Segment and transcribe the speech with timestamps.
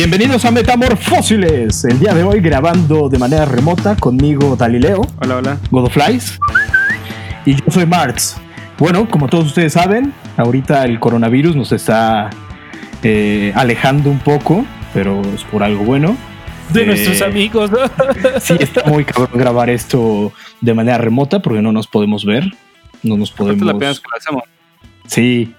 [0.00, 1.86] Bienvenidos a Metamorfósiles.
[1.86, 5.58] El día de hoy grabando de manera remota conmigo Dalileo, Hola, hola.
[5.70, 6.38] Godoflies
[7.46, 8.36] y yo soy Marx.
[8.78, 12.28] Bueno, como todos ustedes saben, ahorita el coronavirus nos está
[13.02, 16.14] eh, alejando un poco, pero es por algo bueno.
[16.74, 17.70] De Eh, nuestros amigos.
[17.70, 17.78] ¿no?
[18.40, 22.44] Sí, está muy cabrón grabar esto de manera remota porque no nos podemos ver.
[23.02, 23.64] No nos la podemos.
[23.66, 24.42] primera vez que lo hacemos.
[25.06, 25.54] Sí.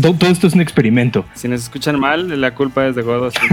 [0.00, 1.24] Todo, todo esto es un experimento.
[1.34, 3.30] Si nos escuchan mal, la culpa es de Godo.
[3.30, 3.38] sí.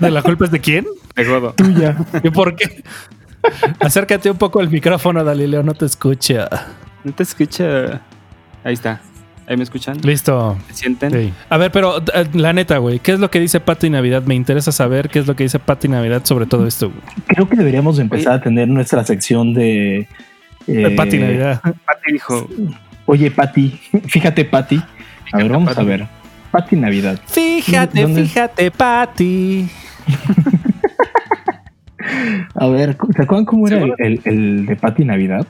[0.00, 0.86] ¿De la culpa es de quién?
[1.14, 1.52] De Godo.
[1.54, 1.96] Tuya.
[2.22, 2.82] ¿Y por qué?
[3.80, 6.48] Acércate un poco al micrófono, Dalileo, no te escucha.
[7.04, 8.00] No te escucha.
[8.64, 9.00] Ahí está.
[9.46, 9.98] Ahí me escuchan.
[10.02, 10.56] Listo.
[10.68, 11.10] ¿Me sienten?
[11.10, 11.32] Sí.
[11.50, 14.22] A ver, pero eh, la neta, güey, ¿qué es lo que dice Pati Navidad?
[14.22, 17.00] Me interesa saber qué es lo que dice Pati Navidad sobre todo esto, güey.
[17.26, 20.06] Creo que deberíamos empezar a tener nuestra sección de.
[20.68, 21.60] eh, Pati Navidad.
[21.60, 22.48] Pati dijo.
[23.06, 23.70] Oye, Pati,
[24.08, 24.82] fíjate, Pati.
[25.32, 26.06] A ver, vamos a ver.
[26.50, 27.18] Pati Navidad.
[27.26, 29.68] Fíjate, fíjate, Pati.
[32.54, 33.96] A ver, ¿se acuerdan cómo era el, ¿Seguro?
[34.04, 35.46] el- el de Pati Navidad?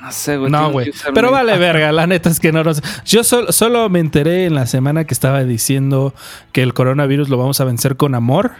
[0.00, 0.50] No sé, güey.
[0.50, 0.92] No, güey.
[1.14, 2.80] Pero vale verga, la neta es que no nos...
[3.04, 6.14] Yo sol- solo me enteré en la semana que estaba diciendo
[6.52, 8.52] que el coronavirus lo vamos a vencer con amor.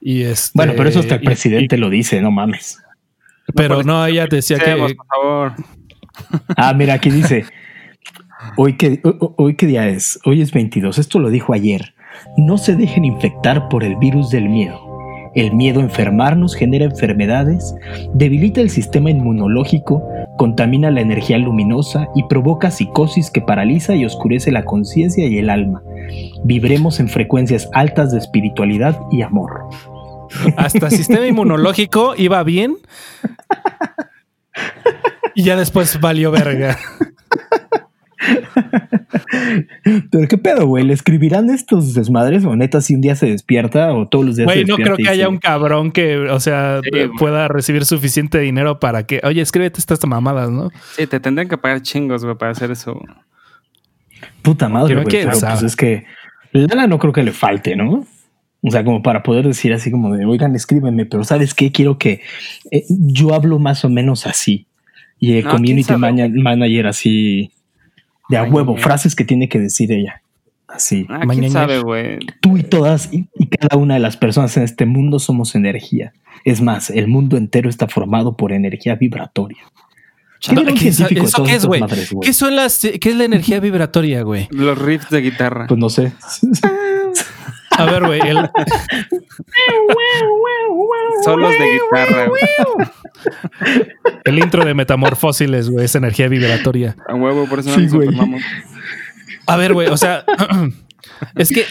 [0.00, 2.78] Y este, Bueno, pero eso hasta el y- presidente lo dice, no mames.
[3.56, 4.76] pero no, ella decía que...
[4.76, 5.52] por favor.
[6.56, 7.44] Ah, mira, aquí dice.
[8.56, 10.18] Hoy qué, ho- hoy qué día es?
[10.24, 10.98] Hoy es 22.
[10.98, 11.94] Esto lo dijo ayer.
[12.36, 14.80] No se dejen infectar por el virus del miedo.
[15.34, 17.74] El miedo a enfermarnos genera enfermedades,
[18.14, 20.02] debilita el sistema inmunológico,
[20.38, 25.50] contamina la energía luminosa y provoca psicosis que paraliza y oscurece la conciencia y el
[25.50, 25.82] alma.
[26.44, 29.68] Vibremos en frecuencias altas de espiritualidad y amor.
[30.56, 32.76] hasta sistema inmunológico iba bien.
[35.38, 36.76] Y ya después valió verga.
[40.10, 43.92] Pero qué pedo, güey, ¿le escribirán estos desmadres o neta si un día se despierta
[43.92, 46.40] o todos los días Güey, se no creo que haya se- un cabrón que, o
[46.40, 47.08] sea, Sí, güey.
[47.18, 50.70] pueda recibir suficiente dinero para que, oye, escríbete estas mamadas, ¿no?
[50.96, 53.00] Sí, te tendrían que pagar chingos, güey, para hacer eso.
[54.42, 55.12] Puta madre, Creo güey.
[55.12, 56.04] que Pero pues es que
[56.52, 58.04] lana no creo que le falte, ¿no?
[58.60, 61.70] O sea, como para poder decir así como de, oigan, escríbeme, pero ¿sabes qué?
[61.70, 62.22] Quiero que
[62.72, 64.66] eh, yo hablo más o menos así.
[65.18, 67.50] Y el No, community manager así
[68.28, 70.22] de a huevo, frases que tiene que decir ella.
[70.68, 71.06] Así.
[71.08, 72.18] Ah, quién Mañana- sabe, güey.
[72.40, 76.12] Tú y todas y, y cada una de las personas en este mundo somos energía.
[76.44, 79.58] Es más, el mundo entero está formado por energía vibratoria.
[80.40, 81.80] ¿Qué ¿qué es- científico de ¿Eso todas qué es, estas güey?
[81.80, 82.26] madres, güey?
[82.26, 84.46] ¿Qué son las, qué es la energía vibratoria, güey?
[84.50, 85.66] Los riffs de guitarra.
[85.66, 86.12] Pues no sé.
[87.78, 88.50] A ver, güey, el-
[91.24, 92.42] Solos de guitarra, güey.
[94.24, 96.96] el intro de Metamorfósiles, güey, es energía vibratoria.
[97.08, 98.08] A huevo, por eso no Sí, nos güey.
[99.46, 100.24] A ver, güey, o sea,
[101.36, 101.64] es que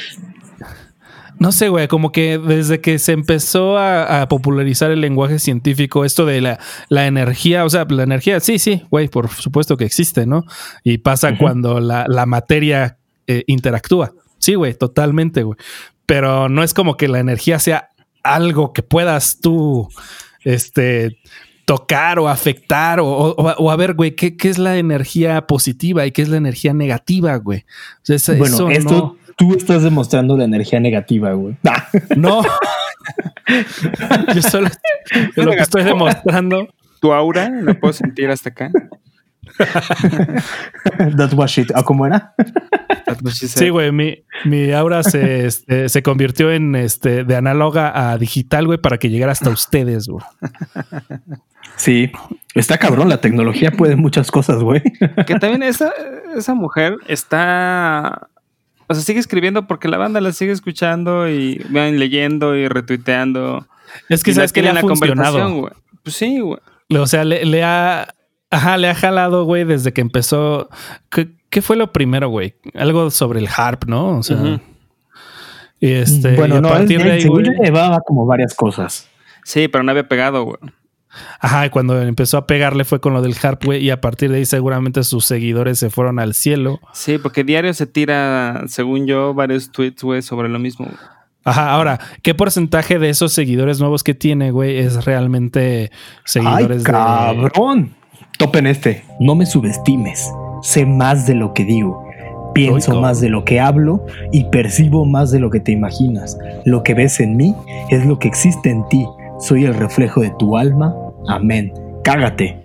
[1.39, 6.03] no sé, güey, como que desde que se empezó a, a popularizar el lenguaje científico,
[6.03, 9.85] esto de la, la energía, o sea, la energía, sí, sí, güey, por supuesto que
[9.85, 10.43] existe, ¿no?
[10.83, 12.97] Y pasa cuando la, la materia
[13.27, 14.13] eh, interactúa.
[14.39, 15.57] Sí, güey, totalmente, güey.
[16.07, 17.89] Pero no es como que la energía sea
[18.23, 19.87] algo que puedas tú,
[20.43, 21.19] este,
[21.65, 26.05] tocar o afectar o, o- o a ver, güey, ¿qué, qué es la energía positiva
[26.05, 27.59] y qué es la energía negativa, güey?
[27.59, 31.55] O sea, esa- Bueno, eso esto tú estás demostrando la energía negativa, güey.
[32.15, 32.41] no.
[33.47, 34.33] No.
[34.35, 34.67] Yo solo
[35.35, 36.67] yo lo que estoy demostrando.
[36.99, 38.71] Tu aura la puedo sentir hasta acá.
[41.17, 41.71] That's what shit.
[41.75, 42.33] ¿Ah, cómo era?
[43.25, 43.47] She.
[43.47, 48.65] Sí, güey, mi, mi aura se, este, se convirtió en este de análoga a digital,
[48.67, 50.23] güey, para que llegara hasta ustedes, güey.
[51.77, 52.11] Sí.
[52.53, 53.09] Está cabrón.
[53.09, 54.81] La tecnología puede muchas cosas, güey.
[55.25, 55.91] Que también esa,
[56.35, 58.29] esa mujer está.
[58.87, 63.67] O sea, sigue escribiendo porque la banda la sigue escuchando y van leyendo y retuiteando.
[64.09, 65.59] Es que Y sabes que le ha en la conversación, funcionado.
[65.59, 65.73] güey.
[66.03, 66.59] Pues sí, güey.
[66.97, 68.07] O sea, le, le ha.
[68.49, 70.69] Ajá, le ha jalado, güey, desde que empezó.
[71.09, 72.55] ¿Qué, qué fue lo primero, güey?
[72.75, 74.17] Algo sobre el harp, ¿no?
[74.17, 74.59] O sea.
[75.79, 76.35] Y este.
[76.35, 79.09] bueno, y a no, partir es, de ahí, según güey, yo llevaba como varias cosas.
[79.43, 80.57] Sí, pero no había pegado, güey.
[81.39, 84.29] Ajá, y cuando empezó a pegarle fue con lo del harp, güey, y a partir
[84.29, 86.79] de ahí seguramente sus seguidores se fueron al cielo.
[86.93, 90.85] Sí, porque diario se tira, según yo, varios tweets, güey, sobre lo mismo.
[90.85, 90.97] güey.
[91.43, 96.83] Ajá, ahora, ¿qué porcentaje de esos seguidores nuevos que tiene, güey, es realmente Ay, seguidores
[96.83, 96.91] de.
[96.91, 97.95] cabrón.
[98.37, 99.03] Topen este.
[99.19, 100.31] No me subestimes.
[100.61, 102.03] Sé más de lo que digo.
[102.53, 106.37] Pienso más de lo que hablo y percibo más de lo que te imaginas.
[106.65, 107.55] Lo que ves en mí
[107.91, 109.05] es lo que existe en ti.
[109.39, 110.95] Soy el reflejo de tu alma.
[111.27, 111.71] Amén.
[112.03, 112.63] Cágate.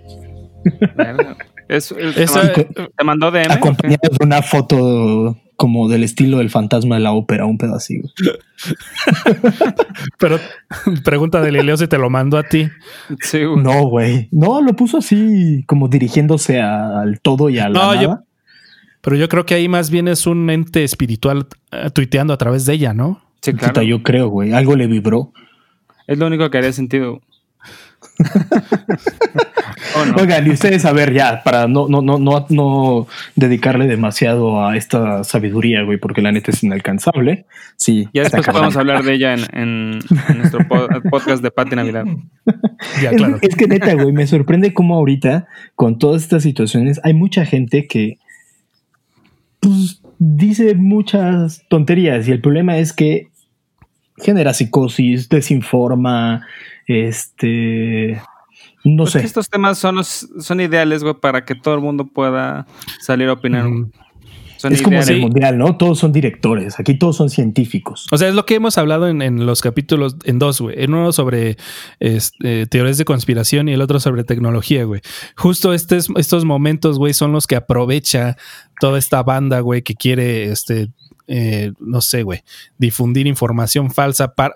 [1.67, 3.51] Es, es- Esa- te, mandó, te mandó DM.
[3.51, 8.09] Acompañado de una foto como del estilo del fantasma de la ópera, un pedacito.
[10.19, 10.39] Pero
[11.03, 12.69] pregunta de Lileo si te lo mando a ti.
[13.21, 13.63] Sí, güey.
[13.63, 14.29] No, güey.
[14.31, 18.23] No, lo puso así como dirigiéndose al todo y a la No, yo- nada.
[19.01, 22.65] Pero yo creo que ahí más bien es un ente espiritual eh, tuiteando a través
[22.65, 23.21] de ella, ¿no?
[23.41, 23.81] Sí, claro.
[23.81, 24.53] Yo creo, güey.
[24.53, 25.33] Algo le vibró.
[26.07, 27.21] Es lo único que haría sentido.
[30.19, 34.75] Oigan, y ustedes a ver ya, para no, no, no, no, no dedicarle demasiado a
[34.77, 37.45] esta sabiduría, güey, porque la neta es inalcanzable.
[37.75, 38.07] Sí.
[38.13, 38.61] Ya después cabrón.
[38.63, 42.05] podemos hablar de ella en, en- en nuestro po- podcast de Pati Navidad.
[43.01, 43.37] Ya, Es, claro.
[43.41, 47.87] es que neta, güey, me sorprende cómo ahorita, con todas estas situaciones, hay mucha gente
[47.87, 48.17] que
[49.61, 53.29] pues, dice muchas tonterías y el problema es que
[54.17, 56.45] genera psicosis, desinforma,
[56.87, 58.21] este,
[58.83, 59.25] no Pues que sé.
[59.25, 62.67] estos temas son, los- son ideales, güey, para que todo el mundo pueda
[63.01, 63.65] salir a opinar.
[63.69, 63.91] Mm.
[64.57, 65.75] Son Es como en el mundial, ¿no?
[65.75, 68.07] Todos son directores, aquí todos son científicos.
[68.13, 70.81] O sea, es lo que hemos hablado en, en los capítulos, en dos, güey.
[70.81, 71.57] En uno sobre
[71.99, 75.01] este, teorías de conspiración y el otro sobre tecnología, güey.
[75.35, 78.37] Justo estes- estos momentos, güey, son los que aprovecha
[78.79, 80.87] toda esta banda, güey, que quiere, este,
[81.27, 82.39] eh, no sé, güey,
[82.77, 84.33] difundir información falsa.
[84.33, 84.53] Para,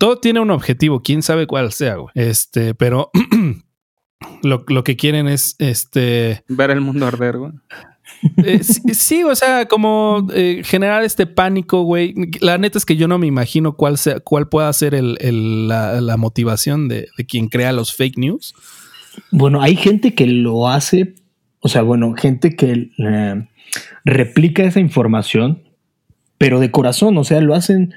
[0.00, 2.10] todo tiene un objetivo, quién sabe cuál sea, güey.
[2.14, 3.10] Este, pero
[4.42, 7.52] lo, lo que quieren es, este, Ver el mundo arder, güey.
[8.44, 12.14] eh, sí, sí, o sea, como eh, generar este pánico, güey.
[12.40, 15.68] La neta es que yo no me imagino cuál sea, cuál pueda ser el, el-
[15.68, 18.54] la, la motivación de, de quien crea los fake news.
[19.30, 21.14] Bueno, hay gente que lo hace,
[21.60, 23.48] o sea, bueno, gente que eh,
[24.04, 25.62] replica esa información,
[26.38, 27.92] pero de corazón, o sea, lo hacen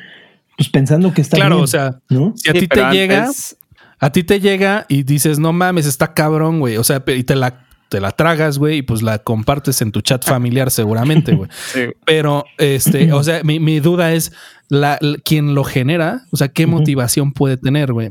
[0.57, 2.33] pues pensando que está Claro, bien, o sea, ¿no?
[2.35, 3.57] si a Sí, ti te antes-
[3.99, 6.75] a ti te llega y dices, no mames, está cabrón, güey.
[6.77, 10.01] O sea, y te la, te la tragas, güey, y pues la compartes en tu
[10.01, 11.49] chat familiar seguramente, güey.
[11.73, 11.85] sí.
[12.05, 14.33] Pero, este, o sea, mi, mi duda es
[14.67, 18.09] la, la- quien lo genera, o sea, qué motivación puede tener, güey.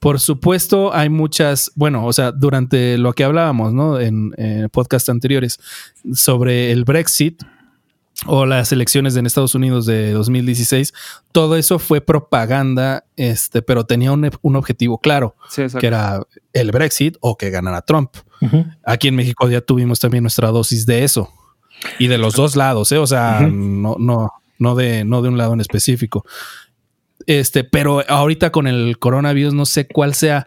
[0.00, 3.98] Por supuesto, hay muchas, bueno, o sea, durante lo que hablábamos, ¿no?
[4.00, 5.58] En, en podcast anteriores
[6.12, 7.42] sobre el Brexit
[8.26, 10.94] o las elecciones en Estados Unidos de 2016,
[11.32, 16.20] todo eso fue propaganda, este, pero tenía un, un objetivo claro, Sí, que era
[16.52, 18.10] el Brexit o que ganara Trump.
[18.84, 21.32] Aquí en México ya tuvimos también nuestra dosis de eso.
[21.98, 22.98] Y de los dos lados, ¿eh?
[22.98, 26.24] O sea, no, no, no de, no de un lado en específico.
[27.26, 30.46] Este, pero ahorita con el coronavirus no sé cuál sea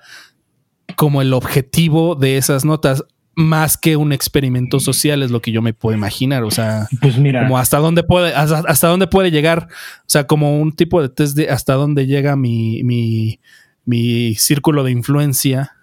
[0.96, 3.04] como el objetivo de esas notas,
[3.38, 6.44] más que un experimento social, es lo que yo me puedo imaginar.
[6.44, 9.68] O sea, Pues mira, como hasta dónde puede, hasta, hasta dónde puede llegar.
[10.02, 13.40] O sea, como un tipo de test de hasta dónde llega mi, mi,
[13.86, 15.74] mi círculo de influencia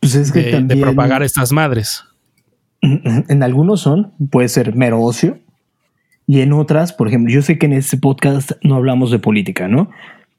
[0.00, 2.04] pues es que de, de también propagar estas madres.
[2.80, 5.38] en algunos son, puede ser mero ocio,
[6.26, 9.66] y en otras, por ejemplo, yo sé que en este podcast no hablamos de política,
[9.66, 9.90] ¿no?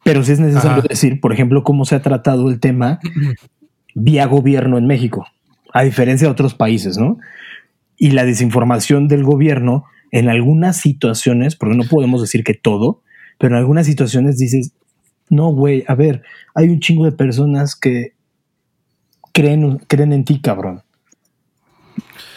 [0.05, 0.87] Pero sí es necesario Ajá.
[0.87, 2.99] decir, por ejemplo, cómo se ha tratado el tema
[3.93, 5.27] vía gobierno en México,
[5.73, 7.17] a diferencia de otros países, ¿no?
[7.97, 13.01] Y la desinformación del gobierno en algunas situaciones, porque no podemos decir que todo,
[13.37, 14.73] pero en algunas situaciones dices,
[15.29, 16.23] no, güey, a ver,
[16.53, 18.13] hay un chingo de personas que
[19.31, 20.81] creen, creen en ti, cabrón.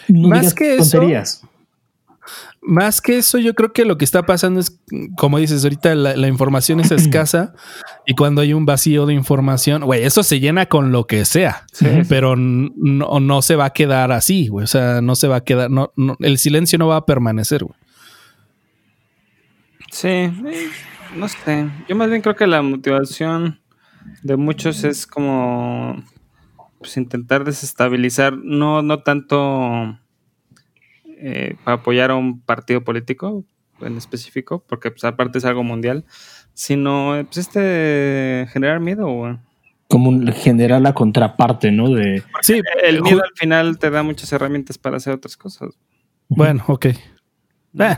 [0.07, 1.41] No Más digas que eso, tonterías.
[2.61, 4.79] Más que eso, yo creo que lo que está pasando es,
[5.17, 7.53] como dices, ahorita la, la información es escasa
[8.07, 11.65] y cuando hay un vacío de información, güey, eso se llena con lo que sea,
[11.71, 14.63] Sí, pero no, no se va a quedar así, güey.
[14.63, 17.63] O sea, no se va a quedar, no, no- el silencio no va a permanecer,
[17.63, 17.77] güey.
[19.91, 20.31] Sí, eh,
[21.15, 21.69] no sé.
[21.87, 23.59] Yo más bien creo que la motivación
[24.23, 26.03] de muchos es como
[26.79, 29.97] pues, intentar desestabilizar, no, no tanto
[31.19, 33.43] eh, para apoyar a un partido político
[33.81, 36.05] en específico, porque pues, aparte es algo mundial,
[36.53, 39.07] sino eh, pues, este generar miedo.
[39.07, 39.37] güey.
[39.87, 41.89] Como un- generar la contraparte, ¿no?
[41.89, 45.69] De Sí, El ju- miedo al final te da muchas herramientas para hacer otras cosas.
[46.27, 46.87] Bueno, ok.
[47.73, 47.97] Bueno,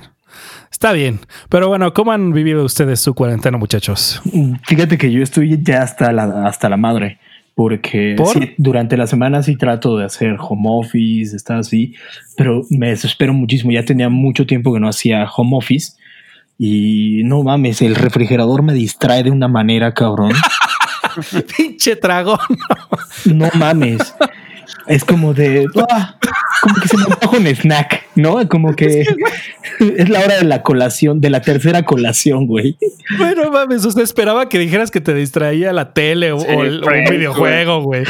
[0.71, 1.19] está bien.
[1.49, 4.21] Pero bueno, ¿cómo han vivido ustedes su cuarentena, muchachos?
[4.65, 7.19] Fíjate que yo estoy ya hasta la, hasta la madre,
[7.57, 8.27] porque ¿Por?
[8.27, 11.95] sí, durante la semana sí trato de hacer home office, está así,
[12.35, 13.71] pero me desespero muchísimo.
[13.71, 15.93] Ya tenía mucho tiempo que no hacía home office
[16.59, 20.33] y no mames, el refrigerador me distrae de una manera, cabrón.
[21.57, 22.37] Pinche dragón.
[23.25, 24.13] No mames.
[24.87, 26.15] Es como de, ah,
[26.61, 28.47] como que se me antoja un snack, ¿no?
[28.47, 29.01] Como que
[29.79, 32.77] es la hora de la colación, de la tercera colación, güey.
[33.17, 36.83] Bueno, mames, usted esperaba que dijeras que te distraía la tele o, Sí, o el,
[36.83, 38.03] o un videojuego, güey.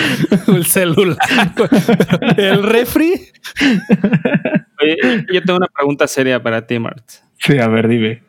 [0.48, 1.18] O el celular.
[1.58, 1.70] güey.
[2.38, 3.14] El refri.
[4.82, 7.04] Oye, yo tengo una pregunta seria para ti, Mart.
[7.40, 8.22] Sí, a ver, dime.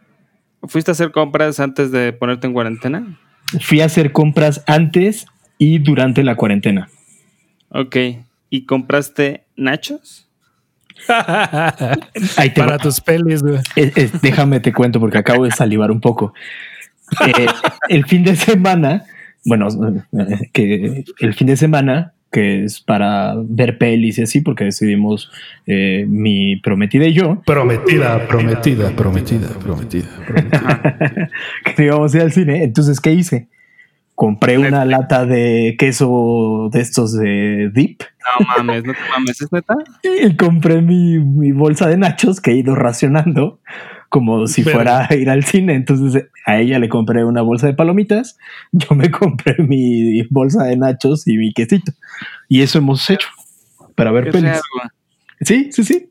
[0.65, 3.19] ¿Fuiste a hacer compras antes de ponerte en cuarentena?
[3.61, 5.27] Fui a hacer compras antes
[5.59, 6.89] y durante la cuarentena.
[7.71, 7.97] Ok.
[8.51, 10.29] ¿Y compraste nachos?
[12.37, 12.79] Ahí te Para va.
[12.79, 13.59] tus pelis, güey.
[13.77, 16.33] Es- es- déjame te cuento porque acabo de salivar un poco.
[17.27, 17.47] Eh,
[17.89, 19.05] el fin de semana,
[19.45, 19.69] bueno,
[20.13, 25.31] eh, que el fin de semana, que es para ver pelis y así, porque decidimos
[25.67, 30.09] eh, mi prometida y yo Prometida, prometida, prometida, prometida.
[31.77, 32.65] que íbamos a ir al cine.
[32.65, 33.49] Entonces, ¿qué hice?
[34.15, 38.03] Compré una lata de queso de estos de dip
[38.41, 39.75] No mames, no te mames, ¿es neta?
[40.03, 43.61] y compré mi, mi bolsa de nachos que he ido racionando
[44.11, 45.75] como si fuera a ir al cine.
[45.75, 48.39] Entonces a ella le compré una bolsa de palomitas,
[48.73, 51.93] yo me compré mi bolsa de nachos y mi quesito.
[52.49, 53.29] Y eso hemos hecho
[53.95, 54.61] para ver pelis.
[55.41, 56.11] Sí, sí, sí.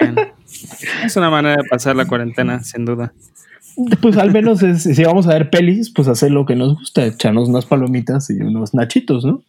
[0.00, 0.16] Bien.
[1.04, 3.12] Es una manera de pasar la cuarentena, sin duda.
[4.00, 7.04] Pues al menos es- si vamos a ver pelis, pues hacer lo que nos gusta,
[7.06, 9.42] echarnos unas palomitas y unos nachitos, ¿no?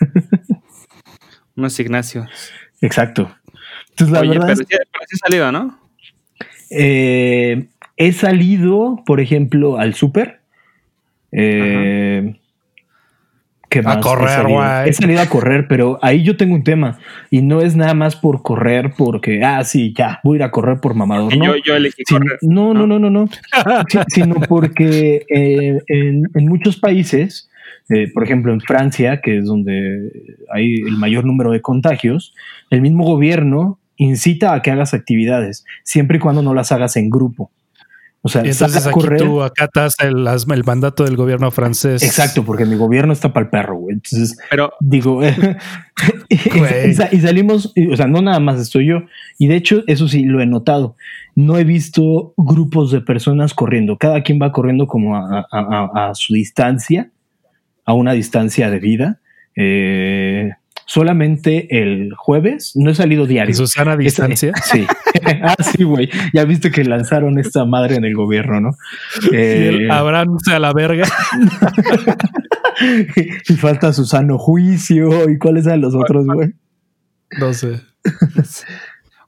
[1.56, 2.52] Unos Ignacios.
[2.80, 3.30] Exacto.
[3.90, 5.78] Entonces la Oye, verdad pero es sí, pero sí ha salido, ¿no?
[6.70, 10.40] Eh, he salido, por ejemplo, al súper.
[11.32, 12.34] Eh,
[13.68, 14.88] ¿qué A más he correr, güey.
[14.88, 16.98] He salido a correr, pero ahí yo tengo un tema.
[17.30, 20.50] Y no es nada más por correr, porque, ah, sí, ya, voy a ir a
[20.50, 21.36] correr por mamador.
[21.36, 22.38] No, yo, yo elegí Sin- correr.
[22.42, 23.28] no, no, no, no, no.
[23.88, 27.49] Sí, sino porque eh, en, en muchos países,
[27.90, 30.10] eh, por ejemplo en Francia, que es donde
[30.52, 32.34] hay el mayor número de contagios,
[32.70, 37.10] el mismo gobierno incita a que hagas actividades, siempre y cuando no las hagas en
[37.10, 37.50] grupo.
[38.22, 39.18] O sea, entonces aquí correr.
[39.22, 40.28] tú acatas el,
[40.66, 42.02] mandato del gobierno francés.
[42.02, 43.94] Exacto, porque mi gobierno está para el perro, güey.
[43.94, 45.22] Entonces, Pero, digo,
[46.28, 49.02] y, salimos, y, o sea, no nada más estoy yo.
[49.38, 50.96] Y de hecho, eso sí lo he notado.
[51.34, 53.96] No he visto grupos de personas corriendo.
[53.96, 57.10] Cada quien va corriendo como a, a- a- a su distancia,
[57.90, 59.20] a una distancia de vida.
[59.56, 60.50] Eh,
[60.86, 63.54] solamente el jueves, no he salido diario.
[63.54, 64.52] su sana Esa- distancia.
[64.64, 64.86] Sí.
[65.42, 66.08] ah, sí, güey.
[66.32, 68.70] Ya viste que lanzaron esta madre en el gobierno, ¿no?
[69.32, 71.04] Eh, abranse a la verga.
[73.48, 75.28] y falta su sano juicio.
[75.30, 76.52] ¿Y cuáles eran los otros, güey?
[77.38, 77.80] No sé.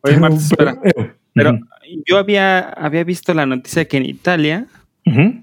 [0.02, 0.76] oye, Marta, espera.
[0.83, 1.61] pero- Pero Ujú.
[2.07, 4.66] yo había, había visto la noticia que en Italia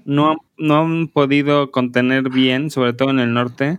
[0.04, 3.78] No, no han podido contener bien, sobre todo en el norte.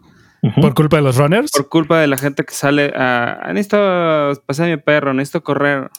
[0.60, 1.52] Por culpa de los runners.
[1.52, 3.40] por culpa de la gente que sale a.
[3.44, 5.90] "Ah, Necesito pasar mi perro, necesito correr.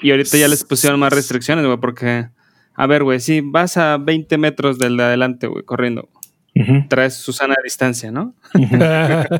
[0.00, 2.28] Y ahorita ya les pusieron más restricciones, güey, porque.
[2.74, 6.08] A ver, güey, si vas a 20 metros del de adelante, güey, corriendo,
[6.88, 8.34] traes su sana distancia, ¿no?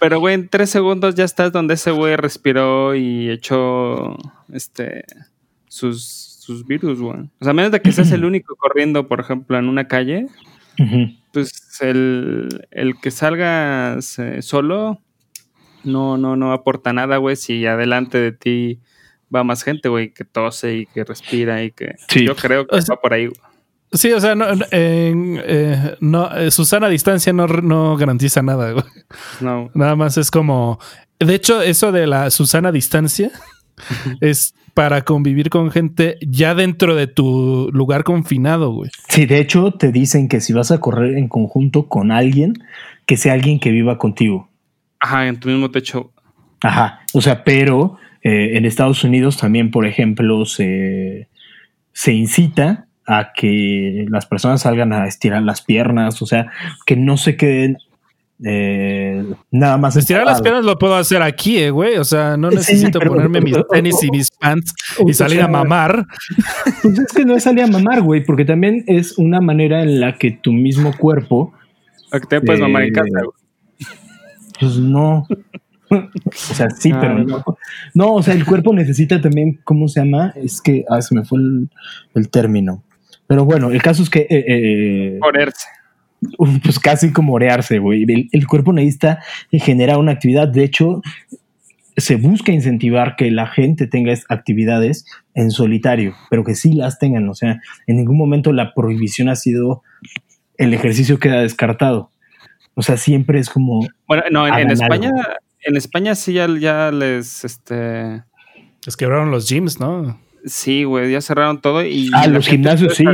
[0.00, 4.16] Pero, güey, en tres segundos ya estás donde ese güey respiró y echó
[4.52, 5.04] este
[5.68, 6.19] sus,
[6.50, 7.20] sus virus, güey.
[7.38, 10.26] O sea, a menos de que seas el único corriendo, por ejemplo, en una calle,
[11.32, 15.00] pues el, el que salgas eh, solo
[15.84, 18.80] no, no, no aporta nada, güey, si adelante de ti
[19.34, 21.94] va más gente, güey, que tose y que respira y que...
[22.08, 22.26] Sí.
[22.26, 23.40] Yo creo que O sea- va por ahí, güey.
[23.92, 28.70] Sí, o sea, no, eh, no, eh, su sana distancia no, no garantiza nada.
[28.70, 28.84] güey.
[29.40, 29.68] No.
[29.74, 30.78] Nada más es como.
[31.18, 33.32] De hecho, eso de la Susana distancia
[34.20, 38.90] es para convivir con gente ya dentro de tu lugar confinado, güey.
[39.08, 42.54] Sí, de hecho, te dicen que si vas a correr en conjunto con alguien,
[43.04, 44.48] que sea alguien que viva contigo.
[44.98, 46.12] Ajá, en tu mismo techo.
[46.62, 47.00] Ajá.
[47.12, 51.28] O sea, pero eh, en Estados Unidos también, por ejemplo, se,
[51.92, 56.50] se incita a que las personas salgan a estirar las piernas, o sea,
[56.86, 57.76] que no se queden
[58.44, 60.42] eh, nada más Estirar las encerrados.
[60.42, 61.96] piernas lo puedo hacer aquí, eh, güey.
[61.98, 64.72] O sea, no Sí, necesito pero- ponerme mis tenis y mis pants
[65.06, 66.06] y salir a mamar.
[66.82, 70.00] Pues es que no es salir a mamar, güey, porque también es una manera en
[70.00, 71.52] la que tu mismo cuerpo,
[72.12, 73.90] O que te puedes mamar en Eh, casa, güey.
[74.58, 75.26] pues no.
[75.90, 76.08] O
[76.54, 77.44] sea, sí, Ah, pero no.
[77.94, 80.32] No, o sea, el cuerpo necesita también, ¿cómo se llama?
[80.36, 81.68] Es que, ah, se me fue el,
[82.14, 82.84] el término.
[83.26, 85.66] Pero bueno, el caso es que, eh, eh, Ponerse.
[86.62, 88.04] Pues casi como orearse, güey.
[88.04, 90.48] El, el cuerpo necesita generar una actividad.
[90.48, 91.02] De hecho,
[91.96, 96.98] se busca incentivar que la gente tenga es- actividades en solitario, pero que sí las
[96.98, 97.28] tengan.
[97.28, 99.82] O sea, en ningún momento la prohibición ha sido
[100.58, 102.10] el ejercicio queda descartado.
[102.74, 105.22] O sea, siempre es como Bueno, no, en, España, algo.
[105.64, 108.22] en España sí ya, ya les, este,
[108.86, 110.18] Les quebraron los gyms, ¿no?
[110.46, 113.04] sí, güey, ya cerraron todo y Ah, los gimnasios sí.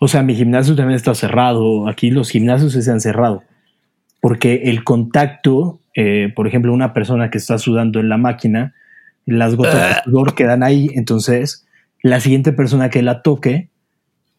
[0.00, 1.88] O sea, mi gimnasio también está cerrado.
[1.88, 3.42] Aquí los gimnasios se han cerrado.
[4.20, 8.74] Porque el contacto, eh, por ejemplo, una persona que está sudando en la máquina,
[9.26, 11.66] las gotas de sudor quedan ahí, entonces
[12.02, 13.68] la siguiente persona que la toque,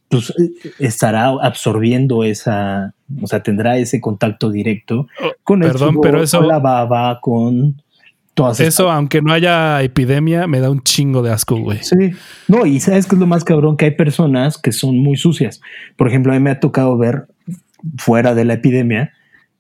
[0.10, 0.50] pues eh,
[0.80, 6.40] estará absorbiendo esa, o sea, tendrá ese contacto directo Oh, con el perdón, pero eso-
[6.40, 7.82] con la baba, con
[8.40, 11.80] todas estas Eso, aunque no haya epidemia, me da un chingo de asco, güey.
[11.82, 12.12] Sí.
[12.48, 15.60] No, y sabes que es lo más cabrón que hay personas que son muy sucias.
[15.98, 17.28] Por ejemplo, a mí me ha tocado ver
[17.98, 19.12] fuera de la epidemia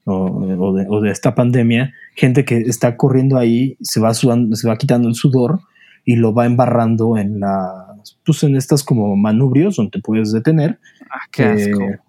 [0.05, 4.55] o, o de, o de esta pandemia, gente que está corriendo ahí, se va sudando,
[4.55, 5.59] se va quitando el sudor
[6.05, 10.79] y lo va embarrando en las, pues en estas como manubrios donde te puedes detener.
[11.11, 12.03] Ah, qué eh, asco.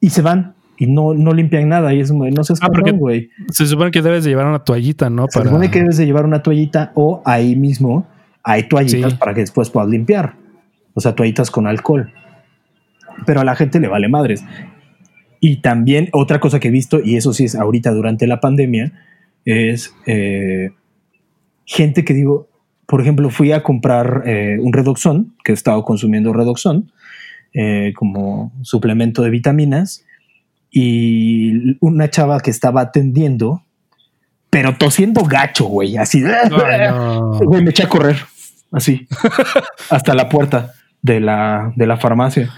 [0.00, 1.92] y se van y no, no limpian nada.
[1.92, 3.28] Y es como, no seas Ah, güey.
[3.50, 5.26] Se supone que debes de llevar una toallita, ¿no?
[5.28, 8.08] Se supone que debes de llevar una toallita o ahí mismo
[8.42, 9.18] hay toallitas Sí.
[9.18, 10.36] para que después puedas limpiar.
[10.94, 12.10] O sea, toallitas con alcohol.
[13.26, 14.42] Pero a la gente le vale madres.
[15.38, 18.92] Y también otra cosa que he visto, y eso sí es ahorita durante la pandemia,
[19.44, 20.70] es eh,
[21.66, 22.48] gente que digo,
[22.86, 26.90] por ejemplo, fui a comprar eh, un Redoxon, que he estado consumiendo Redoxon,
[27.52, 30.06] eh, como suplemento de vitaminas,
[30.70, 33.62] y una chava que estaba atendiendo,
[34.50, 36.22] pero tosiendo gacho, güey, así.
[36.24, 36.48] Ay,
[36.88, 37.38] no.
[37.44, 38.16] Güey, me eché a correr,
[38.72, 39.06] así,
[39.90, 40.72] hasta la puerta
[41.02, 42.50] de la, de la farmacia.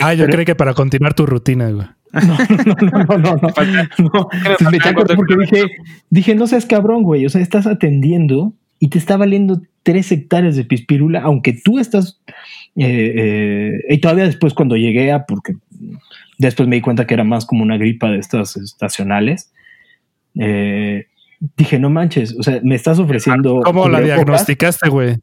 [0.00, 1.86] Ah, yo creí que para continuar tu rutina, güey.
[2.16, 2.36] No,
[2.80, 3.48] no, no, no, no.
[3.50, 4.28] Falta- No,
[4.62, 5.64] me me eché a correr porque dije,
[6.08, 7.26] dije, no seas cabrón, güey.
[7.26, 12.20] O sea, estás atendiendo y te está valiendo tres hectáreas de pispirula, aunque tú estás.
[12.76, 15.54] eh, eh, y todavía después, cuando llegué a, porque
[16.38, 19.52] después me di cuenta que era más como una gripa de estas estacionales.
[20.38, 21.06] eh,
[21.56, 23.60] dije, no manches, o sea, me estás ofreciendo.
[23.64, 25.16] ¿Cómo la diagnosticaste, güey?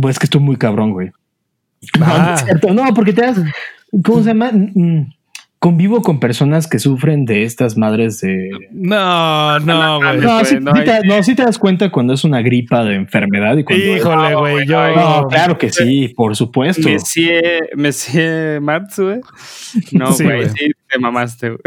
[0.00, 1.10] Pues que estoy muy cabrón, güey.
[1.98, 2.36] No, Ah.
[2.74, 3.40] no porque te das.
[4.04, 4.50] ¿Cómo se llama?
[4.52, 5.12] Mm,
[5.66, 8.50] Convivo con personas que sufren de estas madres de.
[8.70, 10.18] No, no, güey.
[10.20, 12.84] No, sí, no sí hay- te, no, sí te das cuenta cuando es una gripa
[12.84, 13.84] de enfermedad y cuando.
[13.84, 14.64] Híjole, güey.
[14.68, 14.94] Yo.
[14.94, 16.88] No, claro que sí, por supuesto.
[16.88, 19.18] Monsieur, Monsieur Marx, güey.
[19.90, 21.60] No, güey, sí, te mamaste, güey.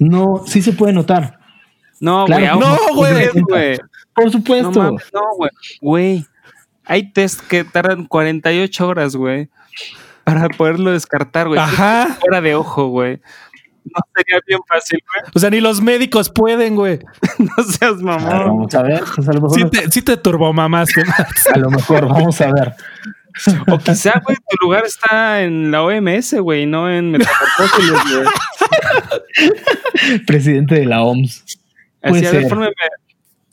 [0.00, 1.38] No, sí se puede notar.
[2.00, 2.94] No, Claro, güey, aún no, no,
[3.50, 3.78] güey.
[4.14, 4.82] Por supuesto.
[5.12, 5.50] no, güey.
[5.82, 6.24] Güey,
[6.86, 9.50] hay test que tardan 48 horas, güey,
[10.24, 11.60] para poderlo descartar, güey.
[11.60, 12.16] Ajá.
[12.20, 13.20] Fuera de ojo, güey.
[13.84, 15.30] No sería bien fácil, güey.
[15.34, 17.00] O sea, ni los médicos pueden, güey.
[17.38, 18.46] No seas A ver, mamón.
[18.46, 19.02] vamos a ver.
[19.14, 21.02] pues a lo mejor, Sí te, sí te turbomamaste.
[21.54, 22.74] a lo mejor vamos a ver.
[23.70, 28.26] O quizá, güey, tu lugar está en la OMS, güey, no en Metamorfósiles, güey.
[30.26, 31.44] Presidente de la OMS.
[32.02, 32.58] Así, a ver, ser.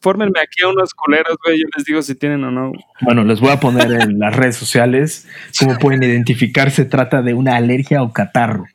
[0.02, 1.60] Fórmenme, aquí a unos culeros, güey.
[1.60, 2.72] Yo les digo si tienen o no.
[3.02, 5.28] Bueno, les voy a poner en las redes sociales
[5.60, 6.72] cómo pueden identificar.
[6.72, 8.66] Se trata de una alergia o catarro.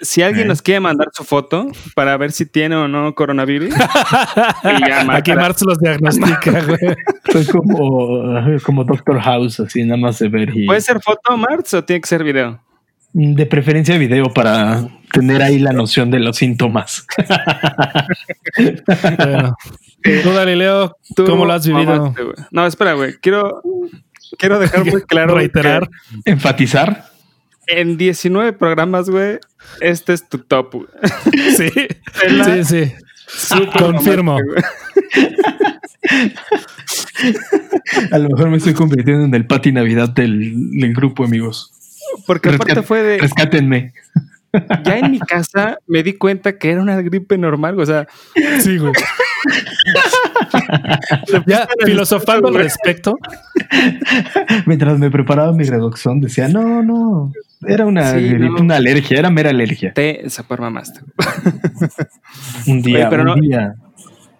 [0.00, 0.48] Si alguien Eh.
[0.48, 3.68] nos quiere mandar su foto para ver si tiene o no coronavirus,
[4.64, 5.40] y ya, Aquí mátala.
[5.42, 6.96] Marx los diagnostica, güey.
[7.30, 10.50] Soy como, como Doctor House, así nada más de ver.
[10.56, 12.58] Y, ¿puede ser foto, Marx, o tiene que ser video?
[13.12, 17.06] De preferencia video para tener ahí la noción de los síntomas.
[18.56, 19.56] Bueno.
[20.22, 21.84] Tú, Galileo, Tú ¿cómo lo has vivido?
[22.12, 23.14] mamaste, no, espera, güey.
[23.20, 23.62] Quiero,
[24.38, 25.88] quiero dejar muy claro Reiterar.
[26.24, 27.06] Enfatizar.
[27.66, 29.38] en 19 programas, güey,
[29.80, 30.86] este es tu top, güey.
[31.56, 31.70] Sí.
[32.44, 32.92] Sí, sí.
[33.78, 34.38] Confirmo.
[38.10, 41.72] A lo mejor me estoy convirtiendo en el Pati Navidad del, del grupo, amigos.
[42.26, 43.18] Porque aparte Rescat- fue de.
[43.18, 43.92] Rescátenme.
[44.84, 48.06] Ya en mi casa me di cuenta que era una gripe normal, o sea,
[48.60, 48.92] Sí, güey.
[51.46, 53.16] Ya filosofando al respecto.
[54.66, 57.32] Mientras me preparaba mi reducción, decía, no, no,
[57.66, 58.60] era una, Sí, gripe, no.
[58.60, 59.92] una alergia, era mera alergia.
[59.94, 61.00] te super mamaste.
[62.66, 63.74] Un día, Oye, pero un no- día.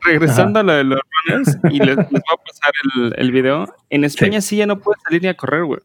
[0.04, 3.66] Regresando a lo de los runners, y les, les voy a pasar el, el video.
[3.90, 4.56] En España sí.
[4.56, 5.80] ya no puedes salir ni a correr, güey.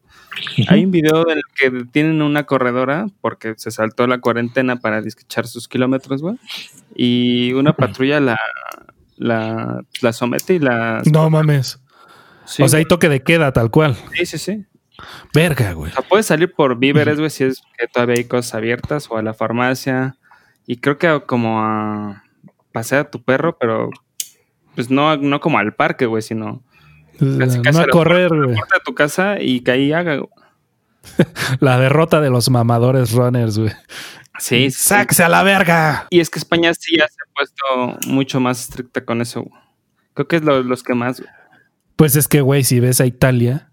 [0.68, 5.02] Hay un video en el que tienen una corredora porque se saltó la cuarentena para
[5.02, 6.36] disquechar sus kilómetros, güey.
[6.94, 8.38] Y una patrulla la,
[9.16, 11.02] la, la somete y la.
[11.10, 11.80] No mames.
[12.44, 13.96] Sí, o sea, hay toque de queda, tal cual.
[14.14, 14.66] sí, sí, sí.
[15.32, 15.92] Verga, güey.
[15.92, 19.16] O sea, puedes salir por víveres, güey, si es que todavía hay cosas abiertas o
[19.16, 20.16] a la farmacia.
[20.66, 22.24] Y creo que como a
[22.72, 23.90] pasear a tu perro, pero
[24.78, 26.62] pues no, no como al parque, güey, sino
[27.18, 28.54] Casi, casi no a a correr, güey.
[28.54, 30.18] de tu casa y que ahí haga.
[30.18, 30.28] güey.
[31.58, 33.72] La derrota de los mamadores runners, güey.
[34.38, 34.78] Sí, sí.
[34.78, 36.06] ¡Sáquese a la verga!
[36.10, 39.42] Y es que España sí ya se ha puesto mucho más estricta con eso.
[39.42, 39.60] güey.
[40.14, 41.18] Creo que es lo- los que más.
[41.20, 41.32] güey.
[41.96, 43.72] Pues es que, güey, si ves a Italia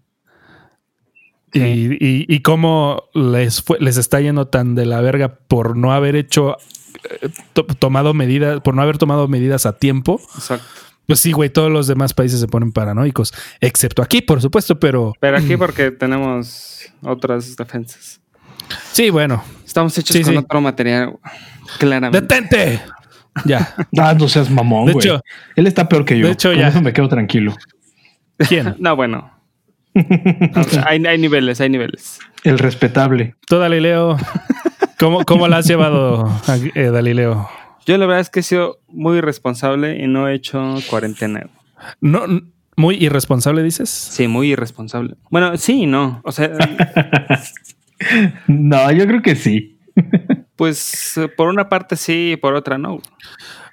[1.52, 5.92] y, y, y cómo les, fue- les está yendo tan de la verga por no
[5.92, 6.56] haber hecho,
[7.22, 10.66] eh, to- tomado medidas, por no haber tomado medidas a tiempo, Exacto.
[11.06, 15.12] Pues sí, güey, todos los demás países se ponen paranoicos, excepto aquí, por supuesto, pero
[15.20, 18.20] Pero aquí porque tenemos otras defensas.
[18.92, 19.42] sí, bueno.
[19.64, 20.38] Estamos hechos Sí, con sí.
[20.38, 21.14] otro material,
[21.78, 22.20] claramente.
[22.20, 22.80] ¡Detente!
[23.44, 23.74] Ya.
[24.00, 25.06] Ah, no seas mamón, De güey.
[25.06, 25.20] hecho-
[25.54, 26.26] Él está peor que yo.
[26.26, 26.68] de hecho, Con ya.
[26.68, 27.54] eso me quedo tranquilo.
[28.48, 28.74] ¿Quién?
[28.80, 29.30] No, bueno.
[30.56, 32.18] O sea, hay, hay niveles, hay niveles.
[32.44, 33.34] El respetable.
[33.46, 34.16] Tú, Dalileo.
[34.98, 36.30] ¿Cómo, cómo la has llevado,
[36.74, 37.48] eh, Dalileo?
[37.86, 41.48] Yo la verdad es que he sido muy irresponsable y no he hecho cuarentena.
[42.00, 42.22] No,
[42.76, 43.88] muy irresponsable, dices.
[43.88, 45.14] Sí, muy irresponsable.
[45.30, 46.20] Bueno, sí y no.
[46.24, 46.50] O sea,
[48.46, 49.78] No, yo creo que sí.
[50.56, 53.00] pues por una parte sí y por otra no.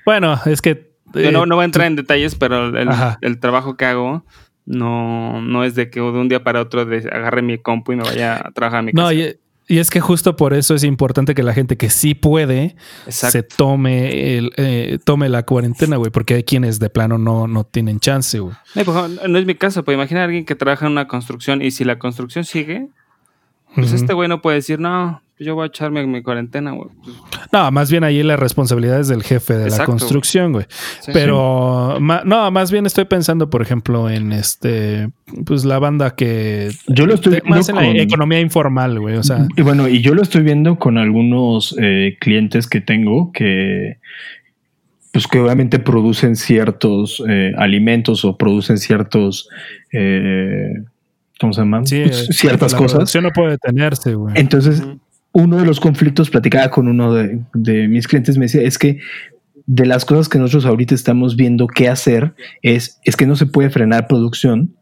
[0.05, 0.93] Bueno, es que.
[1.15, 2.75] Eh, no, no voy a entrar en detalles, pero
[3.21, 4.25] el, trabajo que hago
[4.65, 7.97] no, no es de que de un día para otro de- agarre mi compu y
[7.97, 9.13] me vaya a trabajar a mi No, casa.
[9.13, 9.35] y,
[9.73, 12.75] y es que justo por eso es importante que la gente que sí puede
[13.07, 13.31] Exacto.
[13.31, 17.63] se tome el, eh, tome la cuarentena, güey, porque hay quienes de plano no, no
[17.63, 18.55] tienen chance, güey.
[18.75, 21.85] No, es mi caso, pero imagina a alguien que trabaja en una construcción y si
[21.85, 22.89] la construcción sigue,
[23.73, 26.89] pues este güey no puede decir, no, yo voy a echarme mi cuarentena, güey.
[27.03, 27.15] Pues,
[27.51, 30.65] No, más bien ahí la responsabilidad es del jefe de la construcción, güey.
[31.01, 31.11] sí.
[31.13, 35.09] Pero ma- no, más bien estoy pensando, por ejemplo, en este,
[35.45, 39.15] pues la banda que Yo lo estoy más en la con- economía informal, güey.
[39.17, 43.31] O sea, Y bueno, y yo lo estoy viendo con algunos eh, clientes que tengo
[43.33, 43.97] que,
[45.11, 49.49] pues que obviamente producen ciertos eh, alimentos o producen ciertos,
[49.91, 50.73] eh,
[51.39, 51.85] ¿cómo se llaman?
[51.85, 52.93] sí, Pues, ciertas la cosas.
[52.93, 54.33] producción no puede detenerse, güey.
[54.37, 54.81] Entonces.
[55.33, 58.99] Uno de los conflictos, platicaba con uno de, de mis clientes, me decía, es que
[59.65, 63.45] de las cosas que nosotros ahorita estamos viendo qué hacer es, es que no se
[63.45, 64.75] puede frenar producción,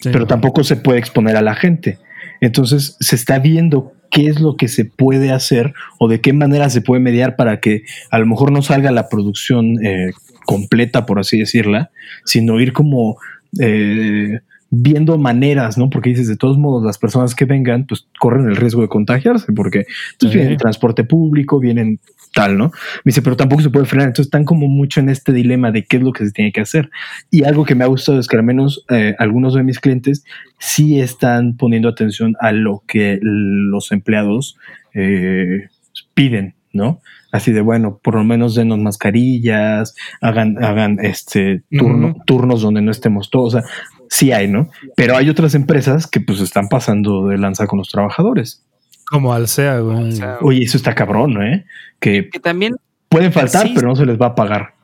[0.00, 1.98] Sí, pero tampoco se puede exponer a la gente.
[2.40, 6.70] Entonces se está viendo qué es lo que se puede hacer o de qué manera
[6.70, 10.12] se puede mediar para que a lo mejor no salga la producción eh,
[10.46, 11.90] completa, por así decirla,
[12.24, 13.18] sino ir como
[13.60, 15.90] eh, viendo maneras, ¿no?
[15.90, 19.52] Porque dices, de todos modos, las personas que vengan, pues corren el riesgo de contagiarse,
[19.52, 19.84] porque
[20.18, 20.36] pues, Sí.
[20.38, 21.98] vienen en transporte público, vienen
[22.32, 22.66] tal, ¿no?
[23.04, 24.06] Me dice, pero tampoco se puede frenar.
[24.06, 26.60] Entonces están como mucho en este dilema de qué es lo que se tiene que
[26.60, 26.88] hacer.
[27.32, 30.22] Y algo que me ha gustado es que al menos eh, algunos de mis clientes
[30.58, 34.56] sí están poniendo atención a lo que los empleados
[34.94, 35.68] eh,
[36.14, 37.00] piden, ¿no?
[37.32, 42.90] Así de bueno, por lo menos denos mascarillas, hagan, hagan este turno, turnos donde no
[42.90, 43.54] estemos todos.
[43.54, 43.70] O sea,
[44.10, 44.68] sí hay, ¿no?
[44.96, 48.66] Pero hay otras empresas que pues están pasando de lanza con los trabajadores.
[49.08, 50.20] Como al sea, güey.
[50.42, 51.64] Oye, eso está cabrón, ¿eh?
[51.98, 52.76] Que que también,
[53.08, 53.72] pueden faltar, Sí.
[53.74, 54.74] pero no se les va a pagar.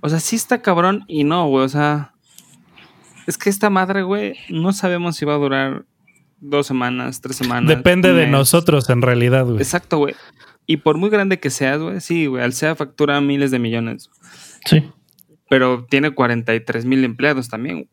[0.00, 1.64] o sea, sí está cabrón y no, güey.
[1.64, 2.12] O sea,
[3.26, 5.84] es que esta madre, güey, no sabemos si va a durar
[6.40, 7.68] dos semanas, tres semanas.
[7.68, 8.30] Depende de mes.
[8.30, 9.58] nosotros, en realidad, güey.
[9.58, 10.14] Exacto, güey.
[10.66, 14.10] Y por muy grande que seas, güey, sí, güey, Alsea factura miles de millones,
[14.64, 14.90] Sí.
[15.48, 17.76] pero tiene 43 mil empleados también.
[17.76, 17.88] güey.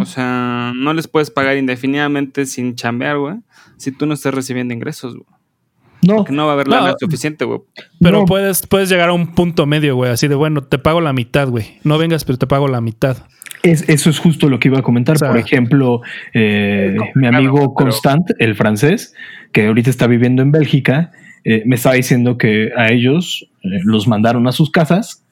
[0.00, 3.36] O sea, no les puedes pagar indefinidamente sin chambear, güey,
[3.76, 5.26] si tú no estás recibiendo ingresos, güey.
[6.04, 6.76] No, Que no va a haber No.
[6.76, 7.60] lana suficiente, güey.
[8.00, 8.24] Pero no.
[8.24, 10.10] puedes, puedes llegar a un punto medio, güey.
[10.10, 11.78] Así de, bueno, te pago la mitad, güey.
[11.84, 13.18] No vengas, pero te pago la mitad.
[13.62, 15.14] Es, eso es justo lo que iba a comentar.
[15.14, 16.00] O sea, Por ejemplo,
[16.34, 19.14] eh, mi amigo Constant, el francés,
[19.52, 21.12] que ahorita está viviendo en Bélgica,
[21.44, 25.24] eh, me estaba diciendo que a ellos eh, los mandaron a sus casas,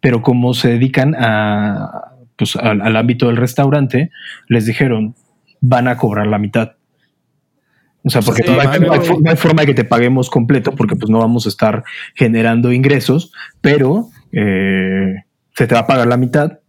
[0.00, 4.10] pero como se dedican a, pues, al, al ámbito del restaurante,
[4.48, 5.14] les dijeron
[5.60, 6.72] van a cobrar la mitad.
[8.04, 9.10] O sea, porque Sí, no, hay, madre, no hay güey.
[9.10, 11.82] fo- no hay forma de que te paguemos completo porque pues no vamos a estar
[12.14, 15.14] generando ingresos, pero eh,
[15.54, 16.60] se te va a pagar la mitad.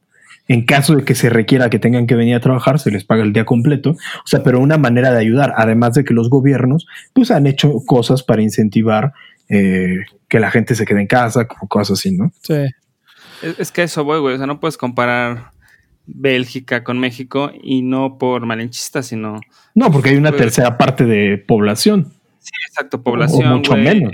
[0.49, 3.21] En caso de que se requiera que tengan que venir a trabajar, se les paga
[3.23, 3.91] el día completo.
[3.91, 7.73] O sea, pero una manera de ayudar, además de que los gobiernos pues han hecho
[7.86, 9.12] cosas para incentivar
[9.49, 9.97] eh,
[10.30, 12.32] que la gente se quede en casa, como cosas así, ¿no?
[12.41, 12.56] Sí.
[13.43, 14.36] Es, es que eso voy, güey.
[14.36, 15.51] O sea, no puedes comparar
[16.07, 19.39] Bélgica con México y no por malinchista, sino
[19.75, 22.11] No, porque hay una Pues- tercera parte de población.
[22.69, 24.13] exacto, población, o mucho menos.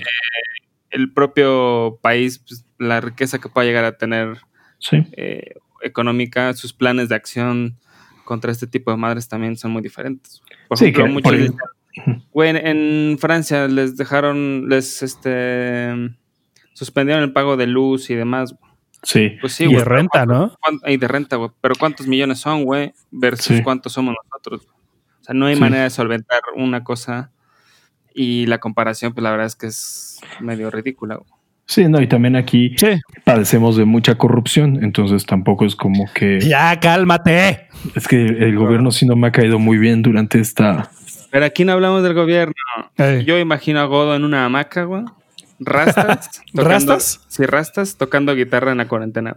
[0.89, 4.37] el propio país, pues, la riqueza que pueda llegar a tener
[4.79, 4.97] Sí.
[5.13, 7.77] eh, económica, sus planes de acción
[8.25, 10.41] contra este tipo de madres también son muy diferentes.
[10.67, 11.57] Por Sí, ejemplo, que muchos por dicen,
[12.65, 12.67] en,
[13.11, 15.93] en Francia les dejaron, les este
[16.73, 18.55] suspendieron el pago de luz y demás.
[19.03, 19.37] Sí.
[19.41, 20.55] Pues sí, y de renta, ¿no?
[20.59, 21.51] ¿cuán- Y de renta, güey.
[21.61, 22.93] Pero ¿cuántos millones son, güey?
[23.11, 23.63] Versus Sí.
[23.63, 24.67] cuántos somos nosotros.
[25.21, 25.61] O sea, no hay Sí.
[25.61, 27.31] manera de solventar una cosa
[28.13, 31.15] y la comparación, pues la verdad es que es medio ridícula.
[31.15, 31.29] güey.
[31.65, 32.99] Sí, no, y también aquí Sí.
[33.23, 37.67] padecemos de mucha corrupción, entonces tampoco es como que Ya, cálmate.
[37.95, 40.89] es que el gobierno sí no me ha caído muy bien durante esta
[41.31, 42.53] Pero aquí no hablamos del gobierno.
[42.97, 43.23] Ey.
[43.25, 45.03] Yo imagino a Godo en una hamaca, güey.
[45.65, 46.29] Rastas.
[46.53, 47.21] tocando- ¿Rastas?
[47.27, 49.35] Sí, rastas, tocando guitarra en la cuarentena.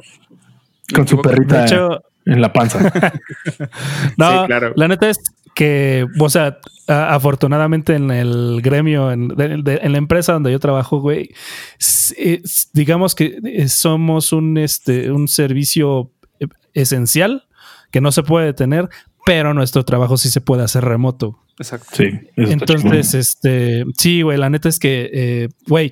[0.94, 2.78] Con su perrita hecho, en la panza.
[4.16, 4.72] no, Sí, claro.
[4.76, 5.18] la neta es
[5.54, 10.52] que, o sea, a- afortunadamente en el gremio, en, de- de- en la empresa donde
[10.52, 11.30] yo trabajo, güey,
[11.78, 17.44] es- digamos que eh, somos un, este, un servicio eh, esencial
[17.90, 18.88] que no se puede detener,
[19.26, 21.36] pero nuestro trabajo sí se puede hacer remoto.
[21.58, 21.88] Exacto.
[21.96, 22.04] Sí.
[22.36, 25.90] Entonces, este, sí, güey, la neta es que, eh, güey,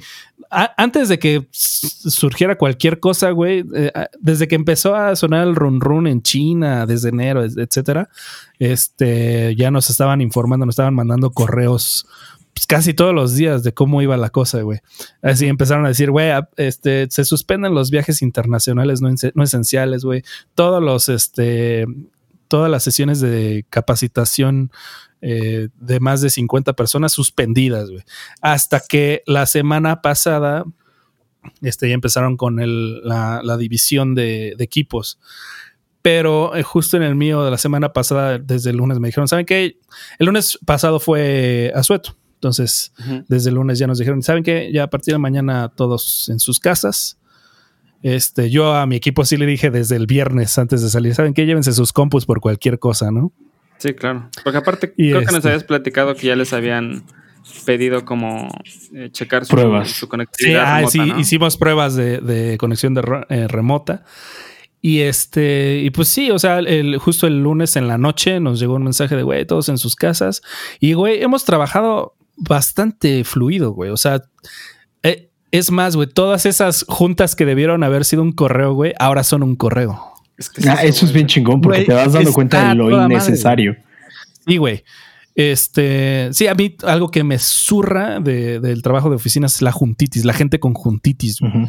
[0.53, 5.57] a- antes de que surgiera cualquier cosa, güey, eh, desde que empezó a sonar el
[5.57, 8.09] run run en China, desde enero, et- etcétera,
[8.61, 12.07] este, ya nos estaban informando, nos estaban mandando correos
[12.53, 14.79] pues, casi todos los días de cómo iba la cosa, güey.
[15.23, 20.23] Así empezaron a decir, güey, este, se suspenden los viajes internacionales no, no esenciales, güey.
[20.55, 21.85] Todos los, este,
[22.55, 24.71] todas las sesiones de capacitación
[25.21, 28.05] eh, de más de 50 personas suspendidas, güey.
[28.41, 30.63] Hasta que la semana pasada
[31.63, 35.19] este, ya empezaron con el- la, la división de, de equipos.
[36.01, 39.27] Pero eh, justo en el mío de la semana pasada, desde el lunes, me dijeron,
[39.27, 39.79] ¿saben qué?
[40.21, 42.17] El lunes pasado fue Asueto.
[42.35, 42.93] Entonces,
[43.27, 44.71] desde el lunes ya nos dijeron, ¿saben qué?
[44.73, 47.19] Ya a partir de mañana todos en sus casas.
[48.05, 51.33] Este, yo a mi equipo sí le dije desde el viernes antes de salir, ¿saben
[51.33, 51.47] qué?
[51.47, 53.33] Llévense sus compus por cualquier cosa, ¿no?
[53.79, 54.29] Sí, claro.
[54.45, 57.05] Porque aparte, Y creo que nos este- habías platicado que ya les habían
[57.65, 58.49] pedido como
[58.95, 59.89] eh, checar su, Pruebas.
[59.89, 60.65] su Sí, conectividad.
[60.67, 61.19] ah, remota, sí, ¿no?
[61.19, 64.05] hicimos pruebas de, de conexión de re- eh, remota.
[64.83, 68.61] Y este, y pues sí, o sea, el, justo el lunes en la noche nos
[68.61, 70.43] llegó un mensaje de güey, todos en sus casas.
[70.79, 73.91] Y güey, hemos trabajado bastante fluido, güey.
[73.91, 74.23] O sea,
[75.59, 79.43] es más, güey, todas esas juntas que debieron haber sido un correo, güey, ahora son
[79.43, 80.01] un correo.
[80.37, 83.15] Es que Ah, eso es bien chingón porque te vas dando cuenta de lo madre,
[83.15, 83.77] innecesario.
[84.47, 84.83] Sí, güey.
[85.37, 89.73] Este, sí, a mí algo que me zurra de- del trabajo de oficinas es la
[89.73, 91.41] juntitis, la gente con juntitis.
[91.41, 91.53] güey.
[91.57, 91.69] Ujú.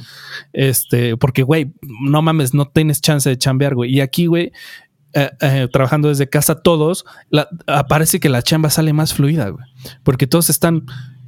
[0.53, 3.91] Este, porque, güey, no mames, no tienes chance de chambear, güey.
[3.95, 4.51] Y aquí, güey,
[5.13, 9.65] eh, eh, trabajando desde casa todos, la- aparece que la chamba sale más fluida, güey.
[10.03, 10.85] Porque todos están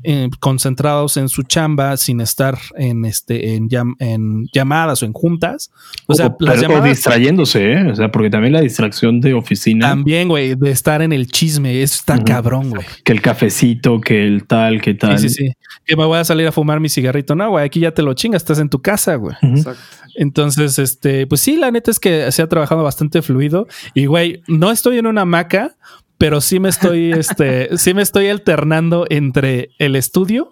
[0.10, 5.12] eh, concentrados en su chamba sin estar en este en, llam- en llamadas o en
[5.12, 5.70] juntas.
[6.06, 7.91] O sea, o, las pero- o llamadas distrayéndose, ¿eh?
[7.91, 11.82] O sea, porque también la distracción de oficina, también, güey, de estar en el chisme,
[11.82, 12.86] eso está cabrón, güey.
[13.04, 15.20] que el cafecito, que el tal, que tal.
[15.20, 15.52] Sí, sí, sí.
[15.86, 17.36] Que me voy a salir a fumar mi cigarrito.
[17.36, 19.36] No, güey, aquí ya te lo chingas, estás en tu casa, güey.
[19.41, 19.82] Exacto.
[20.15, 23.67] Entonces, este, pues sí, la neta es que se ha trabajado bastante fluido.
[23.93, 25.76] Y güey, no estoy en una hamaca,
[26.17, 30.51] pero sí me estoy, este, sí me estoy alternando entre el estudio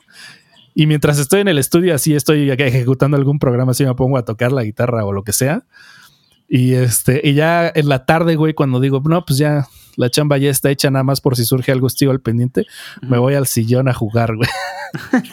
[0.73, 4.25] y mientras estoy en el estudio, así estoy ejecutando algún programa, así me pongo a
[4.25, 5.63] tocar la guitarra o lo que sea.
[6.47, 10.37] Y este, y ya en la tarde, güey, cuando digo, no, pues ya la chamba
[10.37, 12.65] ya está hecha, nada más por si surge algo, estoy al pendiente,
[13.01, 14.49] me voy al sillón a jugar, güey.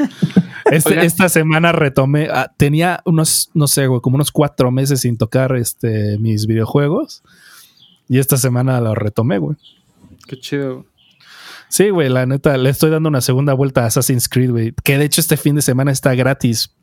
[0.70, 5.18] Este- esta semana retomé, ah, tenía unos, no sé, güey, como unos cuatro meses sin
[5.18, 7.22] tocar este, mis videojuegos.
[8.08, 9.56] Y esta semana lo retomé, güey.
[10.26, 10.86] Qué chido.
[11.68, 14.74] Sí, güey, la neta, le estoy dando una segunda vuelta a Assassin's Creed, güey.
[14.84, 16.74] Que de hecho este fin de semana está gratis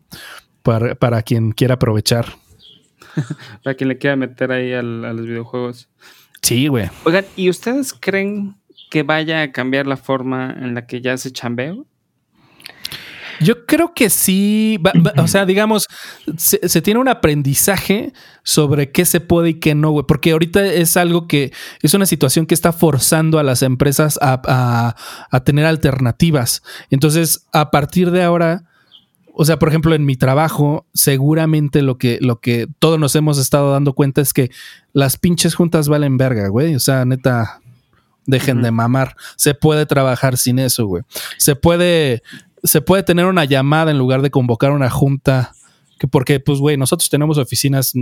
[0.64, 2.26] para, para quien quiera aprovechar.
[3.64, 5.90] Para quien le quiera meter ahí al- a los videojuegos.
[6.42, 6.90] Sí, güey.
[7.04, 8.56] Oigan, ¿y ustedes creen
[8.92, 11.86] que vaya a cambiar la forma en la que ya se chambeo?
[13.42, 15.88] Yo creo que sí, va- va- o sea, digamos,
[16.38, 20.66] se, se tiene un aprendizaje sobre qué se puede y qué no, güey, porque ahorita
[20.66, 24.96] es algo que es una situación que está forzando a las empresas a, a-
[25.32, 26.62] a tener alternativas.
[26.90, 28.64] Entonces, a partir de ahora,
[29.34, 33.38] o sea, por ejemplo, en mi trabajo, seguramente lo que, lo que todos nos hemos
[33.38, 34.52] estado dando cuenta es que
[34.92, 36.76] las pinches juntas valen verga, güey.
[36.76, 37.62] O sea, neta,
[38.26, 39.16] dejen de mamar.
[39.38, 41.04] Se puede trabajar sin eso, güey.
[41.38, 42.22] Se puede,
[42.64, 45.54] se puede tener una llamada en lugar de convocar una junta.
[45.98, 47.94] Que porque, pues, güey, nosotros tenemos oficinas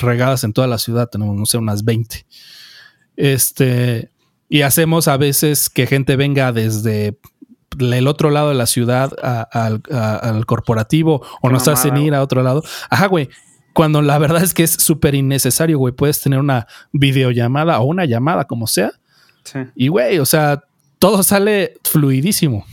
[0.00, 2.24] regadas en toda la ciudad, tenemos, no sé, unas 20.
[3.16, 4.10] Este,
[4.48, 7.18] y hacemos a veces que gente venga desde
[7.78, 11.96] el otro lado de la ciudad a- al- a- al corporativo o Qué nos hacen
[11.96, 12.62] ir a otro lado.
[12.90, 13.28] Ajá, güey.
[13.74, 15.92] Cuando la verdad es que es súper innecesario, güey.
[15.92, 18.92] Puedes tener una videollamada o una llamada, como sea.
[19.44, 19.58] Sí.
[19.74, 20.62] Y, güey, o sea,
[20.98, 22.64] todo sale fluidísimo.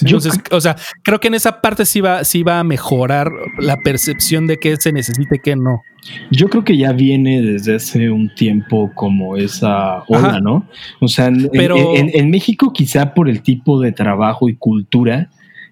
[0.00, 3.76] Entonces, o sea, creo que en esa parte sí va, sí va a mejorar la
[3.76, 5.82] percepción de qué se necesita y qué no.
[6.30, 10.40] Yo creo que ya viene desde hace un tiempo como esa ola, Ajá.
[10.40, 10.66] ¿no?
[11.00, 15.30] O sea, en, Pero- en- en México quizá por el tipo de trabajo y cultura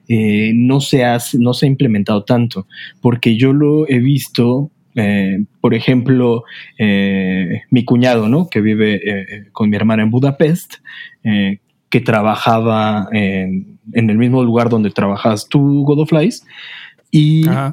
[0.09, 2.67] eh, no, se ha, no se ha implementado tanto,
[3.01, 6.43] porque yo lo he visto, eh, por ejemplo,
[6.79, 8.49] eh, mi cuñado, ¿no?
[8.49, 10.75] Que vive eh, con mi hermana en Budapest,
[11.23, 11.59] eh,
[11.91, 16.45] que trabajaba en, en el mismo lugar donde trabajas tú, God of Lies,
[17.11, 17.73] y Ajá.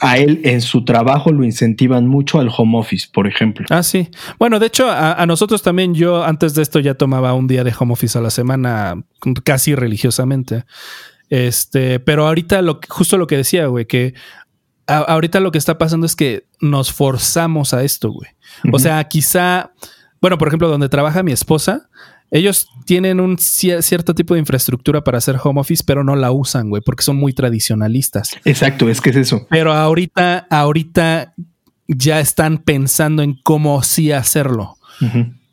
[0.00, 3.66] a él en su trabajo lo incentivan mucho al home office, por ejemplo.
[3.70, 4.10] Ah, sí.
[4.38, 7.74] Bueno, de hecho, a, nosotros también, yo antes de esto ya tomaba un día de
[7.76, 9.02] home office a la semana,
[9.42, 10.64] casi religiosamente.
[11.30, 14.14] Este, pero ahorita lo justo lo que decía, güey, que
[14.86, 18.30] ahorita lo que está pasando es que nos forzamos a esto, güey.
[18.72, 19.72] O sea, quizá,
[20.20, 21.88] bueno, por ejemplo, donde trabaja mi esposa,
[22.34, 26.68] ellos tienen un cierto tipo de infraestructura para hacer home office, pero no la usan,
[26.68, 28.32] güey, porque son muy tradicionalistas.
[28.44, 29.46] Exacto, es que es eso.
[29.50, 31.32] Pero ahorita, ahorita
[31.86, 34.78] ya están pensando en cómo sí hacerlo.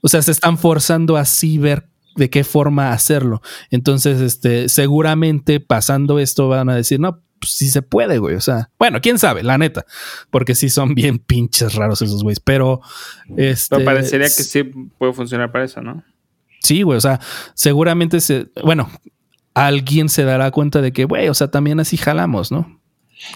[0.02, 3.44] O sea, se están forzando a sí ver de qué forma hacerlo.
[3.70, 8.34] Entonces, este, seguramente pasando esto van a decir, no, pues sí se puede, güey.
[8.34, 9.86] O sea, bueno, quién sabe, la neta,
[10.32, 12.82] porque sí son bien pinches raros esos güeyes, pero
[13.38, 13.76] este.
[13.76, 14.64] Pero parecería que sí
[14.98, 16.04] puede funcionar para eso, ¿no?
[16.62, 16.98] Sí, güey.
[16.98, 17.20] O sea,
[17.54, 18.90] seguramente se, bueno,
[19.54, 22.80] alguien se dará cuenta de que, güey, o sea, también así jalamos, ¿no?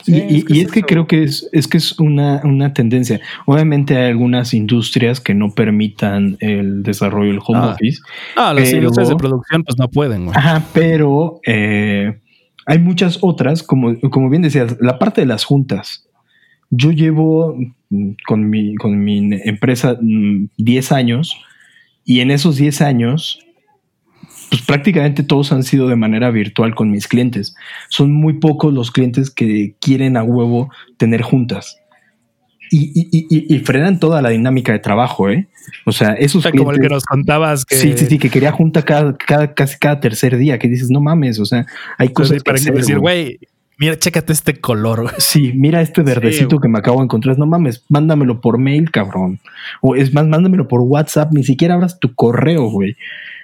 [0.07, 3.21] y, es, que, creo que es, es que es una, una, tendencia.
[3.45, 7.73] Obviamente hay algunas industrias que no permitan el desarrollo del home ah.
[7.73, 7.99] office.
[8.35, 10.25] Ah, las industrias de producción pues no pueden.
[10.25, 10.37] Güey.
[10.37, 12.19] Ajá, pero eh,
[12.65, 16.07] hay muchas otras, como, como bien decías, la parte de las juntas.
[16.71, 17.55] Yo llevo
[18.25, 21.37] con mi, con mi empresa 10 mm, años
[22.05, 23.45] y en esos 10 años
[24.49, 27.55] pues prácticamente todos han sido de manera virtual con mis clientes.
[27.89, 31.79] Son muy pocos los clientes que quieren a huevo tener juntas.
[32.71, 35.47] Y, frenan toda la dinámica de trabajo, ¿eh?
[35.85, 37.75] O sea, esos clientes, como el que nos contabas que...
[37.75, 39.15] Sí, sí, sí, que quería junta cada,
[39.53, 41.65] casi cada tercer día, que dices, no mames, o sea,
[41.97, 43.39] hay cosas para que decir, güey,
[43.77, 45.13] mira, chécate este color.
[45.17, 49.39] Sí, mira este verdecito que me acabo de encontrar, no mames, mándamelo por mail, cabrón.
[49.81, 52.95] O es más, mándamelo por WhatsApp, ni siquiera abras tu correo, güey.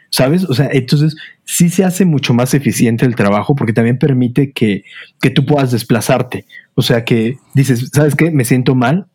[0.09, 0.43] ¿Sabes?
[0.43, 1.15] O sea, entonces
[1.45, 4.83] sí se hace mucho más eficiente el trabajo porque también permite que,
[5.21, 6.45] que tú puedas desplazarte.
[6.75, 8.29] O sea, que dices, ¿sabes qué?
[8.29, 9.07] Me siento mal,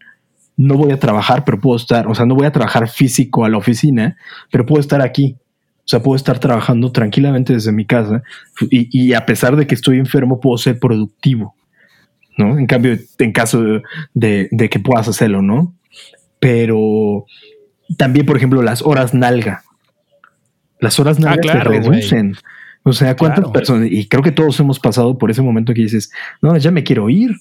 [0.57, 3.51] no voy a trabajar, pero puedo estar, o sea, no voy a trabajar físico a
[3.51, 4.17] la oficina,
[4.51, 5.37] pero puedo estar aquí.
[5.87, 8.25] O sea, puedo estar trabajando tranquilamente desde mi casa
[8.71, 11.55] y, y a pesar de que estoy enfermo, puedo ser productivo.
[12.37, 12.59] ¿No?
[12.59, 13.63] En cambio, en caso
[14.13, 15.75] de, de que puedas hacerlo, ¿no?
[16.39, 17.25] Pero
[17.97, 19.63] también, por ejemplo, las horas nalga.
[20.81, 22.37] Las horas nalga se reducen.
[22.83, 23.89] O sea, ¿cuántas personas?
[23.91, 27.09] Y creo que todos hemos pasado por ese momento que dices, no, ya me quiero
[27.11, 27.33] ir,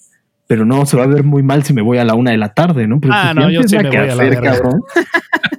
[0.48, 2.38] pero no, se va a ver muy mal si me voy a la una de
[2.38, 3.00] la tarde, ¿no?
[3.12, 4.82] ah, pues no, yo sí me voy a la cabrón.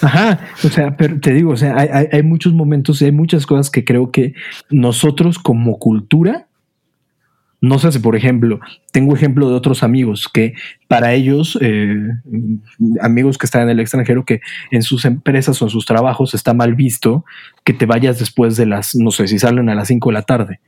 [0.00, 3.46] Ajá, o sea, pero te digo, o sea, hay, hay muchos momentos y hay muchas
[3.46, 4.34] cosas que creo que
[4.70, 6.46] nosotros como cultura
[7.62, 8.58] no sé si, por ejemplo,
[8.90, 10.54] tengo ejemplo de otros amigos que
[10.88, 12.08] para ellos, eh,
[13.00, 14.40] amigos que están en el extranjero, que
[14.72, 17.24] en sus empresas o en sus trabajos está mal visto
[17.62, 20.22] que te vayas después de las, no sé, si salen a las 5 de la
[20.22, 20.60] tarde,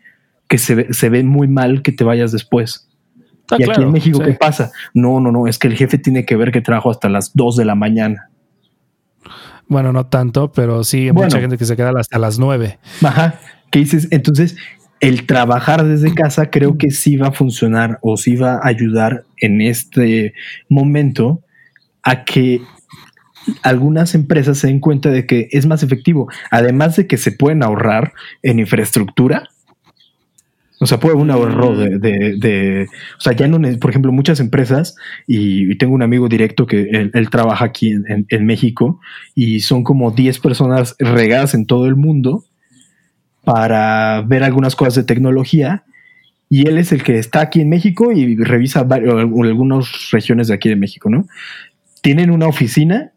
[0.46, 2.88] que se ve, se ve muy mal que te vayas después.
[3.50, 4.70] Ah, y aquí en México, ¿qué pasa?
[4.94, 7.56] No, no, no, es que el jefe tiene que ver que trabajo hasta las 2
[7.56, 8.30] de la mañana.
[9.68, 12.78] Bueno, no tanto, pero sí hay mucha gente que se queda hasta las 9.
[13.02, 13.40] Ajá.
[13.70, 14.08] ¿Qué dices?
[14.10, 14.56] Entonces,
[15.00, 19.24] el trabajar desde casa creo que sí va a funcionar o sí va a ayudar
[19.38, 20.34] en este
[20.68, 21.42] momento
[22.02, 22.60] a que
[23.62, 27.62] algunas empresas se den cuenta de que es más efectivo, además de que se pueden
[27.62, 29.48] ahorrar en infraestructura.
[30.84, 34.96] O sea, puede un ahorro de, de, o sea, ya no, por ejemplo, muchas empresas,
[35.26, 39.00] y, tengo un amigo directo que él, trabaja aquí en, en, México,
[39.34, 42.44] y son como 10 personas regadas en todo el mundo,
[43.44, 45.84] para ver algunas cosas de tecnología
[46.50, 50.68] y él es el que está aquí en México y revisa algunas regiones de aquí
[50.68, 51.26] de México, ¿no?
[52.02, 53.12] Tienen una oficina,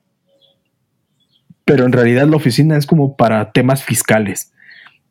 [1.65, 4.53] pero en realidad la oficina es como para temas fiscales,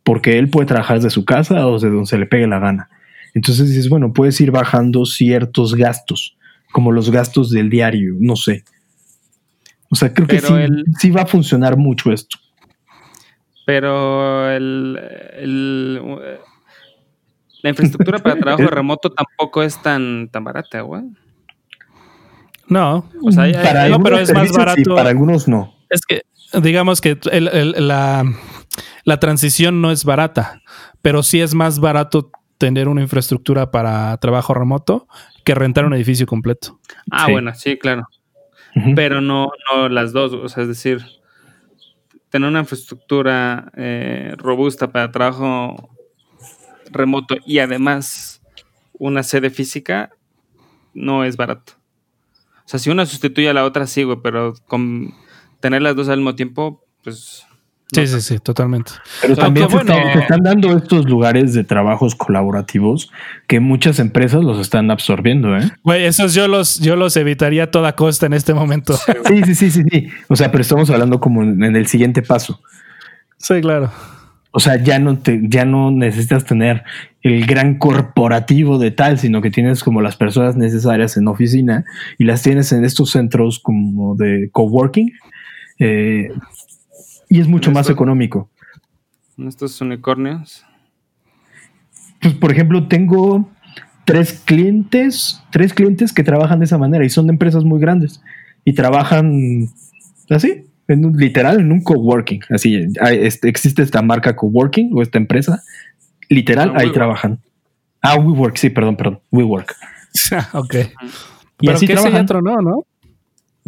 [0.07, 2.89] porque él puede trabajar desde su casa o desde donde se le pegue la gana.
[3.35, 6.37] Entonces dices, bueno, puedes ir bajando ciertos gastos,
[6.71, 8.63] como los gastos del diario, no sé.
[9.91, 10.55] O sea, creo que sí,
[11.01, 12.39] sí va a funcionar mucho esto.
[13.67, 14.93] Pero el,
[17.63, 21.03] la infraestructura para trabajo remoto tampoco es tan, tan barata, güey.
[22.69, 24.95] No, o sea, para no, pero es más barato.
[24.95, 25.75] para algunos no.
[25.91, 26.23] Es que,
[26.63, 28.25] digamos que la,
[29.07, 30.61] la transición no es barata,
[31.01, 35.07] pero sí es más barato tener una infraestructura para trabajo remoto
[35.45, 36.81] que rentar un edificio completo.
[37.13, 38.09] Ah, bueno, sí, claro.
[38.95, 41.03] Pero no, no las dos, o sea, es decir,
[42.31, 45.89] tener una infraestructura eh, robusta para trabajo
[46.91, 48.43] remoto y además
[48.93, 50.11] una sede física
[50.93, 51.75] no es barato.
[52.65, 55.15] O sea, si una sustituye a la otra, sí, güey, pero con
[55.61, 57.46] tener las dos al mismo tiempo, pues
[57.93, 58.93] Sí, sí, sí, totalmente.
[59.23, 60.13] Pero también se, están, bueno.
[60.13, 63.13] se están dando estos lugares de trabajos colaborativos
[63.47, 65.71] que muchas empresas los están absorbiendo, ¿eh?
[65.85, 68.95] Güey, esos yo los, yo los evitaría a toda costa en este momento.
[69.27, 70.09] Sí, sí, sí, sí, sí.
[70.29, 72.61] O sea, pero estamos hablando como en en el siguiente paso.
[73.39, 73.91] Sí, claro.
[74.51, 76.83] O sea, ya no te, ya no necesitas tener
[77.23, 81.85] el gran corporativo de tal, sino que tienes como las personas necesarias en oficina
[82.19, 85.13] y las tienes en estos centros como de coworking.
[85.79, 86.31] eh,
[87.29, 88.49] y es mucho más Esto- económico.
[89.39, 90.65] Estos unicornios.
[92.21, 93.49] Pues, por ejemplo, tengo
[94.05, 98.23] tres clientes, tres clientes que trabajan de esa manera y son de empresas muy grandes
[98.65, 99.69] y trabajan
[100.31, 102.41] así, en un, literal, en un coworking.
[102.51, 105.63] Así hay- este, existe esta marca coworking o esta empresa,
[106.29, 106.95] literal, Ah, ahí WeWork.
[106.95, 107.39] trabajan.
[108.03, 109.75] Ah, WeWork, sí, perdón, perdón, WeWork.
[110.55, 110.75] ok.
[111.61, 112.27] Y Pero así que ese ya trabajan.
[112.27, 112.87] tronó, ¿no?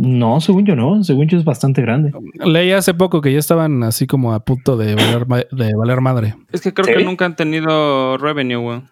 [0.01, 2.13] No, según yo no, según yo es bastante grande.
[2.45, 6.01] Leí hace poco que ya estaban así como a punto de valer, ma- de valer
[6.01, 6.37] madre.
[6.53, 6.95] Es que creo ¿Sí?
[6.95, 8.83] que nunca han tenido revenue, güey.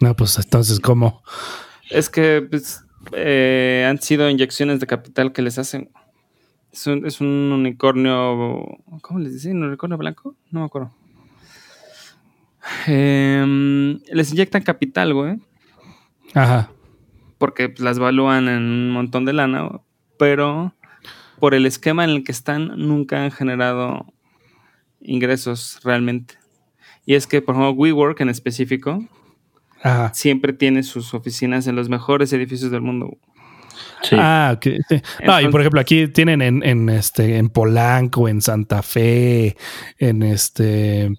[0.00, 1.22] No, pues entonces, ¿cómo?
[1.90, 5.90] Es que pues, eh, han sido inyecciones de capital que les hacen.
[6.72, 8.66] Es un, es un unicornio.
[9.02, 9.58] ¿Cómo les dicen?
[9.58, 10.34] ¿Un unicornio blanco?
[10.50, 10.92] No me acuerdo.
[12.86, 15.38] Em, les inyectan capital, güey.
[16.34, 16.70] Ajá.
[17.38, 19.80] Porque pues, las evalúan en un montón de lana, güey,
[20.18, 20.74] pero
[21.38, 24.06] por el esquema en el que están, nunca han generado
[25.00, 26.34] ingresos realmente.
[27.04, 29.04] Y es que, por ejemplo, WeWork en específico,
[29.82, 30.12] Ajá.
[30.14, 33.16] siempre tiene sus oficinas en los mejores edificios del mundo.
[34.02, 34.16] Sí.
[34.18, 34.66] Ah, ok.
[34.88, 35.02] sí.
[35.24, 39.56] No, y por ejemplo, aquí tienen en, en este, en Polanco, en Santa Fe,
[39.98, 41.10] en este,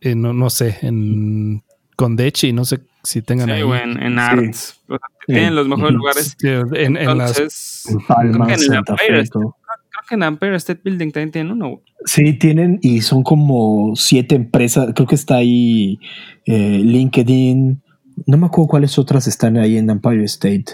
[0.00, 1.62] en, no, no sé, en
[1.96, 3.62] Condechi, no sé si tengan Sí, ahí.
[3.62, 4.18] en.
[4.18, 4.80] Arts.
[5.26, 6.36] Tienen los mejores lugares.
[6.38, 9.30] Sí, en, en las Entonces, En Palma, creo que en el Santa Empire Fe, State-
[9.30, 9.56] todo.
[9.62, 11.68] creo que en Empire State Building también tienen uno.
[11.68, 11.82] güey.
[12.04, 14.92] Sí, tienen y son como siete empresas.
[14.94, 15.98] Creo que está ahí
[16.46, 17.82] eh, LinkedIn.
[18.26, 20.64] No me acuerdo cuáles otras están ahí en Empire State.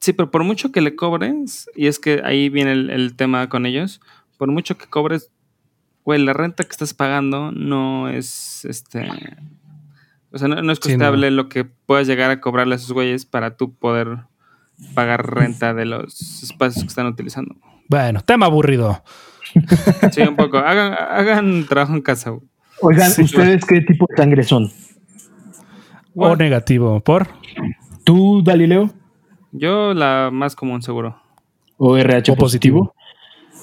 [0.00, 3.48] Sí, pero por mucho que le cobres, y es que ahí viene el, el tema
[3.48, 4.00] con ellos,
[4.36, 5.30] por mucho que cobres,
[6.04, 9.08] güey, la renta que estás pagando no es este.
[10.36, 12.92] O sea, no, no es Sí, costeable lo que puedas llegar a cobrarle a esos
[12.92, 14.18] güeyes para tú poder
[14.94, 17.54] pagar renta de los espacios que están utilizando.
[17.88, 19.02] Bueno, tema aburrido.
[20.12, 20.58] Sí, un poco.
[20.58, 22.30] Hagan, hagan trabajo en casa.
[22.30, 22.42] güey.
[22.82, 24.70] Oigan, Sí, ¿ustedes qué tipo de sangre son?
[26.14, 27.28] O negativo, por
[28.04, 28.90] ¿Tú, Galileo?
[29.52, 31.20] Yo la más común, seguro.
[31.78, 32.94] ¿O RH O positivo?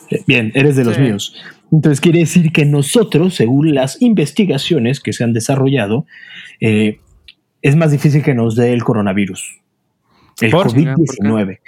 [0.10, 1.02] Eh, Bien, eres de los Sí.
[1.02, 1.36] míos.
[1.72, 6.06] Entonces quiere decir que nosotros, según las investigaciones que se han desarrollado,
[6.60, 7.00] eh,
[7.62, 9.60] es más difícil que nos dé el coronavirus.
[10.42, 10.68] El ¿Por?
[10.68, 11.60] COVID-19.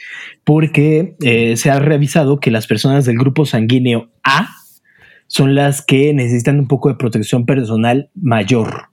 [0.43, 4.47] Porque eh, se ha revisado que las personas del grupo sanguíneo A
[5.27, 8.89] son las que necesitan un poco de protección personal mayor.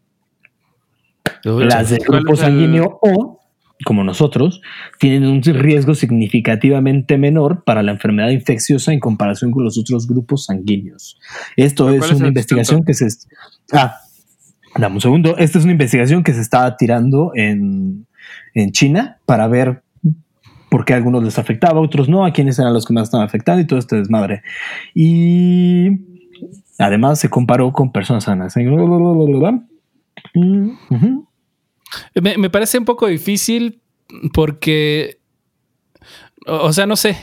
[1.44, 3.40] Las del ¿Cuál grupo es el- sanguíneo O,
[3.82, 4.62] como nosotros,
[4.98, 10.46] tienen un riesgo significativamente menor para la enfermedad infecciosa en comparación con los otros grupos
[10.46, 11.18] sanguíneos.
[11.56, 13.06] Esto ¿Cuál es una investigación que se...
[13.72, 13.96] Ah,
[14.76, 15.36] dame un segundo.
[15.38, 18.06] Esta es una investigación que se está tirando en,
[18.54, 19.82] en China para ver
[20.70, 23.04] por qué a algunos les afectaba, a otros no, a quiénes eran los que más
[23.04, 24.42] estaban afectando y todo este desmadre.
[24.94, 26.00] Y
[26.78, 28.54] además se comparó con personas sanas.
[30.34, 31.26] Ujú.
[32.14, 33.82] Me, me parece un poco difícil
[34.32, 35.18] porque,
[36.46, 37.16] o, sea, no sé,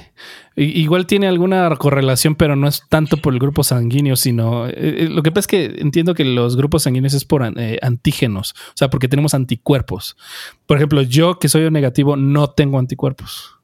[0.56, 5.10] igual tiene alguna correlación, pero no es tanto por el grupo sanguíneo, sino eh, eh,
[5.10, 8.76] lo que pasa es que entiendo que los grupos sanguíneos es por eh, antígenos, o
[8.76, 10.18] sea, porque tenemos anticuerpos.
[10.66, 13.56] Por ejemplo, yo que soy negativo no tengo anticuerpos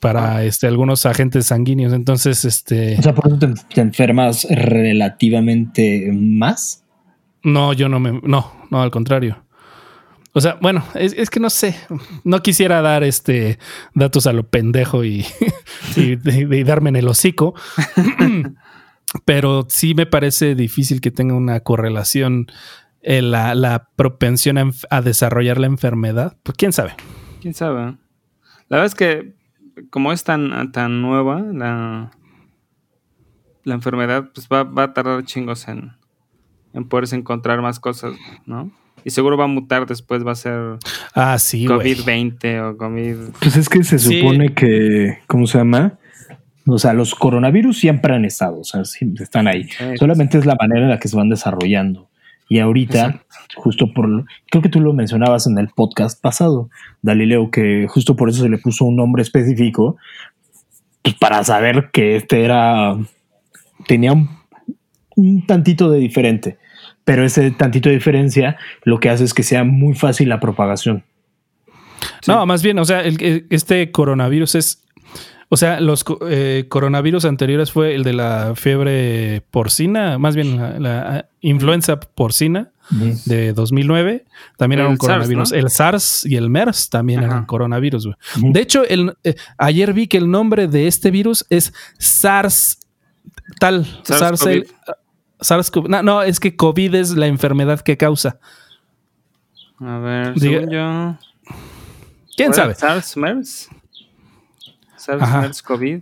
[0.00, 6.10] para este, algunos agentes sanguíneos, entonces, este, O sea, por eso te, te enfermas relativamente
[6.12, 6.84] más.
[7.42, 9.44] no, yo no me, no, no, al contrario.
[10.32, 11.74] O sea, bueno, es, es que no sé,
[12.24, 13.58] no quisiera dar este
[13.94, 15.26] datos a lo pendejo y,
[15.96, 17.54] y, darme en el hocico,
[19.24, 22.46] pero sí me parece difícil que tenga una correlación
[23.02, 24.56] eh, la, la propensión
[24.90, 26.36] a desarrollar la enfermedad.
[26.42, 26.94] Pues quién sabe.
[27.40, 27.96] ¿Quién sabe?
[28.68, 29.34] La verdad es que
[29.90, 32.10] como es tan, tan nueva la,
[33.64, 35.92] la enfermedad, pues va, va a tardar chingos en,
[36.72, 38.14] en poderse encontrar más cosas,
[38.46, 38.70] ¿no?
[39.04, 40.76] Y seguro va a mutar después, va a ser
[41.14, 41.94] Ah, sí, güey.
[41.94, 43.16] COVID-20 o COVID...
[43.40, 44.20] Pues es que se Sí.
[44.20, 45.94] supone que, ¿cómo se llama?
[46.66, 49.64] O sea, los coronavirus siempre han estado, o sea, siempre están ahí.
[49.64, 49.84] Sí.
[49.98, 52.08] Solamente es la manera en la que se van desarrollando.
[52.48, 53.26] Y ahorita, Exacto.
[53.56, 56.68] justo por, creo que tú lo mencionabas en el podcast pasado,
[57.02, 59.96] Galileo, que justo por eso se le puso un nombre específico,
[61.02, 62.96] pues para saber que este era,
[63.86, 64.28] tenía un,
[65.16, 66.58] un tantito de diferente,
[67.04, 71.04] pero ese tantito de diferencia lo que hace es que sea muy fácil la propagación.
[72.26, 74.82] No, más bien, o sea, el- el- este coronavirus es.
[75.52, 80.78] O sea, los eh, coronavirus anteriores fue el de la fiebre porcina, más bien la,
[80.78, 82.70] la influenza porcina
[83.26, 84.24] de 2009.
[84.56, 85.52] También El era un SARS, coronavirus.
[85.52, 85.58] ¿no?
[85.58, 87.28] El SARS y el MERS también Ajá.
[87.32, 88.10] eran coronavirus.
[88.36, 92.78] De hecho, el, eh, ayer vi que el nombre de este virus es SARS
[93.58, 93.84] tal.
[94.04, 94.40] SARS.
[94.42, 94.50] SARS-CoV.
[94.52, 94.66] el-
[95.40, 95.88] SARS-CoV.
[95.88, 98.38] No, no, es que COVID es la enfermedad que causa.
[99.80, 101.18] A ver, Diga- según yo.
[102.36, 102.74] ¿Quién ¿cuál sabe?
[102.74, 103.68] SARS, MERS.
[104.96, 105.40] SARS, Ajá.
[105.42, 106.00] MERS, COVID.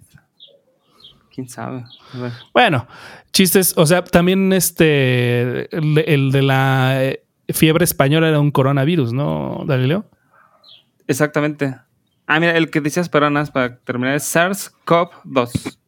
[1.35, 1.85] ¿Quién sabe?
[2.15, 2.33] A ver.
[2.53, 2.87] Bueno,
[3.33, 9.13] chistes, o sea, también este, el, el de la eh, fiebre española era un coronavirus,
[9.13, 10.05] ¿no, Galileo?
[11.07, 11.77] Exactamente.
[12.27, 15.79] Ah, mira, el que decías para nada, para terminar, es SARS-CoV-2.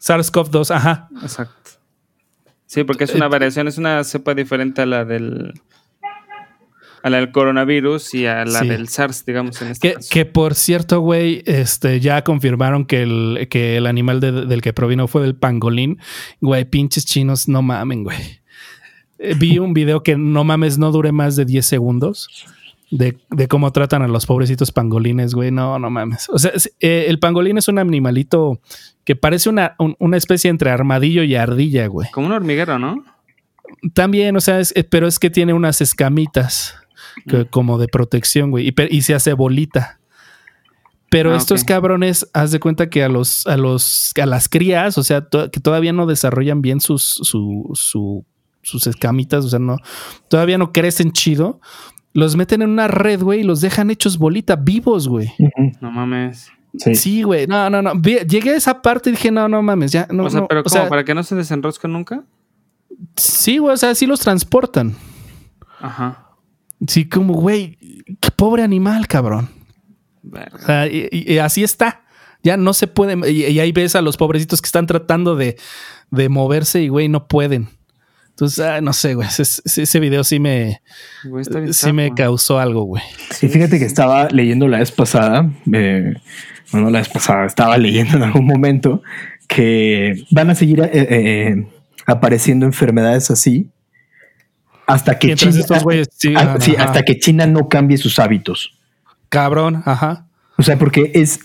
[0.00, 1.08] SARS-CoV-2, ajá.
[1.22, 1.70] Exacto.
[2.68, 5.54] Sí, porque es una variación, es una cepa diferente a la del
[7.02, 8.68] a la del coronavirus y a la Sí.
[8.68, 10.08] del SARS, digamos, en este Que, caso.
[10.12, 14.72] que por cierto, güey, este, ya confirmaron que el, que el animal de- del que
[14.72, 15.98] provino fue del pangolín.
[16.40, 18.18] Güey, pinches chinos, no mamen, güey.
[19.20, 22.28] Eh, Vi un video que no mames, no dure más de 10 segundos.
[22.90, 25.50] De, de cómo tratan a los pobrecitos pangolines, güey.
[25.50, 26.28] No, no mames.
[26.30, 28.60] O sea, es- eh, el pangolín es un animalito
[29.08, 32.10] que parece una, un- una especie entre armadillo y ardilla, güey.
[32.10, 33.02] Como un hormiguero, ¿no?
[33.94, 36.74] También, o sea, es- eh, pero es que tiene unas escamitas
[37.26, 37.44] que- Mm.
[37.46, 39.98] como de protección, güey, y, se hace bolita.
[41.10, 44.98] Pero Ah, estos cabrones, haz de cuenta que a los, a los, a las crías,
[44.98, 48.26] o sea, to- que todavía no desarrollan bien sus, su, su-
[48.60, 49.76] sus escamitas, o sea, no,
[50.28, 51.62] todavía no crecen chido.
[52.12, 55.32] Los meten en una red, güey, y los dejan hechos bolita, vivos, güey.
[55.80, 56.50] No mames.
[56.78, 56.94] Sí.
[56.94, 57.46] Sí, güey.
[57.46, 57.94] No, no, no.
[58.00, 60.06] Llegué a esa parte y dije, no, no mames, ya.
[60.10, 60.48] No, o sea, no.
[60.48, 60.72] pero O ¿cómo?
[60.74, 62.24] sea, ¿Para que no se desenrosque nunca?
[63.16, 64.94] sí, güey, o sea, sí los transportan.
[65.80, 66.26] Ajá.
[66.86, 67.78] Sí, como, güey,
[68.20, 69.50] qué pobre animal, cabrón.
[70.22, 70.56] Verga.
[70.56, 72.02] O sea, y, y- y así está.
[72.42, 73.22] Ya no se pueden.
[73.26, 75.56] Y, y ahí ves a los pobrecitos que están tratando de,
[76.10, 77.68] de moverse y, güey, no pueden.
[78.30, 79.26] Entonces, ah, no sé, güey.
[79.26, 80.80] Ese, ese- ese video sí me,
[81.24, 83.02] Güey, está bien sí me causó algo, güey.
[83.42, 86.14] Y fíjate que estaba leyendo la vez pasada, eh,
[86.72, 89.02] bueno, la vez pasada, estaba leyendo en algún momento
[89.46, 91.66] que van a seguir eh, eh,
[92.06, 93.70] apareciendo enfermedades así
[94.88, 96.34] hasta que Mientras China, güeyes sí,
[96.76, 98.78] hasta que China no cambie sus hábitos.
[99.28, 100.26] Cabrón, ajá.
[100.56, 101.40] O sea, porque es,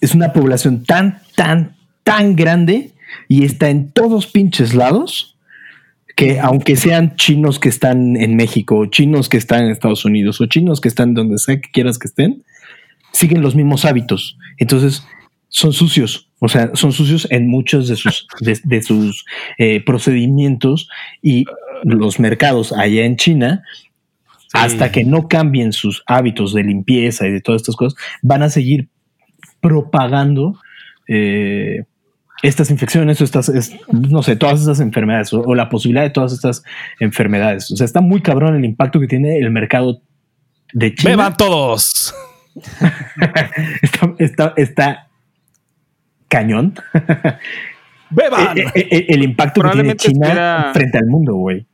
[0.00, 2.92] es una población tan, tan, tan grande
[3.28, 5.36] y está en todos pinches lados
[6.16, 10.40] que aunque sean chinos que están en México, o chinos que están en Estados Unidos,
[10.40, 12.42] o chinos que están donde sea que quieras que estén,
[13.12, 14.38] siguen los mismos hábitos.
[14.58, 15.06] Entonces,
[15.48, 16.30] son sucios.
[16.40, 19.24] O sea, son sucios en muchos de sus, de, de sus
[19.58, 20.88] eh, procedimientos
[21.22, 21.44] y
[21.84, 23.62] los mercados allá en China
[24.52, 28.48] hasta que no cambien sus hábitos de limpieza y de todas estas cosas, van a
[28.48, 28.88] seguir
[29.60, 30.58] propagando
[31.06, 31.84] eh,
[32.42, 36.10] estas infecciones o estas, es- no sé, todas estas enfermedades o, o la posibilidad de
[36.10, 36.62] todas estas
[37.00, 37.70] enfermedades.
[37.70, 40.00] O sea, está muy cabrón el impacto que tiene el mercado
[40.72, 41.10] de China.
[41.10, 42.14] Beban todos.
[43.82, 45.08] Está, está, está
[46.28, 46.74] cañón.
[48.10, 48.58] Beban.
[48.58, 51.66] Eh, eh, eh, el impacto que tiene China frente al mundo, güey.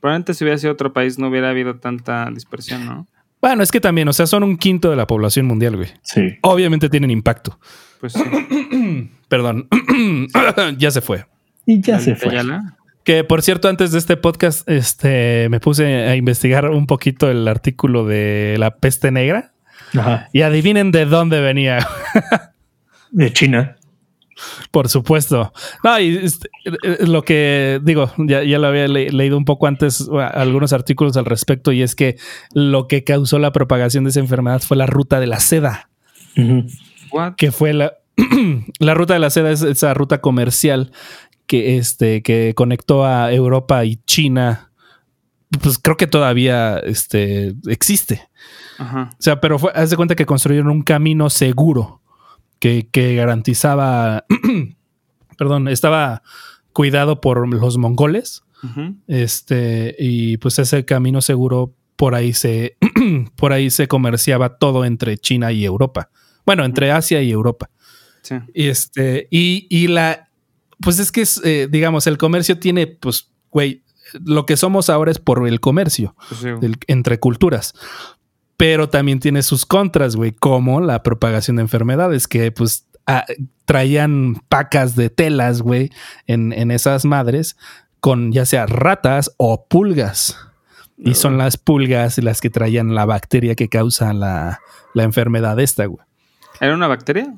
[0.00, 3.06] Probablemente si hubiera sido otro país no hubiera habido tanta dispersión, ¿no?
[3.40, 5.88] Bueno, es que también, o sea, son un quinto de la población mundial, güey.
[6.02, 6.36] Sí.
[6.42, 7.58] Obviamente tienen impacto.
[8.00, 8.22] Pues sí.
[9.28, 9.68] Perdón.
[10.78, 11.24] ya se fue.
[11.64, 12.34] Y ya se fue.
[12.34, 12.76] Yala.
[13.04, 17.48] Que por cierto, antes de este podcast, este me puse a investigar un poquito el
[17.48, 19.49] artículo de la peste negra.
[19.96, 20.28] Ajá.
[20.32, 21.86] Y adivinen de dónde venía.
[23.10, 23.76] De China.
[24.70, 25.52] Por supuesto.
[25.84, 26.26] No, y
[27.00, 31.26] lo que digo, ya, ya lo había le- leído un poco antes, algunos artículos al
[31.26, 32.16] respecto, y es que
[32.54, 35.90] lo que causó la propagación de esa enfermedad fue la ruta de la seda,
[37.36, 37.94] que fue la,
[38.78, 40.92] la ruta de la seda, es esa ruta comercial
[41.46, 44.70] que, este, que conectó a Europa y China.
[45.60, 48.29] Pues creo que todavía este, existe.
[48.80, 49.10] Ajá.
[49.12, 52.00] O sea, pero fue, haz de cuenta que construyeron un camino seguro
[52.58, 54.24] que, que garantizaba,
[55.38, 56.22] perdón, estaba
[56.72, 58.42] cuidado por los mongoles.
[59.06, 62.76] Este, y pues ese camino seguro por ahí se,
[63.36, 66.10] por ahí se comerciaba todo entre China y Europa.
[66.44, 67.70] Bueno, entre Asia y Europa.
[68.22, 68.36] Sí.
[68.52, 70.28] Y este, y, y la,
[70.80, 73.82] pues es que es, eh, digamos, el comercio tiene, pues, güey,
[74.24, 76.48] lo que somos ahora es por el comercio Pues sí,
[76.86, 77.74] entre culturas.
[78.60, 83.24] Pero también tiene sus contras, güey, como la propagación de enfermedades, que pues ah,
[83.64, 85.90] traían pacas de telas, güey,
[86.26, 87.56] en, en esas madres
[88.00, 90.38] con ya sea ratas o pulgas.
[90.98, 94.60] Y son las pulgas las que traían la bacteria que causa la,
[94.92, 96.04] la enfermedad esta, güey.
[96.60, 97.32] ¿Era una bacteria?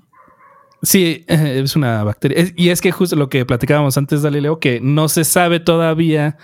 [0.83, 2.47] Sí, eh, es una bacteria.
[2.57, 6.37] Y es que justo lo que platicábamos antes, Galileo, que no se sabe todavía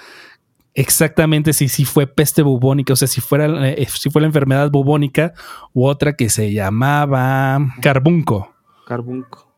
[0.78, 4.70] exactamente si, si fue peste bubónica, o sea, si, fuera, eh, si fue la enfermedad
[4.70, 5.32] bubónica
[5.72, 8.54] u otra que se llamaba carbunco.
[8.86, 9.52] Carbunco.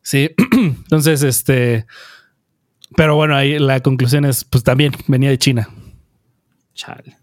[0.00, 1.86] Sí, entonces, este,
[2.96, 5.68] pero bueno, ahí la conclusión es, pues también venía de China.
[6.74, 7.16] Chale.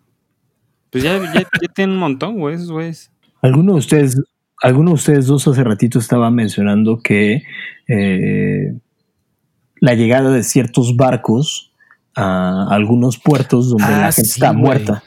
[0.90, 3.14] Pues ya, ya, ya tienen un montón, güey, esos güeyes.
[3.42, 4.22] Alguno de ustedes,
[4.62, 7.44] alguno de ustedes dos hace ratito estaba mencionando que
[7.88, 8.74] eh,
[9.80, 11.69] la llegada de ciertos barcos
[12.20, 14.62] a algunos puertos donde Ah, la gente sí, está güey.
[14.62, 15.04] muerta.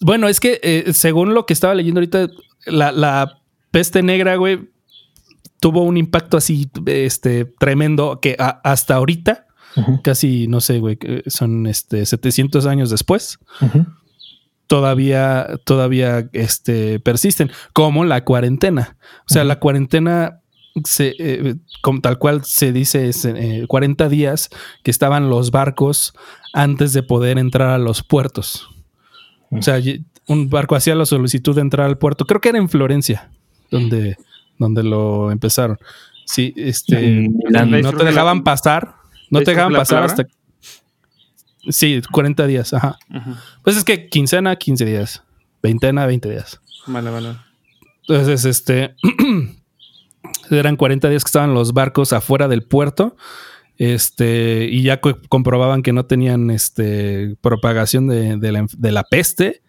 [0.00, 2.28] Bueno, es que eh, según lo que estaba leyendo ahorita,
[2.66, 3.38] la, la
[3.70, 4.70] peste negra, güey,
[5.60, 9.46] tuvo un impacto así, este, tremendo que a- hasta ahorita,
[10.02, 13.38] casi, no sé, güey, son este 700 años después,
[14.66, 18.96] todavía, todavía, este, persisten, como la cuarentena.
[19.28, 20.39] O sea, la cuarentena,
[20.84, 24.50] se, eh, como tal cual se dice, es eh, 40 días
[24.82, 26.14] que estaban los barcos
[26.52, 28.68] antes de poder entrar a los puertos.
[29.50, 29.80] O sea,
[30.28, 32.24] un barco hacía la solicitud de entrar al puerto.
[32.24, 33.30] Creo que era en Florencia,
[33.70, 34.16] donde,
[34.58, 35.78] donde lo empezaron.
[36.24, 38.94] Sí, este, no te dejaban pasar,
[39.30, 40.26] no ¿De te dejaban pasar hasta.
[41.68, 42.98] Sí, 40 días, ajá.
[43.64, 45.22] Pues es que quincena, 15 días.
[45.62, 46.60] Veintena, 20 días.
[46.86, 47.36] Vale, vale.
[48.08, 48.94] Entonces, este.
[50.50, 53.16] eran 40 días que estaban los barcos afuera del puerto.
[53.78, 58.92] Este, y ya co- comprobaban que no tenían este, propagación de, de la, enf- de
[58.92, 59.62] la peste,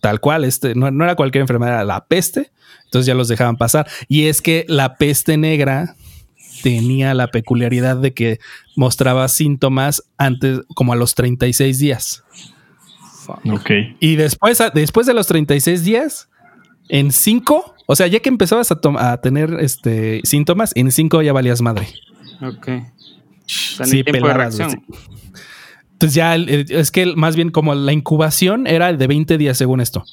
[0.00, 0.44] tal cual.
[0.44, 2.50] Este, no, no era cualquier enfermedad, era la peste.
[2.84, 3.86] Entonces ya los dejaban pasar.
[4.08, 5.94] Y es que la peste negra
[6.62, 8.38] tenía la peculiaridad de que
[8.76, 12.24] mostraba síntomas antes, como a los 36 días.
[13.50, 13.70] Ok.
[14.00, 16.28] Y después, después de los 36 días,
[16.88, 21.60] en 5, o sea, ya que empezabas a, tener este, síntomas, en 5 ya valías
[21.60, 21.88] madre.
[22.40, 22.68] Ok.
[22.68, 24.78] O sea, Sí, tiempo de.
[25.94, 30.04] Entonces ya es que más bien como la incubación era de 20 días según esto.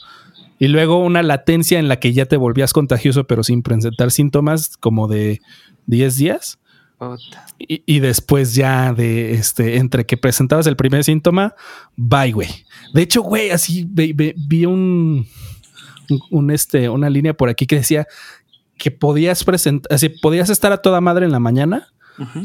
[0.58, 4.76] Y luego una latencia en la que ya te volvías contagioso pero sin presentar síntomas
[4.78, 5.40] como de
[5.86, 6.58] 10 días.
[7.60, 11.54] Y, y después ya de este, entre que presentabas el primer síntoma,
[11.96, 12.50] bye, güey.
[12.92, 15.28] De hecho, güey, así vi un,
[16.32, 18.08] un, este, una línea por aquí que decía
[18.78, 21.88] que podías presentar, así podías estar a toda madre en la mañana,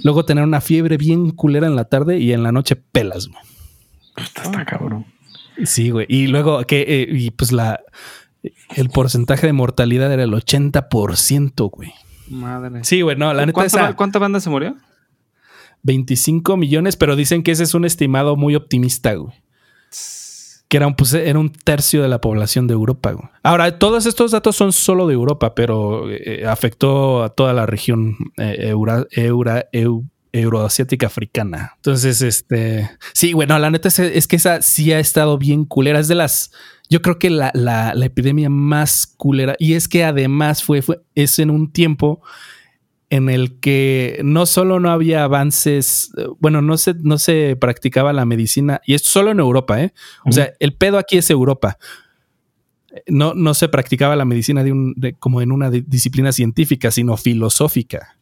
[0.02, 3.40] luego tener una fiebre bien culera en la tarde y en la noche pelas, güey.
[4.16, 5.06] Está, está cabrón.
[5.64, 6.06] Sí, güey.
[6.08, 7.80] Y luego que, eh, y pues la,
[8.74, 11.92] el porcentaje de mortalidad era el 80%, güey.
[12.28, 12.84] Madre.
[12.84, 14.76] Sí, güey, no, la neta ¿Cuánta, esa ¿Cuánta banda se murió?
[15.82, 19.34] 25 millones, pero dicen que ese es un estimado muy optimista, güey.
[20.72, 23.14] Que era un, pues, era un tercio de la población de Europa.
[23.42, 28.16] Ahora, todos estos datos son solo de Europa, pero eh, afectó a toda la región
[28.38, 31.72] eh, eura- eura- eu- euroasiática africana.
[31.76, 32.88] Entonces, este...
[33.12, 35.98] Sí, bueno, la neta es, es que esa sí ha estado bien culera.
[36.00, 36.52] Es de las...
[36.88, 39.56] Yo creo que la, la- la epidemia más culera.
[39.58, 42.22] Y es que además fue, fue es en un tiempo
[43.12, 48.12] en el que no solo no había avances, eh, bueno, no se, no se practicaba
[48.14, 49.92] la medicina, y esto solo en Europa, ¿eh?
[50.24, 51.76] O sea, el pedo aquí es Europa.
[53.06, 56.90] No, no se practicaba la medicina de un, de- como en una di- disciplina científica,
[56.90, 58.16] sino filosófica.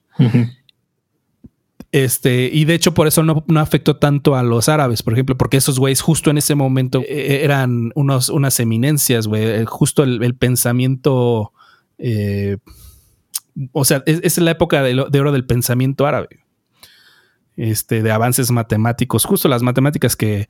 [1.93, 5.37] Este, y de hecho, por eso no, no afectó tanto a los árabes, por ejemplo,
[5.37, 9.43] porque esos güeyes justo en ese momento eh, eran unos, unas eminencias, güey.
[9.45, 11.53] eh, Justo el, el pensamiento.
[11.99, 12.59] eh,
[13.73, 16.29] o sea, es, es la época de, oro del pensamiento árabe.
[17.57, 19.25] Este, de avances matemáticos.
[19.25, 20.49] Justo las matemáticas que,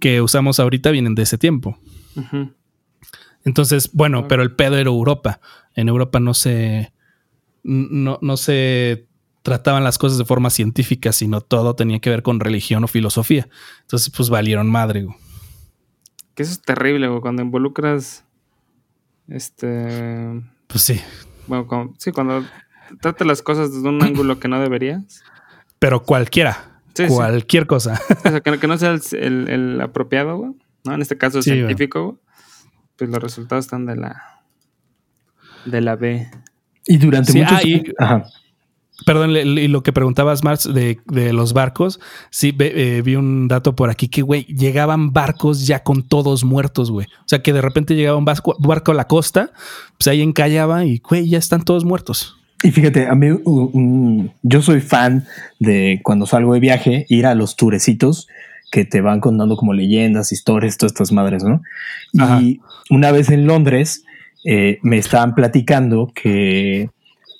[0.00, 1.78] que usamos ahorita vienen de ese tiempo.
[3.44, 5.40] Entonces, bueno, pero el pedo era Europa.
[5.74, 6.92] En Europa no se.
[7.62, 9.06] No, no se
[9.42, 13.48] trataban las cosas de forma científica, sino todo tenía que ver con religión o filosofía.
[13.82, 15.04] Entonces, pues valieron madre.
[15.04, 15.16] güey.
[16.34, 18.24] Que eso es terrible, güey, cuando involucras.
[19.28, 20.42] Este.
[20.66, 21.00] Pues sí.
[21.48, 22.44] Bueno, cuando- sí, cuando
[23.00, 25.22] tratas las cosas desde un ángulo que no deberías.
[25.78, 26.80] Pero cualquiera.
[26.94, 27.14] Sí, sí.
[27.14, 28.00] cualquier cosa.
[28.24, 30.52] O sea, que, no- que no sea el, el- el apropiado, güey.
[30.84, 30.94] ¿no?
[30.94, 31.60] En este caso, el Sí, güey.
[31.60, 32.16] científico, güey.
[32.96, 34.22] Pues los resultados están de la.
[35.64, 36.28] De la B.
[36.86, 38.24] Y durante Sí, muchos ah, y- Ajá.
[39.06, 42.00] Perdón, y lo que preguntabas, Marx, de, de los barcos.
[42.30, 46.90] Sí, eh, vi un dato por aquí que, güey, llegaban barcos ya con todos muertos,
[46.90, 47.06] güey.
[47.20, 49.52] O sea, que de repente llegaba un barco a la costa,
[49.98, 52.38] pues ahí encallaba y, güey, ya están todos muertos.
[52.64, 53.28] Y fíjate, a mí
[54.42, 55.26] yo soy fan
[55.60, 58.26] de cuando salgo de viaje, ir a los turecitos
[58.72, 61.62] que te van contando como leyendas, historias, todas estas madres, ¿no?
[62.18, 62.42] Ajá.
[62.42, 64.04] Y una vez en Londres
[64.44, 66.90] eh, me estaban platicando que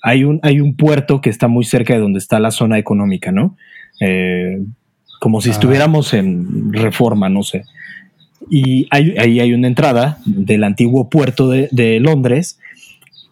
[0.03, 3.33] hay un, hay un puerto que está muy cerca de donde está la zona económica,
[3.33, 3.57] ¿no?
[4.01, 4.63] Eh,
[5.21, 5.53] como si Ah.
[5.53, 7.65] estuviéramos en reforma, no sé.
[8.51, 12.59] Y hay- ahí hay una entrada del antiguo puerto de, de Londres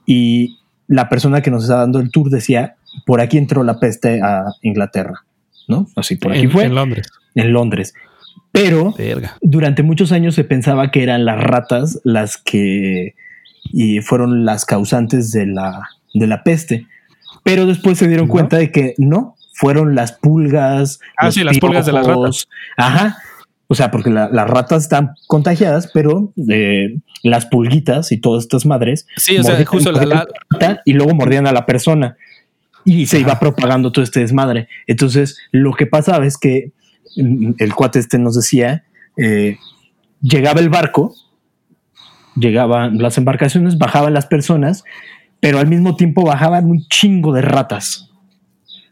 [0.05, 0.59] y
[0.89, 4.45] la persona que nos está dando el tour decía, por aquí entró la peste a
[4.63, 5.25] Inglaterra,
[5.69, 5.87] ¿no?
[5.97, 7.09] Así, por aquí en, fue, en Londres.
[7.35, 7.95] en Londres.
[8.53, 9.37] Pero Verga.
[9.43, 13.15] durante muchos años se pensaba que eran las ratas las que
[13.73, 16.87] y fueron las causantes de la, de la peste.
[17.45, 18.33] Pero después se dieron ¿No?
[18.33, 21.01] cuenta de que no, fueron las pulgas.
[21.17, 22.49] Ah, sí, las pulgas de las piojos.
[22.77, 23.19] Ajá.
[23.69, 28.65] O sea, porque la- las ratas están contagiadas, pero eh, las pulguitas y todas estas
[28.65, 32.17] madres Sí, o sea, justo la, la- la rata y luego mordían a la persona
[32.85, 34.69] y se iba propagando todo este desmadre.
[34.87, 36.71] Entonces, lo que pasaba es que
[37.17, 38.85] mm, el cuate este nos decía,
[39.17, 39.59] eh,
[40.23, 41.15] llegaba el barco,
[42.37, 44.85] llegaban las embarcaciones, bajaban las personas,
[45.47, 48.11] pero al mismo tiempo bajaban un chingo de ratas.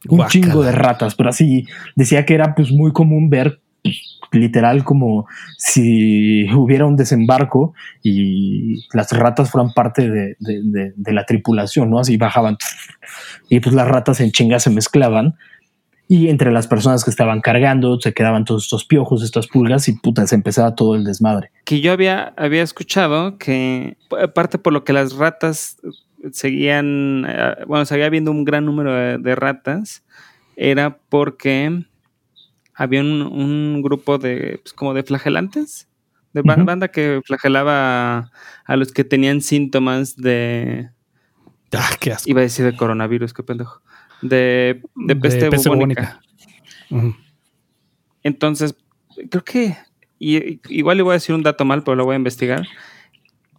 [0.08, 4.84] Un chingo de ratas, pero así decía que era pues muy común ver pues, literal
[4.84, 5.26] como
[5.58, 7.74] si hubiera un desembarco
[8.04, 11.98] y las ratas fueran parte de, de- de- de la tripulación, ¿no?
[11.98, 12.56] Así bajaban
[13.48, 15.34] y pues las ratas en chinga se mezclaban
[16.06, 19.94] y entre las personas que estaban cargando se quedaban todos estos piojos, estas pulgas y
[19.98, 21.50] puta, se empezaba todo el desmadre.
[21.64, 25.78] Que yo había, había escuchado que, aparte por lo que las ratas
[26.32, 30.04] seguían, eh, bueno, seguía habiendo un gran número de, de ratas,
[30.56, 31.84] era porque
[32.74, 35.88] había un, un grupo de, pues, como de flagelantes,
[36.32, 38.30] de banda que flagelaba
[38.64, 40.90] a, los que tenían síntomas de,
[41.72, 42.28] Ah, qué asco.
[42.30, 43.80] iba a decir de coronavirus, qué pendejo,
[44.22, 46.20] de, de peste, bubónica.
[46.90, 47.14] Ujú.
[48.22, 48.74] Entonces,
[49.30, 49.76] creo que,
[50.18, 52.66] y- igual le voy a decir un dato mal, pero lo voy a investigar.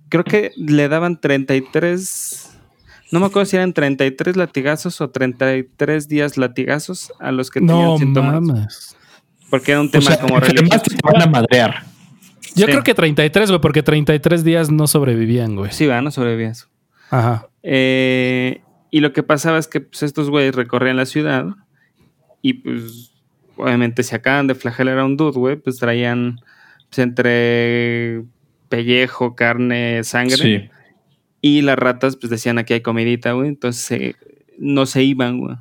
[0.09, 2.55] Creo que le daban 33,
[3.12, 7.78] no me acuerdo si eran 33 latigazos o 33 días latigazos a los que tenían
[7.86, 8.41] No síntomas.
[8.41, 8.97] mames.
[9.49, 10.84] Porque era un O tema sea, como religioso.
[10.86, 11.84] te van a madrear.
[12.56, 12.72] Yo Sí.
[12.72, 15.72] creo que 33, güey, porque 33 días no sobrevivían, güey.
[15.72, 16.68] Sí, va, no sobrevivía eso.
[17.12, 17.47] Ajá.
[17.64, 21.45] Eh, y lo que pasaba es que pues, estos güeyes recorrían la ciudad
[22.41, 23.12] y pues
[23.58, 26.39] obviamente si acaban de flagelar a un dude, güey, pues traían
[26.89, 28.24] pues, entre
[28.70, 30.38] pellejo, carne, sangre.
[30.38, 30.70] Sí.
[31.47, 33.49] Y las ratas pues decían aquí hay comidita, güey.
[33.49, 34.15] Entonces eh,
[34.57, 35.55] no se iban, güey.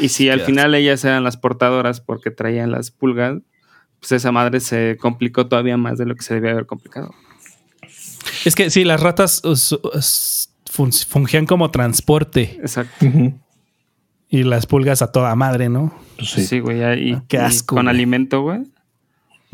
[0.00, 3.38] Y si al final ellas eran las portadoras porque traían las pulgas,
[4.00, 7.14] pues esa madre se complicó todavía más de lo que se debía haber complicado.
[8.44, 13.06] Es que sí, las ratas us- us- fun- fungían como transporte Exacto.
[14.28, 15.92] Y las pulgas a toda madre, ¿no?
[16.16, 16.60] Pues Sí, sí.
[16.60, 16.80] güey.
[17.10, 17.94] y- Qué y asco, con güey.
[17.94, 18.60] alimento, güey.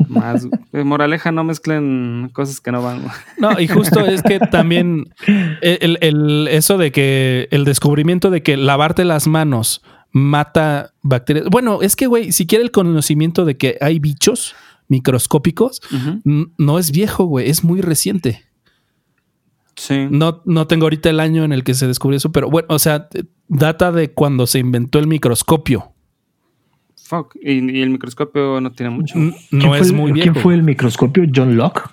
[0.07, 0.47] Más.
[0.71, 3.05] moraleja, no mezclen cosas que no van.
[3.37, 5.05] No, y justo es que también
[5.61, 9.81] el, el- eso de que el descubrimiento de que lavarte las manos
[10.11, 11.47] mata bacterias.
[11.49, 14.55] Bueno, es que, güey, si quiere el conocimiento de que hay bichos
[14.87, 15.81] microscópicos,
[16.23, 18.43] no es viejo, güey, es muy reciente.
[19.75, 20.07] Sí.
[20.09, 22.79] No, no tengo ahorita el año en el que se descubrió eso, pero bueno, o
[22.79, 23.09] sea,
[23.47, 25.93] data de cuando se inventó el microscopio.
[27.07, 27.35] Fuck.
[27.41, 29.17] Y, y el microscopio no tiene mucho.
[29.17, 30.31] N- ¿Quién No es el- muy viejo.
[30.33, 31.23] ¿Quién fue el microscopio?
[31.33, 31.83] ¿John Locke?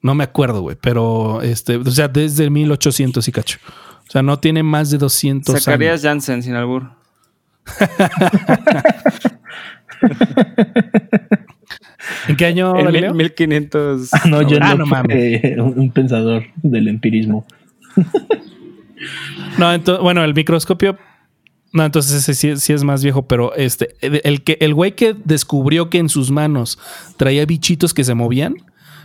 [0.00, 3.58] No me acuerdo, güey, pero este, o sea, desde 1800 y cacho.
[4.06, 5.64] O sea, no tiene más de 200 años.
[5.64, 6.90] Zacarías Jansen sin albur.
[12.28, 13.14] ¿En qué año, En Galileo?
[13.14, 14.12] mil- 1500.
[14.12, 17.46] Ah, no, John Ah, no fue un, un pensador del empirismo.
[19.58, 20.98] No, entonces, bueno, el microscopio.
[21.74, 25.12] No, entonces ese sí, sí es más viejo, pero este, el, que, el güey que
[25.24, 26.78] descubrió que en sus manos
[27.16, 28.54] traía bichitos que se movían,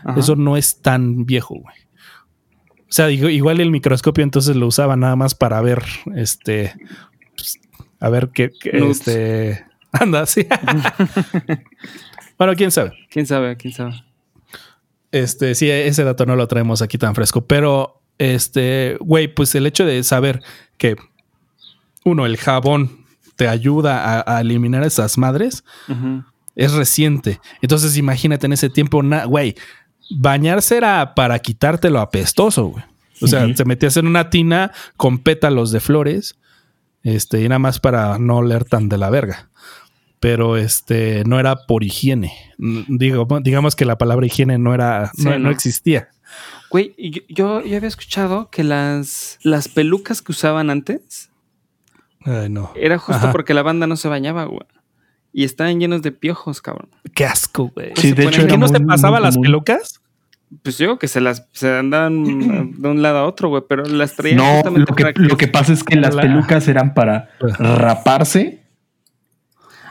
[0.04, 0.20] Ajá.
[0.20, 1.76] eso no es tan viejo, güey.
[2.82, 5.84] O sea, igual el microscopio entonces lo usaba nada más para ver,
[6.16, 6.76] este,
[7.36, 7.60] pues,
[8.00, 10.46] a ver qué, este, anda, sí.
[12.38, 12.94] bueno, quién sabe.
[13.10, 13.58] ¿Quién sabe?
[13.58, 14.04] ¿Quién sabe?
[15.12, 19.66] Este, sí, ese dato no lo traemos aquí tan fresco, pero este, güey, pues el
[19.66, 20.44] hecho de saber
[20.78, 20.98] que
[22.10, 23.06] uno, el jabón
[23.36, 25.64] te ayuda a, a eliminar esas madres
[26.56, 27.40] es reciente.
[27.62, 29.56] Entonces, imagínate en ese tiempo, güey,
[30.12, 32.84] bañarse era para quitarte lo apestoso, güey.
[33.22, 36.38] O sea, te metías en una tina con pétalos de flores,
[37.04, 39.50] este, y nada más para no oler tan de la verga.
[40.20, 42.34] Pero este no era por higiene.
[42.58, 45.50] Digo, digamos que la palabra higiene no era, Sí, no, no no.
[45.52, 46.10] existía.
[46.70, 46.94] Güey,
[47.30, 51.29] yo, yo había escuchado que las, las pelucas que usaban antes
[52.26, 52.72] Ay, no.
[52.76, 53.32] Era justo Ajá.
[53.32, 54.62] porque la banda no se bañaba, güey.
[55.32, 56.90] Y estaban llenos de piojos, cabrón.
[57.14, 57.92] Qué asco, güey.
[57.96, 59.44] Sí, de hecho ¿Qué no se pasaba las común.
[59.46, 60.02] pelucas?
[60.64, 63.84] Pues yo digo que se las se andaban de un lado a otro, güey, pero
[63.86, 66.68] las traían No, justamente lo que, para lo que pasa es que las La- pelucas
[66.68, 68.64] eran para raparse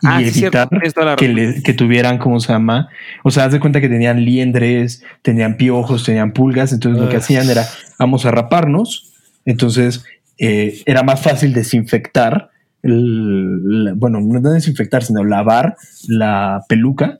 [0.03, 1.35] y Ah, sí, evitar que, razón.
[1.35, 2.89] le- que tuvieran, ¿cómo se llama?
[3.22, 7.16] O sea, haz de cuenta que tenían liendres, tenían piojos, tenían pulgas, entonces lo que
[7.16, 7.22] Ugh.
[7.22, 7.64] hacían era,
[7.99, 9.12] vamos a raparnos,
[9.45, 10.05] entonces
[10.39, 12.51] eh, era más fácil desinfectar,
[12.82, 15.76] el- la- bueno, no desinfectar, sino lavar
[16.07, 17.18] la peluca,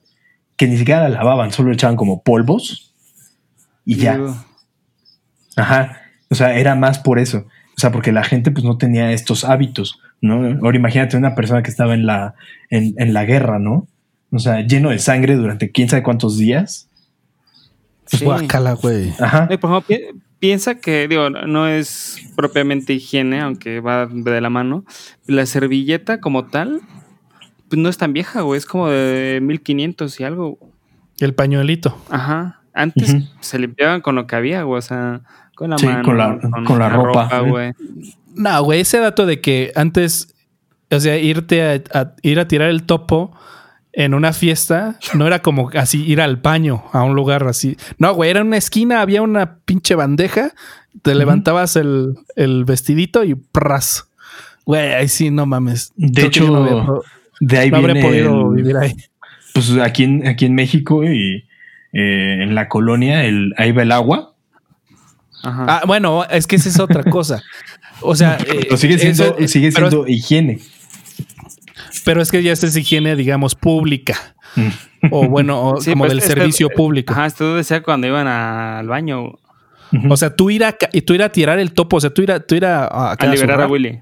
[0.57, 2.95] que ni siquiera la lavaban, solo echaban como polvos
[3.85, 4.19] y ya.
[5.57, 5.99] Ajá.
[6.31, 7.39] O sea, era más por eso.
[7.77, 10.45] O sea, porque la gente pues no tenía estos hábitos, ¿no?
[10.65, 12.35] Ahora imagínate una persona que estaba en la,
[12.71, 13.87] en, en la guerra, ¿no?
[14.31, 16.89] O sea, lleno de sangre durante quién sabe cuántos días.
[18.11, 18.25] Pues Sí.
[18.25, 19.13] guácala, güey.
[19.21, 19.49] Ajá.
[19.49, 19.97] Por ejemplo,
[20.39, 24.85] piensa que, digo, no es propiamente higiene, aunque va de la mano.
[25.27, 26.81] La servilleta como tal,
[27.69, 28.59] pues no es tan vieja, güey.
[28.59, 30.59] Es como de 1500 y algo.
[31.21, 31.97] El pañuelito.
[32.11, 32.61] Ajá.
[32.75, 34.79] Antes se limpiaban con lo que había, güey.
[34.79, 35.23] O sea,
[35.57, 36.03] con la Sí, mano.
[36.05, 37.41] con la- con la ropa, ¿eh?
[37.51, 37.73] güey.
[38.35, 40.33] No, güey, ese dato de que antes,
[40.91, 43.33] o sea, irte a, a- ir a tirar el topo
[43.93, 47.77] en una fiesta, no era como así ir al baño a un lugar así.
[47.99, 50.53] No, güey, era una esquina, había una pinche bandeja,
[51.03, 54.09] te levantabas el, el vestidito y pras.
[54.65, 55.93] Güey, ahí sí, no mames.
[55.97, 57.01] De Creo yo no, hecho, había
[57.41, 58.95] De ahí no habré podido el- vivir ahí.
[59.55, 61.47] pues aquí en, aquí en México y
[61.93, 64.35] eh, en la colonia, el, ahí va el agua.
[65.43, 65.65] Ajá.
[65.69, 67.43] Ah, bueno, es que esa es otra cosa.
[68.01, 70.59] O sea, eh, Pero sigue siendo, eso- eh, sigue pero- siendo higiene.
[72.05, 74.17] Pero es que ya esta es higiene, digamos, pública.
[75.11, 77.13] O bueno, o Sí, como pues, del este- servicio público.
[77.13, 79.33] Ajá, esto decía cuando iban a- al baño.
[80.11, 80.77] O sea, tú ir a,
[81.07, 83.13] tú ir a tirar el topo, o sea, tú ir a, tú ir a, a,
[83.13, 83.71] a liberar a zurrar.
[83.71, 84.01] Willy.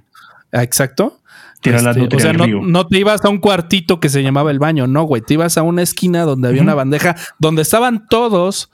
[0.53, 1.21] Ah, Exacto.
[1.61, 4.23] Tirar la Este, nutria o sea, no, no te ibas a un cuartito que se
[4.23, 5.23] llamaba el baño, no, güey.
[5.23, 8.71] Te ibas a una esquina donde había una bandeja donde estaban todos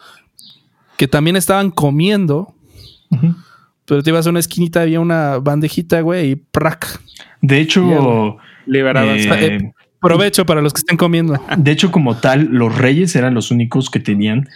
[0.97, 2.55] que también estaban comiendo,
[3.87, 7.01] pero te ibas a una esquinita, había una bandejita, güey, y prac.
[7.41, 8.37] De hecho,
[8.67, 9.19] Liberadas.
[9.19, 11.41] eh, Provecho para los que estén comiendo.
[11.57, 14.49] De hecho, como tal, los reyes eran los únicos que tenían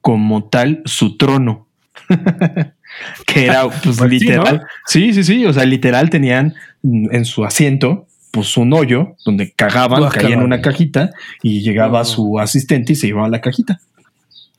[0.00, 1.66] como tal su trono.
[3.26, 4.56] que era pues, Pues sí, literal.
[4.58, 4.62] ¿no?
[4.86, 5.46] Sí, sí, sí.
[5.46, 10.60] O sea, literal tenían en su asiento pues un hoyo donde cagaban, caían en una
[10.60, 11.10] cajita
[11.42, 12.04] y llegaba No.
[12.04, 13.80] su asistente y se llevaba la cajita.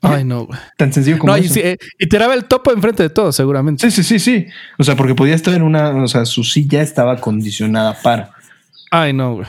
[0.02, 0.58] Ay, no, güey.
[0.76, 1.54] Tan sencillo como No, y, eso.
[1.54, 3.90] sí, eh, y tiraba el topo enfrente de todos, seguramente.
[3.90, 4.46] Sí, sí, sí, sí.
[4.78, 8.30] O sea, porque podía estar en una, o sea, su silla estaba acondicionada para.
[8.90, 9.46] Ay, no, güey.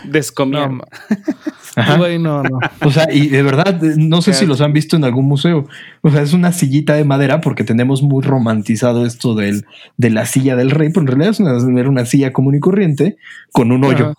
[1.76, 2.60] No, güey, no, no.
[2.82, 5.68] O sea, y de verdad, no sé si los han visto en algún museo.
[6.02, 9.66] O sea, es una sillita de madera porque tenemos muy romantizado esto del,
[9.96, 12.60] de la silla del rey, pero en realidad es una, era una silla común y
[12.60, 13.18] corriente
[13.52, 14.06] con un hoyo.
[14.06, 14.14] Ajá.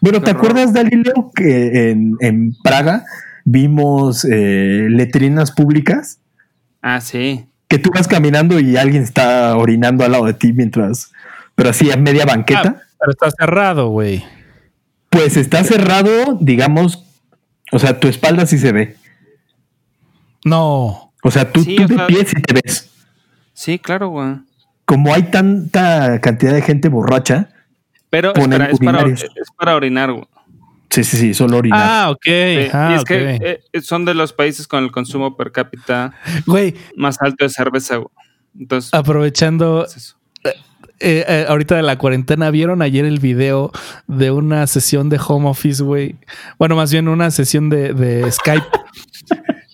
[0.00, 0.44] Bueno, ¿te horror.
[0.44, 3.04] acuerdas, Dalileo, que en, en Praga
[3.44, 6.18] vimos eh, letrinas públicas?
[6.80, 7.44] Ah, sí.
[7.68, 11.12] Que tú vas caminando y alguien está orinando al lado de ti mientras,
[11.54, 12.76] pero así a media banqueta.
[12.78, 14.24] Ah, pero está cerrado, güey.
[15.12, 17.04] Pues está cerrado, digamos,
[17.70, 18.96] o sea, tu espalda sí se ve.
[20.44, 21.12] No.
[21.22, 22.90] O sea, tú, Sí, tú o de pie sí te ves.
[23.52, 24.36] Sí, claro, güey.
[24.86, 27.50] Como hay tanta cantidad de gente borracha,
[28.10, 29.24] Pero espera, es, para, es
[29.56, 30.24] para orinar, güey.
[30.90, 31.80] sí, sí, sí, solo orinar.
[31.82, 32.24] Ah, ok.
[32.24, 33.06] Sí, ah, y es ok.
[33.06, 36.14] que eh, son de los países con el consumo per cápita
[36.46, 38.08] Güey, más alto de cerveza, güey.
[38.58, 40.16] Entonces, aprovechando es eso.
[41.02, 43.70] Eh, eh, ahorita de la cuarentena, ¿vieron ayer el video
[44.06, 46.16] de una sesión de home office, güey?
[46.58, 48.64] Bueno, más bien una sesión de, de Skype.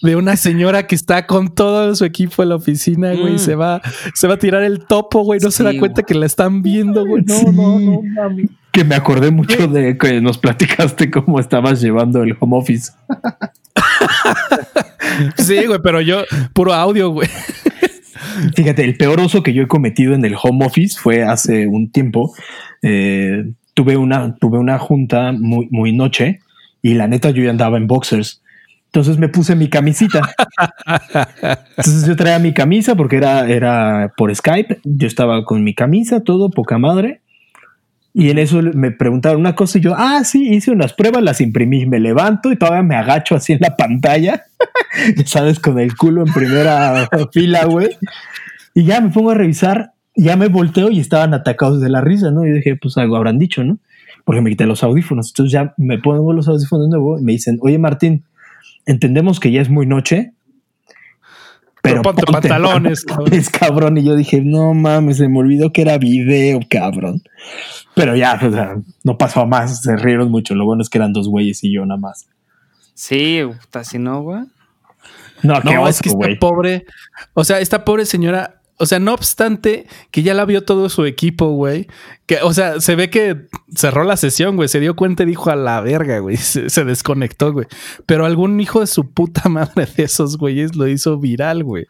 [0.01, 3.33] De una señora que está con todo su equipo en la oficina, güey.
[3.33, 3.39] Mm.
[3.41, 3.83] Se va,
[4.14, 5.41] se va a tirar el topo, güey.
[5.41, 7.24] No se da cuenta que la están viendo, güey.
[7.26, 7.47] No, Sí.
[7.47, 8.49] no, no, mami.
[8.70, 12.93] Que me acordé mucho de que nos platicaste cómo estabas llevando el home office.
[15.37, 16.22] Sí, güey, pero yo,
[16.53, 17.29] puro audio, güey.
[18.55, 21.91] Fíjate, el peor oso que yo he cometido en el home office fue hace un
[21.91, 22.34] tiempo.
[22.82, 26.41] Eh, tuve, una, tuve una junta muy, noche
[26.82, 28.43] y la neta yo ya andaba en boxers.
[28.86, 30.22] Entonces me puse mi camisita.
[31.76, 34.80] Entonces yo traía mi camisa porque era, era por Skype.
[34.84, 37.20] Yo estaba con mi camisa, todo poca madre.
[38.15, 41.41] Y en eso me preguntaron una cosa y yo, ah, sí, hice unas pruebas, las
[41.41, 44.45] imprimí, me levanto y todavía me agacho así en la pantalla,
[45.27, 47.91] sabes, con el culo en primera fila, güey.
[48.75, 52.31] Y ya me pongo a revisar, ya me volteo y estaban atacados de la risa,
[52.31, 52.45] ¿no?
[52.47, 53.79] Y dije, pues algo habrán dicho, ¿no?
[54.25, 55.31] Porque me quité los audífonos.
[55.31, 58.25] Entonces ya me pongo los audífonos de nuevo y me dicen, oye Martín,
[58.87, 60.33] entendemos que ya es muy noche,
[61.89, 63.32] Pero ponte pantalones, cabrón.
[63.32, 63.99] Es cabrón.
[63.99, 67.22] Y yo dije, no mames, se me olvidó que era video, cabrón.
[67.95, 69.82] Pero ya, o sea, no pasó a más.
[69.82, 70.55] Se rieron mucho.
[70.55, 72.26] Lo bueno es que eran dos güeyes y yo nada más.
[72.95, 74.43] Sí, puta, si no, güey.
[75.43, 76.39] No, qué No, es que oso, esta güey.
[76.39, 76.86] pobre,
[77.34, 81.05] o sea, esta pobre señora, o sea, no obstante que ya la vio todo su
[81.05, 81.87] equipo, güey,
[82.26, 85.51] que, o sea, se ve que cerró la sesión, güey, se dio cuenta y dijo
[85.51, 87.66] a la verga, güey, se, se desconectó, güey.
[88.07, 91.87] Pero algún hijo de su puta madre de esos güeyes lo hizo viral, güey.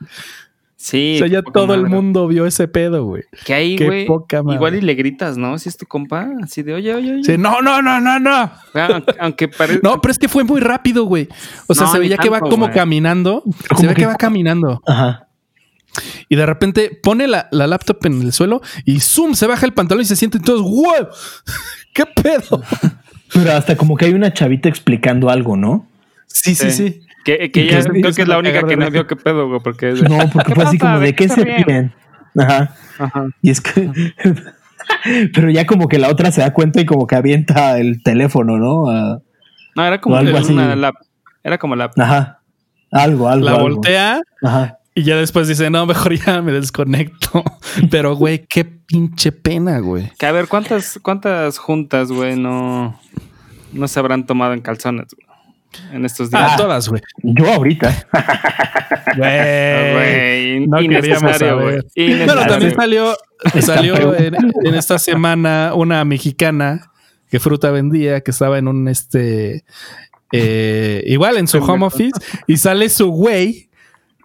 [0.81, 1.17] Sí.
[1.17, 3.25] o sea, ya todo el mundo vio ese pedo, güey.
[3.45, 4.07] Que ahí, Qué güey.
[4.07, 4.55] poca madre.
[4.59, 5.59] Igual y le gritas, ¿no?
[5.59, 7.25] Si es tu compa, así de, oye, oye, oye.
[7.25, 8.49] Sí, no, no, no, no, no.
[8.73, 9.81] Güey, aunque, aunque parezca.
[9.83, 11.27] No, pero es que fue muy rápido, güey.
[11.67, 12.75] O sea, No, se veía que va como güey.
[12.75, 13.43] caminando.
[13.77, 14.81] Se ve que que- va caminando.
[14.87, 15.27] Ajá.
[16.29, 19.73] Y de repente pone la, la laptop en el suelo y zoom, se baja el
[19.73, 21.09] pantalón y se siente todos, ¡wow!
[21.95, 22.63] ¿Qué pedo?
[23.33, 25.87] Pero hasta como que hay una chavita explicando algo, ¿no?
[26.27, 27.01] Sí, sí, sí.
[27.25, 27.69] Que, ella que-
[28.01, 30.19] creo que es la única que no vio qué pedo, güey, porque es de- No,
[30.33, 30.93] porque fue así pasa?
[30.93, 31.93] como ¿De qué se ríen?
[32.39, 32.75] Ajá.
[32.99, 33.27] Ajá.
[33.43, 33.91] Y es que.
[35.35, 38.59] Pero ya como que la otra se da cuenta y como que avienta el teléfono,
[38.59, 39.21] ¿no?
[39.75, 40.53] No, era como algo así.
[40.53, 40.95] una lap.
[41.43, 41.91] Era como la.
[41.97, 42.41] Ajá.
[42.91, 43.45] Algo, algo.
[43.45, 43.63] La algo.
[43.69, 44.78] voltea Ajá.
[44.99, 47.45] Y ya después dice, no, mejor ya me desconecto.
[47.91, 50.11] Pero, güey, qué pinche pena, güey.
[50.19, 53.01] Que a ver, ¿cuántas, cuántas juntas, güey, no,
[53.73, 55.29] no se habrán tomado en calzones, güey?
[55.93, 56.51] En estos días.
[56.53, 57.01] Ah, todas, güey.
[57.23, 58.09] Yo ahorita.
[58.13, 61.85] Ah, güey, no queríamos saber.
[61.97, 63.17] Bueno, también salió,
[63.61, 66.91] salió en esta semana una mexicana
[67.31, 69.65] que fruta vendía, que estaba en un este
[70.33, 73.68] eh, igual en su home office, y sale su güey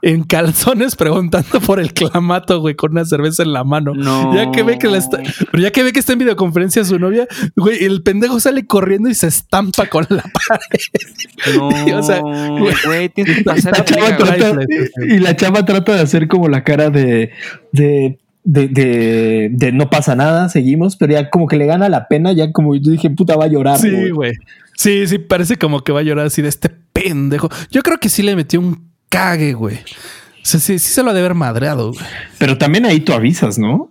[0.03, 3.93] en calzones preguntando por el clamato, güey, con una cerveza en la mano.
[3.95, 4.35] No.
[4.35, 6.99] Ya que ve que la está, pero ya que ve que está en videoconferencia su
[6.99, 7.25] novia,
[7.55, 11.57] güey, el pendejo sale corriendo y se estampa con la pared.
[11.57, 14.17] No, O sea, güey, tienes que Y pasar la chava güey.
[14.17, 14.59] trata,
[15.07, 17.31] y la chava trata de hacer como la cara de,
[17.71, 22.09] de, de, de, de no pasa nada, seguimos, pero ya como que le gana la
[22.09, 23.79] pena, ya como yo dije, puta, va a llorar.
[23.79, 24.11] Sí, güey.
[24.11, 24.33] güey.
[24.75, 27.47] Sí, sí, parece como que va a llorar así de este pendejo.
[27.71, 29.75] Yo creo que sí le metió un cague, güey.
[29.77, 32.05] O sea, sí, sí se lo ha de haber madreado, güey.
[32.37, 33.89] Pero también ahí tú avisas, ¿no?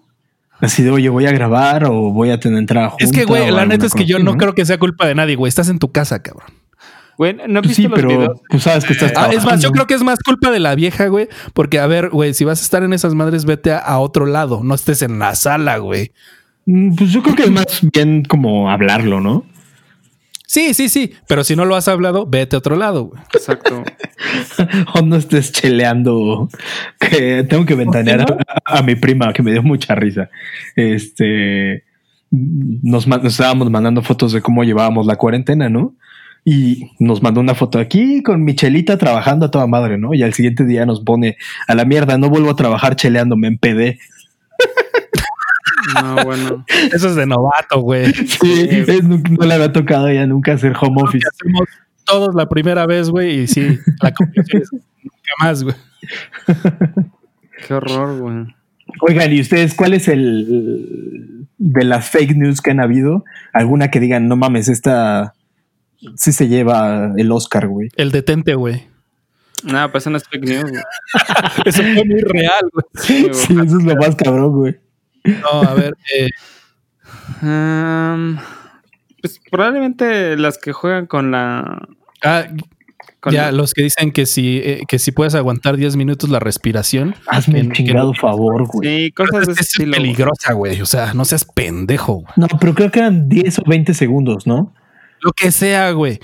[0.60, 3.66] Así de, oye, voy a grabar o voy a tener entrada Es que, güey, la
[3.66, 5.48] neta es que yo no creo que sea culpa de nadie, güey.
[5.48, 6.48] Estás en tu casa, cabrón.
[7.18, 8.40] Güey, ¿no has Pues visto sí, los pero videos?
[8.48, 10.74] tú sabes que estás Ah, es más, yo creo que es más culpa de la
[10.74, 11.28] vieja, güey.
[11.52, 14.24] Porque, a ver, güey, si vas a estar en esas madres, vete a, a otro
[14.26, 14.60] lado.
[14.62, 16.12] No estés en la sala, güey.
[16.66, 19.44] Mm, Pues yo creo que es más bien como hablarlo, ¿no?
[20.53, 21.14] Sí, sí, sí.
[21.26, 23.22] Pero si no lo has hablado, vete a otro lado, güey.
[23.32, 23.82] Exacto.
[24.94, 26.48] O no estés cheleando.
[27.00, 30.28] Que tengo que ventanear a, a mi prima, que me dio mucha risa.
[30.76, 31.84] Este
[32.30, 35.94] nos, nos estábamos mandando fotos de cómo llevábamos la cuarentena, ¿no?
[36.44, 40.12] Y nos mandó una foto aquí con Michelita trabajando a toda madre, ¿no?
[40.12, 43.48] Y al siguiente día nos pone a la mierda, no vuelvo a trabajar cheleando, me
[43.48, 43.98] empedé.
[45.94, 46.64] No, bueno.
[46.92, 48.12] Eso es de novato, güey.
[48.12, 51.26] Sí, es- no, no le había tocado ya nunca hacer home office.
[51.28, 51.68] Hacemos
[52.04, 53.40] todos la primera vez, güey.
[53.40, 55.76] Y sí, la conclusión es nunca más, güey.
[57.66, 58.54] Qué horror, güey.
[59.00, 63.24] Oigan, ¿y ustedes cuál es el de las fake news que han habido?
[63.52, 65.34] ¿Alguna que digan, no mames, esta
[66.16, 67.90] sí se lleva el Oscar, güey?
[67.96, 68.86] El detente, güey.
[69.64, 70.82] Nada, pues eso no es fake news, güey.
[71.66, 72.84] Eso fue muy real, güey.
[72.94, 73.34] Sí, güey.
[73.34, 74.76] Sí, eso es lo más cabrón, güey.
[75.24, 76.28] No, a ver, eh,
[79.20, 81.88] pues probablemente las que juegan con la.
[82.24, 82.44] ah,
[83.20, 86.28] Con ya la- los que dicen que si, eh, que si puedes aguantar 10 minutos
[86.28, 87.14] la respiración.
[87.28, 89.06] Hazme un chingado no- favor, güey.
[89.06, 89.92] Sí, cosas de ese es estilo.
[89.92, 90.80] peligrosa, güey.
[90.80, 92.32] O sea, no seas pendejo, güey.
[92.36, 94.74] No, pero creo que eran 10 o 20 segundos, ¿no?
[95.20, 96.18] Lo que sea, güey.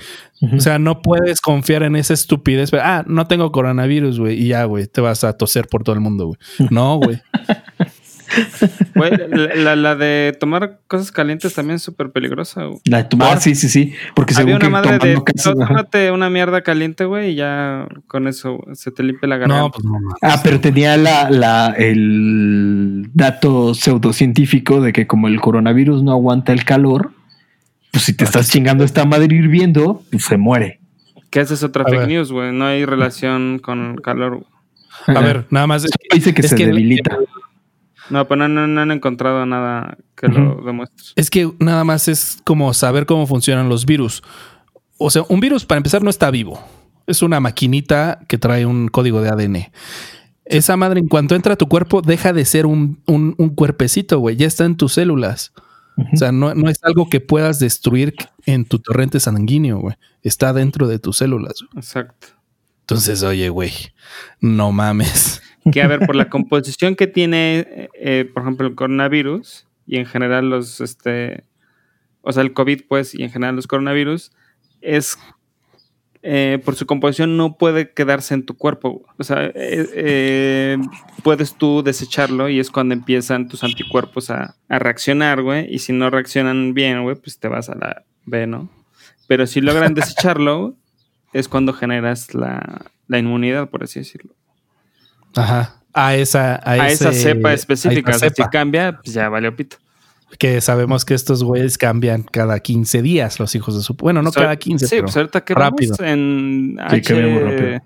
[0.57, 2.69] O sea, no puedes confiar en esa estupidez.
[2.71, 4.37] pero, Ah, no tengo coronavirus, güey.
[4.41, 6.37] Y ya, güey, te vas a toser por todo el mundo, güey.
[6.69, 7.21] No, güey.
[8.95, 12.79] Güey, la, la- la de tomar cosas calientes también es súper peligrosa, güey.
[12.85, 13.93] La de tomar, ah, sí, sí, sí.
[14.15, 15.67] Porque Había según una que madre de tomando casi- "Tó- ajá.
[15.67, 19.61] tómate una mierda caliente, güey, y ya con eso se te limpia la garganta.
[19.63, 20.09] No, pues no, no.
[20.21, 26.51] Ah, pero tenía la, la, el dato pseudocientífico de que como el coronavirus no aguanta
[26.53, 27.11] el calor,
[27.91, 30.79] pues si te estás chingando esta madre hirviendo, pues se muere.
[31.29, 32.07] Que esa es otra A fake ver.
[32.07, 32.51] news, güey.
[32.51, 34.43] No hay relación con el calor.
[35.05, 35.17] güey.
[35.17, 35.85] A ver, nada más.
[36.13, 37.17] Dice que es se que- debilita.
[38.09, 41.05] No, pero no, no- no han encontrado nada que lo demuestre.
[41.15, 44.23] Es que nada más es como saber cómo funcionan los virus.
[44.97, 46.61] O sea, un virus para empezar no está vivo.
[47.07, 49.71] Es una maquinita que trae un código de ADN.
[50.45, 54.19] Esa madre, en cuanto entra a tu cuerpo, deja de ser un, un- un cuerpecito,
[54.19, 54.35] güey.
[54.35, 55.53] Ya está en tus células.
[56.13, 59.95] O sea, no, no es algo que puedas destruir en tu torrente sanguíneo, güey.
[60.23, 61.55] Está dentro de tus células.
[61.75, 62.27] Exacto.
[62.81, 63.71] Entonces, oye, güey,
[64.39, 65.41] no mames.
[65.71, 69.97] Que a ver, por la composición que tiene, eh, eh, por ejemplo, el coronavirus y
[69.97, 71.43] en general los, este,
[72.21, 74.31] o sea, el COVID, pues, y en general los coronavirus,
[74.81, 75.17] es
[76.21, 79.03] eh, por su composición no puede quedarse en tu cuerpo.
[79.17, 79.51] O sea,
[81.23, 85.73] puedes tú desecharlo y es cuando empiezan tus anticuerpos a, a reaccionar, güey.
[85.73, 88.69] Y si no reaccionan bien, güey, pues te vas a la B, ¿no?
[89.27, 90.75] Pero si logran desecharlo,
[91.33, 94.33] es cuando generas la, la inmunidad, por así decirlo.
[95.35, 95.75] Ajá.
[95.93, 98.11] A esa, a, A esa cepa a específica.
[98.11, 98.49] esa O sea, si cepa.
[98.49, 99.77] cambia, pues ya valió pito.
[100.37, 103.95] Que sabemos que estos güeyes cambian cada 15 días, los hijos de su.
[103.95, 105.95] Bueno, no sea, cada 15, Sí, pero pues ahorita que rápido.
[105.97, 107.81] vamos en Sí, H, muy rápido.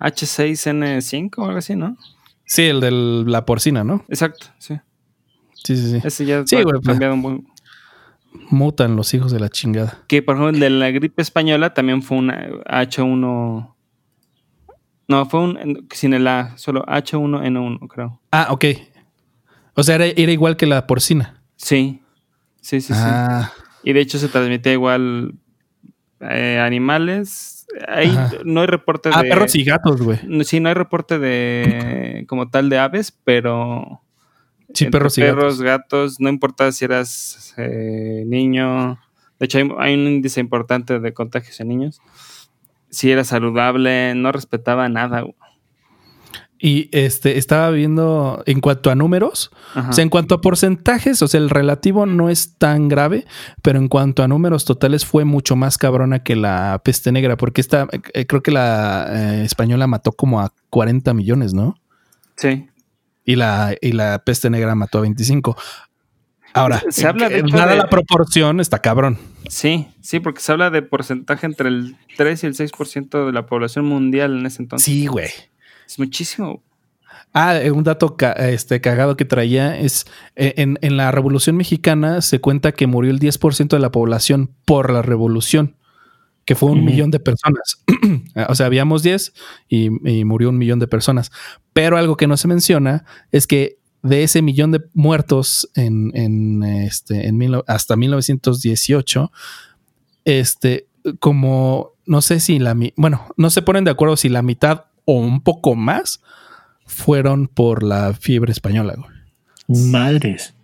[0.00, 1.96] H6N5 o algo así, ¿no?
[2.46, 4.04] Sí, el de la porcina, ¿no?
[4.08, 4.78] Exacto, sí.
[5.62, 6.00] Sí, sí, sí.
[6.04, 6.86] Ese ya Sí, güey, pues.
[6.86, 7.46] cambiado un buen-
[8.50, 9.98] Mutan los hijos de la chingada.
[10.08, 13.73] Que por ejemplo, el de la gripe española también fue una H1.
[15.08, 15.86] No, fue un.
[15.92, 18.20] Sin el A, solo H1N1, creo.
[18.30, 18.64] Ah, ok.
[19.74, 21.42] O sea, era, era igual que la porcina.
[21.56, 22.00] Sí.
[22.60, 23.90] Sí, sí, ah, sí.
[23.90, 25.34] Y de hecho se transmitía igual
[26.20, 27.66] eh, animales.
[27.88, 28.30] Ahí Ajá.
[28.44, 29.28] no hay reporte ah, de.
[29.28, 30.18] perros y gatos, güey.
[30.24, 32.24] No, Sí, no hay reporte de.
[32.28, 34.00] como tal de aves, pero.
[34.72, 35.62] Sí, perros y perros, gatos.
[35.62, 38.98] gatos, no importa si eras eh, niño.
[39.38, 42.00] De hecho, hay, hay un índice importante de contagios en niños.
[42.94, 45.22] Si era saludable, no respetaba nada.
[45.22, 45.34] güey.
[46.58, 49.90] Y este estaba viendo en cuanto a números, Ajá.
[49.90, 53.26] o sea, en cuanto a porcentajes, o sea, el relativo no es tan grave,
[53.60, 57.60] pero en cuanto a números totales fue mucho más cabrona que la peste negra, porque
[57.60, 61.74] esta, eh, creo que la eh, española mató como a 40 millones, ¿no?
[62.36, 62.66] Sí.
[63.26, 65.56] Y la, y la peste negra mató a 25.
[66.54, 69.18] Ahora, Se habla, de eh, hecho, de- la proporción, está cabrón.
[69.48, 73.46] Sí, sí, porque se habla de porcentaje entre el 3 y el 6% de la
[73.46, 74.84] población mundial en ese entonces.
[74.84, 75.28] Sí, güey.
[75.86, 76.62] Es muchísimo.
[77.32, 81.56] Ah, eh, un dato ca- este, cagado que traía es eh, en, en la Revolución
[81.56, 85.74] Mexicana se cuenta que murió el 10% de la población por la revolución,
[86.44, 87.82] que fue un millón de personas.
[88.48, 89.32] o sea, habíamos 10
[89.68, 91.32] y, y murió un millón de personas.
[91.72, 96.62] Pero algo que no se menciona es que de ese millón de muertos en, en,
[96.62, 99.32] este, en mil- hasta 1918,
[100.24, 100.86] este,
[101.18, 105.14] como no sé si la, bueno, no se ponen de acuerdo si la mitad o
[105.14, 106.20] un poco más
[106.86, 108.94] fueron por la fiebre española.
[108.96, 109.10] güey.
[109.90, 110.54] Madres.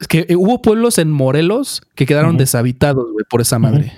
[0.00, 3.92] Es que eh, hubo pueblos en Morelos que quedaron deshabitados, güey, por esa madre.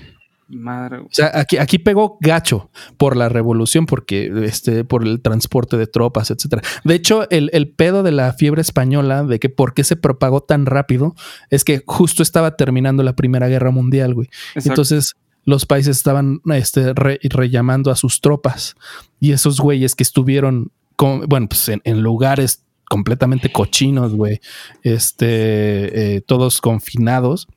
[0.54, 0.98] Madre.
[0.98, 5.86] O sea, aquí, aquí pegó gacho por la revolución, porque este, por el transporte de
[5.86, 6.60] tropas, etcétera.
[6.84, 10.42] De hecho, el, el pedo de la fiebre española, de que por qué se propagó
[10.42, 11.14] tan rápido,
[11.48, 14.28] es que justo estaba terminando la Primera Guerra Mundial, güey.
[14.54, 14.68] Exacto.
[14.70, 18.76] Entonces, los países estaban este, re- rellamando a sus tropas
[19.18, 24.40] y esos güeyes que estuvieron, con, bueno, pues en, en lugares completamente cochinos, güey,
[24.82, 27.48] este, eh, todos confinados,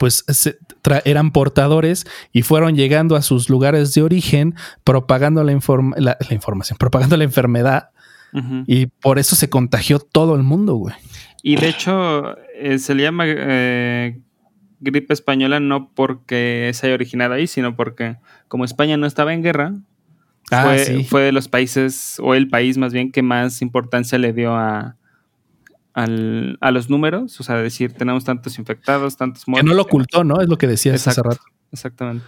[0.00, 0.56] pues se
[1.04, 6.34] eran portadores y fueron llegando a sus lugares de origen, propagando la, inform- la- la
[6.34, 7.90] información, propagando la enfermedad
[8.66, 10.94] y por eso se contagió todo el mundo, güey.
[11.42, 14.20] Y de hecho, eh, se le llama eh,
[14.78, 18.16] gripe española no porque se haya originado ahí, sino porque
[18.48, 19.74] como España no estaba en guerra,
[20.50, 21.04] Ah, fue, sí.
[21.04, 24.96] fue de los países, o el país más bien, que más importancia le dio a,
[26.02, 27.38] al- a los números.
[27.40, 29.68] O sea, decir, tenemos tantos infectados, tantos Que muertos.
[29.68, 30.40] no lo ocultó, ¿no?
[30.40, 31.42] Es lo que decías hace rato.
[31.72, 32.26] Exactamente.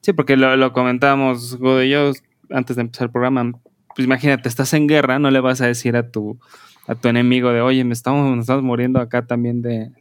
[0.00, 2.12] Sí, porque lo, lo comentábamos, Godo y yo,
[2.50, 3.52] antes de empezar el programa.
[3.96, 6.38] Pues imagínate, estás en guerra, no le vas a decir a tu,
[6.86, 9.92] a tu enemigo de, oye, me estamos, nos estamos muriendo acá también de,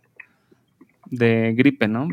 [1.10, 2.08] de gripe, ¿no?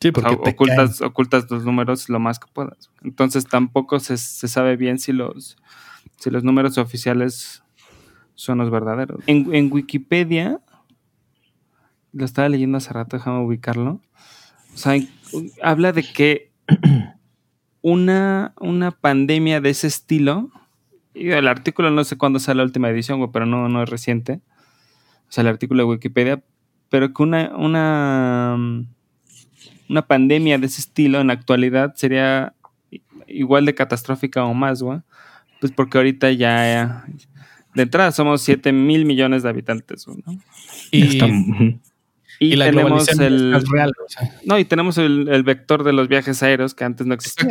[0.00, 2.90] Sí, O sea, porque te ocultas, ocultas los números lo más que puedas.
[3.02, 5.56] Entonces tampoco se, se sabe bien si los,
[6.18, 7.62] si los números oficiales
[8.38, 9.18] son los verdaderos.
[9.26, 10.60] En, en Wikipedia,
[12.12, 14.00] lo estaba leyendo hace rato, déjame ubicarlo.
[14.72, 14.94] O sea,
[15.60, 16.52] habla de que
[17.82, 20.52] una, una pandemia de ese estilo,
[21.14, 24.40] y el artículo no sé cuándo sale la última edición, pero no, no es reciente.
[25.28, 26.40] O sea, el artículo de Wikipedia,
[26.90, 28.56] pero que una, una,
[29.88, 32.54] una pandemia de ese estilo en la actualidad sería
[33.26, 35.00] igual de catastrófica o más, güey.
[35.60, 37.04] Pues porque ahorita ya,
[37.78, 40.16] de entrada somos 7 mil millones de habitantes, ¿no?
[40.90, 41.18] Y.
[42.40, 43.92] Y, y la tenemos el, es real.
[44.04, 47.14] o sea, no, y tenemos el, el vector de los viajes aéreos que antes no
[47.14, 47.50] existía.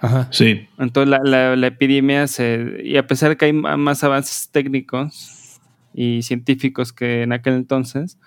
[0.00, 0.26] Ajá.
[0.32, 0.66] Sí.
[0.78, 2.80] Entonces la, la- la epidemia se...
[2.82, 5.60] Y a pesar de que hay más avances técnicos
[5.94, 8.18] y científicos que en aquel entonces,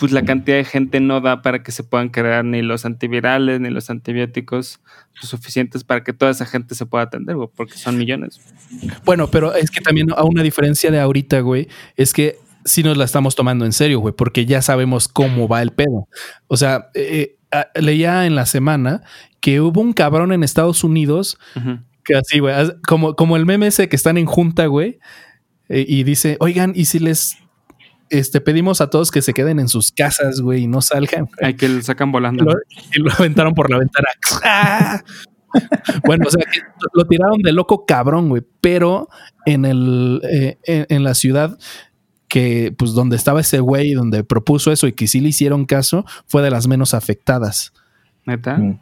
[0.00, 3.60] pues la cantidad de gente no da para que se puedan crear ni los antivirales
[3.60, 4.80] ni los antibióticos
[5.12, 8.40] suficientes para que toda esa gente se pueda atender, güey, porque son millones.
[9.04, 12.96] Bueno, pero es que también a una diferencia de ahorita, güey, es que si nos
[12.96, 16.08] la estamos tomando en serio, güey, porque ya sabemos cómo va el pedo.
[16.46, 19.02] O sea, eh, eh, leía en la semana
[19.40, 21.38] que hubo un cabrón en Estados Unidos
[22.06, 22.54] que así, güey,
[22.88, 24.98] como, como el meme ese que están en junta, güey,
[25.68, 27.36] eh, y dice, oigan, ¿y si les
[28.10, 31.28] este, pedimos a todos que se queden en sus casas, güey, y no salgan?
[31.42, 32.44] Hay que lo sacan volando.
[32.94, 34.08] y lo aventaron por la ventana.
[36.04, 36.44] bueno, o sea,
[36.92, 39.08] lo tiraron de loco cabrón, güey, pero
[39.46, 40.20] en el
[40.64, 41.58] en, la ciudad
[42.28, 46.04] que pues donde estaba ese güey, donde propuso eso y que sí le hicieron caso,
[46.26, 47.72] fue de las menos afectadas.
[48.26, 48.58] ¿Neta?
[48.58, 48.78] Mm.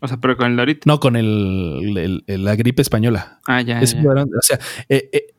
[0.00, 0.82] O sea, pero con el ahorita.
[0.86, 3.38] No, con el, la gripe española.
[3.46, 3.80] Ah, ya.
[3.80, 4.58] o sea,
[4.88, 5.31] eh, eh,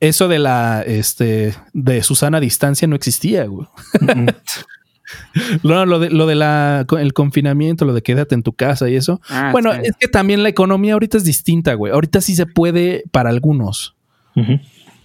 [0.00, 3.66] eso de la este de Susana distancia no existía, güey.
[5.62, 8.96] no, lo de, lo de la el confinamiento, lo de quédate en tu casa y
[8.96, 9.20] eso.
[9.28, 11.92] Ah, bueno, es que también la economía ahorita es distinta, güey.
[11.92, 13.96] Ahorita sí se puede para algunos.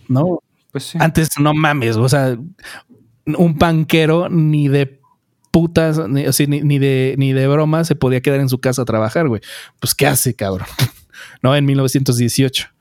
[0.07, 0.39] ¿No?
[0.71, 2.37] Pues Antes no mames, o sea,
[3.25, 4.99] un panquero ni de
[5.51, 9.27] putas, ni, ni, de, ni de broma se podía quedar en su casa a trabajar,
[9.29, 9.41] güey.
[9.79, 10.67] Pues, ¿qué hace, cabrón?
[11.41, 11.55] ¿No?
[11.55, 12.74] En 1918.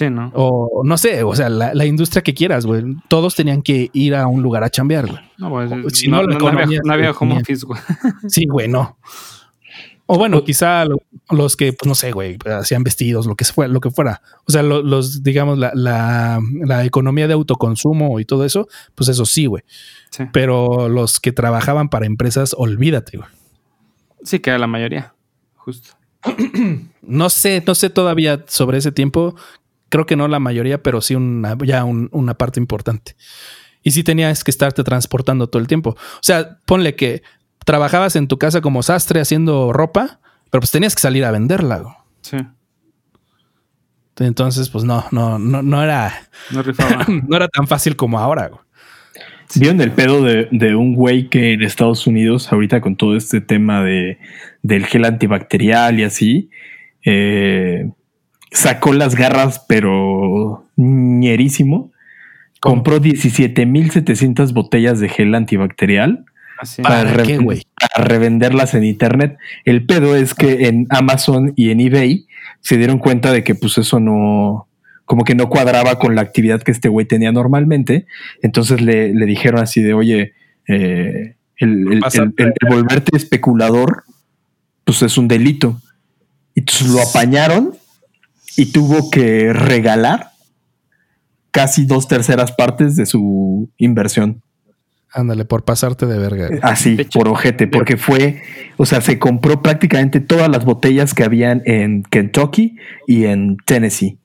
[0.00, 0.32] Sí, ¿no?
[0.34, 2.82] O no sé, o sea, la, industria que quieras, güey.
[3.08, 5.20] Todos tenían que ir a un lugar a chambear, güey.
[5.36, 7.78] No, pues, si no, no, había, no había home office, güey.
[8.28, 8.96] Sí, güey, no.
[10.06, 10.86] O bueno, quizá
[11.28, 14.22] los que, pues no sé, güey, hacían vestidos, lo que fuera, lo que fuera.
[14.46, 19.44] O sea, los, digamos, la, la, economía de autoconsumo y todo eso, pues eso sí,
[19.44, 19.64] güey.
[20.32, 23.28] Pero los que trabajaban para empresas, olvídate, güey.
[24.22, 25.12] Sí, que era la mayoría,
[25.56, 25.90] justo.
[27.02, 29.34] no sé, no sé todavía sobre ese tiempo.
[29.90, 33.16] Creo que no la mayoría, pero sí una, ya una parte importante.
[33.82, 35.90] Y sí tenías que estarte transportando todo el tiempo.
[35.90, 37.22] O sea, ponle que
[37.66, 41.98] trabajabas en tu casa como sastre haciendo ropa, pero pues tenías que salir a venderla.
[42.22, 42.38] Sí.
[44.18, 46.28] Entonces, pues no, no, no, no era.
[46.50, 46.62] No,
[47.28, 48.50] no era tan fácil como ahora.
[49.56, 53.82] ¿Vieron el pedo de, un güey que en Estados Unidos, ahorita con todo este tema
[53.82, 54.18] de,
[54.62, 56.50] del gel antibacterial y así,
[57.04, 57.90] eh,
[58.50, 61.92] sacó las garras, pero ñerísimo.
[62.60, 66.26] Compró 17.700 botellas de gel antibacterial
[66.82, 67.04] para,
[67.96, 69.38] revenderlas en internet.
[69.64, 72.26] El pedo es que en Amazon y en eBay
[72.60, 74.68] se dieron cuenta de que pues eso no,
[75.06, 78.06] como que no cuadraba con la actividad que este güey tenía normalmente.
[78.42, 80.34] Entonces le, dijeron así de, oye,
[80.68, 82.02] eh, el,
[82.68, 84.04] volverte especulador,
[84.84, 85.80] pues es un delito.
[86.54, 87.79] Y entonces lo apañaron
[88.60, 90.32] y tuvo que regalar
[91.50, 94.42] casi dos terceras partes de su inversión.
[95.10, 96.50] Ándale, por pasarte de verga.
[96.60, 98.42] Así, por ojete, porque fue,
[98.76, 102.76] o sea, se compró prácticamente todas las botellas que habían en Kentucky
[103.06, 104.18] y en Tennessee.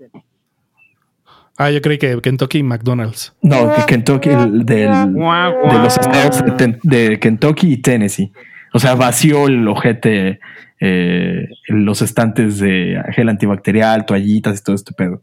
[1.57, 3.33] Ah, yo creí que Kentucky y McDonald's.
[3.41, 6.43] No, que Kentucky, de los estados
[6.83, 8.33] de, Kentucky y Tennessee.
[8.75, 10.41] O sea, vació el ojete
[10.81, 15.21] eh, los estantes de gel antibacterial, toallitas y todo este pedo.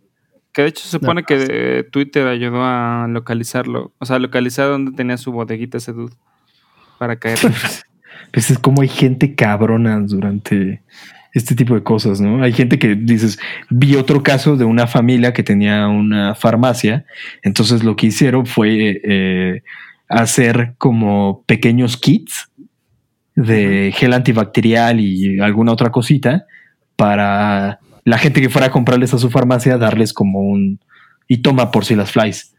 [0.55, 3.93] Que de hecho se supone que Twitter ayudó a localizarlo.
[3.99, 6.15] O sea, localizar dónde tenía su bodeguita ese dude.
[6.99, 7.39] Para caer.
[8.33, 10.83] pues es como hay gente cabrona durante
[11.35, 12.43] este tipo de cosas, ¿no?
[12.43, 13.39] Hay gente que dices,
[13.69, 17.05] vi otro caso de una familia que tenía una farmacia.
[17.43, 19.63] Entonces lo que hicieron fue eh,
[20.09, 22.49] hacer como pequeños kits
[23.35, 26.47] de gel antibacterial y alguna otra cosita
[26.97, 30.81] para la gente que fuera a comprarles a su farmacia, darles como un
[31.29, 32.55] y toma por si las flies.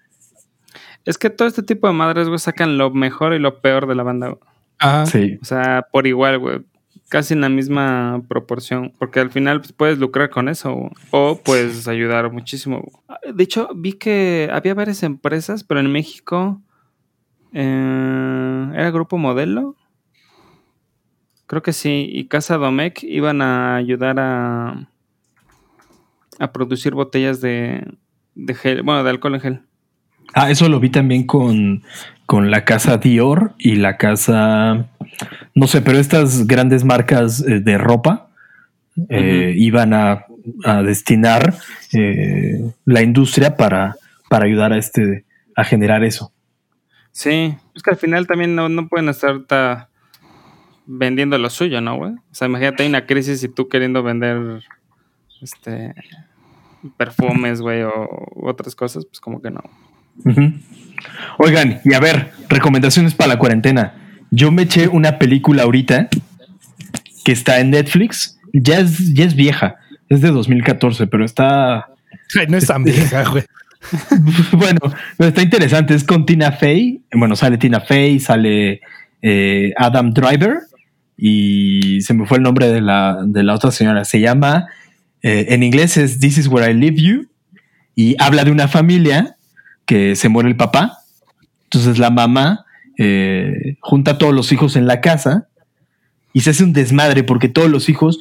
[1.05, 3.95] Es que todo este tipo de madres, güey, sacan lo mejor y lo peor de
[3.95, 4.37] la banda.
[4.79, 5.37] Ah, sí.
[5.41, 6.61] O sea, por igual, güey.
[7.09, 8.93] Casi en la misma proporción.
[8.97, 10.89] Porque al final pues, puedes lucrar con eso.
[11.11, 12.89] O puedes ayudar muchísimo.
[13.33, 16.61] De hecho, vi que había varias empresas, pero en México.
[17.51, 19.75] Eh, ¿Era Grupo Modelo?
[21.47, 22.09] Creo que sí.
[22.11, 24.87] Y Casa Domecq iban a ayudar a
[26.39, 27.85] a producir botellas de,
[28.35, 29.61] de gel, bueno, de alcohol en gel.
[30.33, 31.83] Ah, eso lo vi también con,
[32.25, 34.87] con la casa Dior y la casa,
[35.53, 38.29] no sé, pero estas grandes marcas eh, de ropa
[39.09, 40.25] eh, iban a,
[40.83, 41.53] destinar
[41.93, 43.95] eh, la industria para,
[44.29, 45.23] para ayudar a este
[45.55, 46.33] a generar eso.
[47.13, 49.87] Sí, es que al final también no, no pueden estar
[50.85, 52.13] vendiendo lo suyo, ¿no, güey?
[52.13, 54.61] O sea, imagínate hay una crisis y tú queriendo vender
[55.41, 55.93] este
[56.97, 58.09] perfumes, güey, o
[58.41, 59.61] otras cosas, pues como que no.
[61.37, 63.93] Oigan, y a ver, recomendaciones para la cuarentena.
[64.31, 66.09] Yo me eché una película ahorita
[67.23, 68.39] que está en Netflix.
[68.53, 69.75] Ya es, ya es vieja,
[70.09, 71.87] es de 2014, pero está.
[72.37, 73.43] Ay, no es tan vieja, güey.
[74.53, 74.79] bueno,
[75.17, 75.93] pero está interesante.
[75.95, 77.01] Es con Tina Fey.
[77.13, 78.81] Bueno, sale Tina Fey, sale
[79.21, 80.59] eh, Adam Driver
[81.17, 84.05] y se me fue el nombre de la, de la otra señora.
[84.05, 84.67] Se llama,
[85.21, 87.27] eh, en inglés es This is where I live you
[87.95, 89.37] y habla de una familia
[89.85, 90.99] que se muere el papá.
[91.65, 92.65] Entonces la mamá
[92.97, 95.47] eh, junta a todos los hijos en la casa
[96.33, 98.19] y se hace un desmadre porque todos los hijos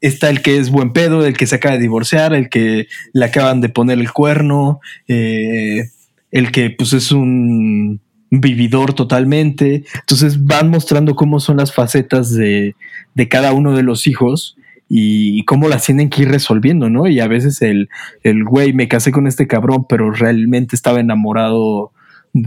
[0.00, 3.24] está el que es buen pedo, el que se acaba de divorciar, el que le
[3.24, 5.90] acaban de poner el cuerno, eh,
[6.30, 8.00] el que pues es un
[8.30, 9.84] vividor totalmente.
[9.94, 12.74] Entonces van mostrando cómo son las facetas de,
[13.14, 14.56] de cada uno de los hijos
[14.88, 17.08] y cómo las tienen que ir resolviendo, ¿no?
[17.08, 17.88] Y a veces el,
[18.22, 21.90] el güey, me casé con este cabrón, pero realmente estaba enamorado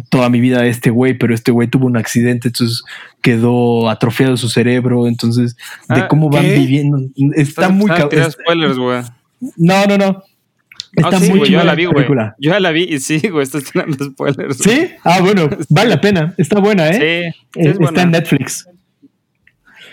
[0.10, 2.84] toda mi vida de este güey, pero este güey tuvo un accidente, entonces
[3.22, 5.56] quedó atrofiado su cerebro, entonces
[5.89, 6.60] de Ah, cómo van ¿qué?
[6.60, 6.99] viviendo.
[7.35, 8.31] Está muy cabrón.
[9.57, 10.23] No, no, no.
[10.95, 11.95] Está Ah, sí, muy güey, yo la vi, güey.
[11.95, 12.36] película.
[12.40, 14.57] Yo ya la vi y sí, güey, estás tirando spoilers.
[14.57, 14.90] ¿Sí?
[15.03, 16.34] Ah, bueno, vale la pena.
[16.38, 17.34] Está buena, ¿eh?
[17.53, 18.11] Sí, Eh, es Está en.
[18.11, 18.68] Netflix.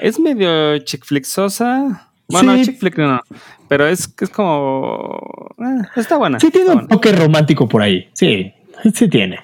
[0.00, 2.08] Es medio chick flicksosa.
[2.28, 2.64] Bueno, Sí.
[2.64, 3.20] chick flick no,
[3.68, 5.54] pero es, es como...
[5.58, 6.40] eh, está buena.
[6.40, 8.08] Sí tiene un toque romántico por ahí.
[8.14, 8.52] Sí,
[8.94, 9.38] sí tiene.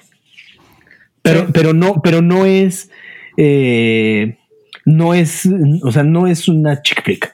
[1.21, 1.51] Pero, Sí.
[1.53, 2.89] pero no, pero no es,
[3.37, 4.37] eh,
[4.85, 5.47] no es,
[5.81, 7.33] o sea, no es una chick flick.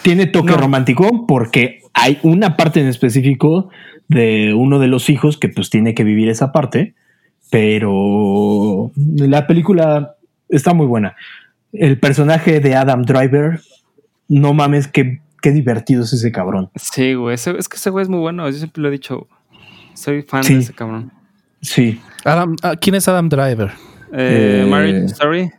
[0.00, 0.56] Tiene toque No.
[0.56, 3.68] romántico porque hay una parte en específico
[4.08, 6.94] de uno de los hijos que pues tiene que vivir esa parte,
[7.50, 10.16] pero la película
[10.48, 11.14] está muy buena.
[11.72, 13.60] El personaje de Adam Driver,
[14.28, 16.70] no mames, qué, qué divertido es ese cabrón.
[16.76, 19.26] Sí, güey, ese- es que ese güey es muy bueno, yo siempre lo he dicho.
[19.94, 20.54] Soy fan Sí.
[20.54, 21.12] de ese cabrón.
[21.60, 22.00] Sí.
[22.24, 23.70] Adam, ah, ¿Quién es Adam Driver?
[24.12, 25.50] Eh, Eh, Marriage Story.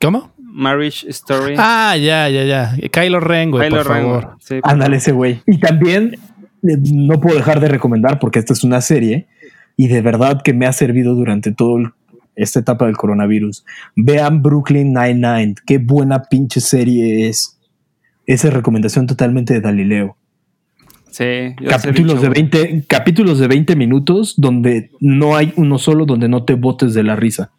[0.00, 0.30] ¿Cómo?
[0.50, 1.54] Marriage Story.
[1.58, 2.74] Ah, ya, ya, ya.
[2.90, 4.36] Kylo Ren, güey, Kylo por Ren, favor.
[4.40, 5.40] Sí, Ándale ese güey.
[5.46, 6.14] Y también
[6.62, 9.26] eh, no puedo dejar de recomendar porque esta es una serie
[9.76, 11.90] y de verdad que me ha servido durante todo el-
[12.34, 13.64] esta etapa del coronavirus.
[13.96, 15.56] Vean Brooklyn Nine-Nine.
[15.66, 17.58] Qué buena pinche serie es.
[18.26, 20.16] Esa es recomendación totalmente de Galileo.
[21.10, 22.42] Sí, Capítulos de güey.
[22.42, 27.02] 20, capítulos de 20 minutos donde no hay uno solo donde no te botes de
[27.02, 27.50] la risa.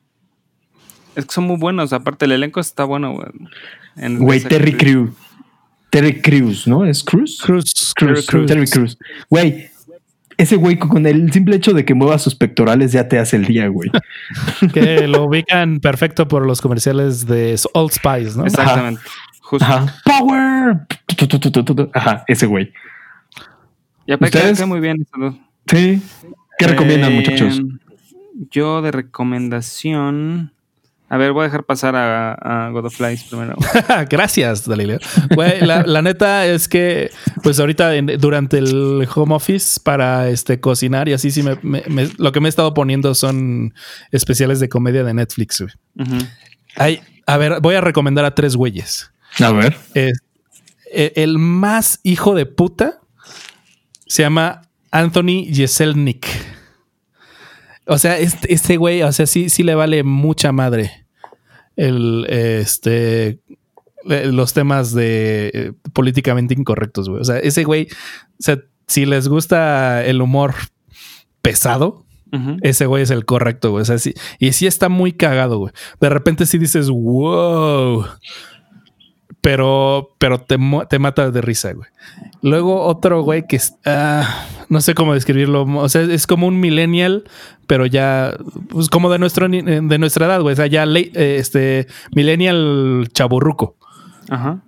[1.20, 3.28] Es que son muy buenos, aparte el elenco está bueno, güey.
[4.18, 4.74] Güey, Terry.
[4.74, 5.12] Crews.
[5.90, 6.86] Terry Crews, ¿no?
[6.86, 7.42] ¿Es Cruz?
[7.44, 7.94] Cruz.
[7.96, 8.46] Cruz, Cruz.
[8.46, 8.98] Terry Cruz.
[9.30, 9.70] Güey,
[10.38, 13.46] ese güey con el simple hecho de que mueva sus pectorales ya te hace el
[13.46, 13.90] día, güey.
[14.74, 18.46] Que lo ubican perfecto por los comerciales de Old Spice, ¿no?
[18.46, 19.02] Exactamente.
[19.42, 19.66] Justo.
[19.66, 19.96] Ajá.
[20.06, 20.78] Power.
[21.18, 21.90] Tu, tu.
[21.94, 22.72] Ajá, ese güey.
[24.06, 25.06] Y aparte muy bien.
[25.68, 26.02] Sí.
[26.58, 27.62] ¿Qué recomiendan, Eh, muchachos?
[28.52, 30.54] Yo de recomendación.
[31.12, 32.34] A ver, voy a dejar pasar a,
[32.68, 33.56] a God of Flies primero.
[34.10, 35.00] Gracias, Dalileo.
[35.34, 37.10] Güey, la, la neta es que,
[37.42, 41.84] pues ahorita en- durante el home office para este cocinar y así, sí, me, me-
[41.88, 43.74] me- lo que me he estado poniendo son
[44.12, 45.62] especiales de comedia de Netflix.
[45.62, 45.74] güey.
[46.08, 46.26] Ujú.
[46.76, 49.12] Hay, a ver, voy a recomendar a tres güeyes.
[49.40, 49.76] A ver.
[49.96, 50.22] Es-
[50.94, 53.00] e- el más hijo de puta
[54.06, 54.62] se llama
[54.92, 56.28] Anthony Jeselnik.
[57.90, 61.06] O sea, este, este güey, o sea, sí, sí le vale mucha madre
[61.76, 63.40] el, este,
[64.06, 67.22] le- los temas de eh, políticamente incorrectos, güey.
[67.22, 70.56] O sea, ese güey, o sea, si les gusta el humor
[71.42, 72.06] pesado,
[72.62, 73.82] ese güey es el correcto, güey.
[73.82, 75.74] O sea, sí, y sí está muy cagado, güey.
[76.00, 78.06] De repente sí dices, wow.
[79.42, 80.58] Pero, pero te,
[80.90, 81.88] te mata de risa, güey.
[82.42, 85.64] Luego otro güey que es, ah, no sé cómo describirlo.
[85.64, 87.24] O sea, es como un millennial,
[87.66, 88.36] pero ya,
[88.70, 90.54] pues como de, nuestro, ni- de nuestra edad, güey.
[90.54, 93.78] O sea, ya eh, este millennial chaburruco.
[94.30, 94.62] Ajá.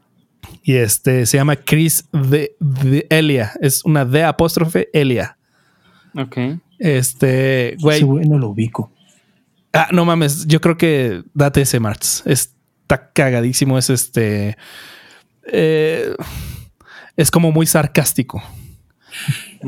[0.64, 3.52] Y este se llama Chris de, de Elia.
[3.62, 5.38] Es una D apóstrofe Elia.
[6.16, 6.38] Ok.
[6.80, 7.98] Este, güey.
[7.98, 8.92] Ese güey no lo ubico.
[9.74, 12.24] Ah, no mames, yo creo que date ese Marts.
[12.94, 13.78] Está cagadísimo.
[13.78, 14.58] Es este.
[15.46, 16.14] eh,
[17.16, 18.42] es como muy sarcástico.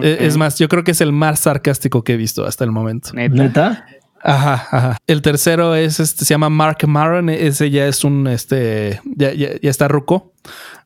[0.02, 2.72] Eh, Es más, yo creo que es el más sarcástico que he visto hasta el
[2.72, 3.10] momento.
[3.44, 3.86] Neta.
[4.22, 4.98] Ajá, ajá.
[5.08, 7.30] El tercero es este, se llama Mark Maron.
[7.30, 9.00] Ese ya es un este.
[9.16, 10.34] Ya, ya- ya está ruco.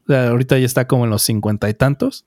[0.09, 2.25] Ahorita ya está como en los cincuenta y tantos.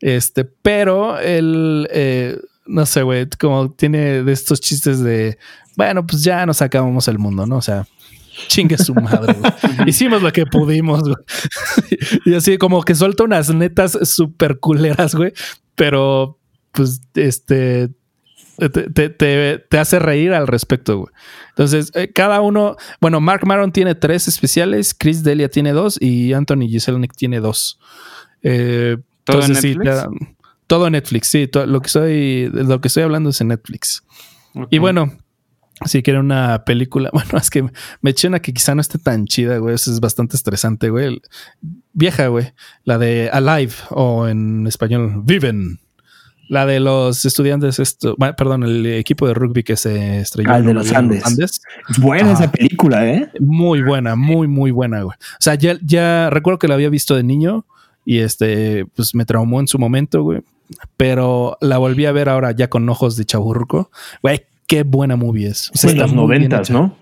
[0.00, 5.36] Este, pero él, eh, no sé, güey, como tiene de estos chistes de,
[5.76, 7.56] bueno, pues ya nos acabamos el mundo, ¿no?
[7.56, 7.86] O sea,
[8.48, 9.52] chingue su madre, güey.
[9.88, 11.16] Hicimos lo que pudimos, güey.
[12.26, 15.32] y así como que suelta unas netas súper culeras, güey.
[15.74, 16.38] Pero,
[16.72, 17.88] pues, este,
[18.58, 21.12] te, te- te- te hace reír al respecto, güey.
[21.50, 26.32] Entonces, eh, cada uno, bueno, Mark Maron tiene tres especiales, Chris Delia tiene dos y
[26.32, 27.78] Anthony Jeselnik tiene dos.
[28.42, 30.02] Eh, ¿Todo en entonces, sí, Netflix?
[30.02, 30.36] te-
[30.66, 31.50] todo Netflix, sí.
[31.52, 34.04] lo, que lo que estoy hablando es en Netflix.
[34.70, 35.12] Y bueno,
[35.86, 37.62] si quieren una película, bueno, es que
[38.00, 39.74] me eché una que quizá no esté tan chida, güey.
[39.74, 41.20] Eso es bastante estresante, güey.
[41.92, 42.52] Vieja, güey.
[42.84, 45.80] La de Alive o en español, Viven.
[46.48, 50.58] La de los estudiantes, esto, bueno, perdón, el equipo de rugby que se estrelló Ah,
[50.58, 51.62] el de los de Andes.
[51.88, 52.42] Es buena Ajá.
[52.42, 53.30] esa película, ¿eh?
[53.38, 55.14] Muy buena, muy, muy buena, güey.
[55.16, 57.66] O sea, ya, ya recuerdo que la había visto de niño
[58.04, 60.40] y este, pues me traumó en su momento, güey.
[60.96, 63.92] Pero la volví a ver ahora ya con ojos de chaburruco.
[64.20, 65.70] Güey, qué buena movie es.
[65.74, 66.70] O sea, en los noventas.
[66.70, 66.96] ¿no?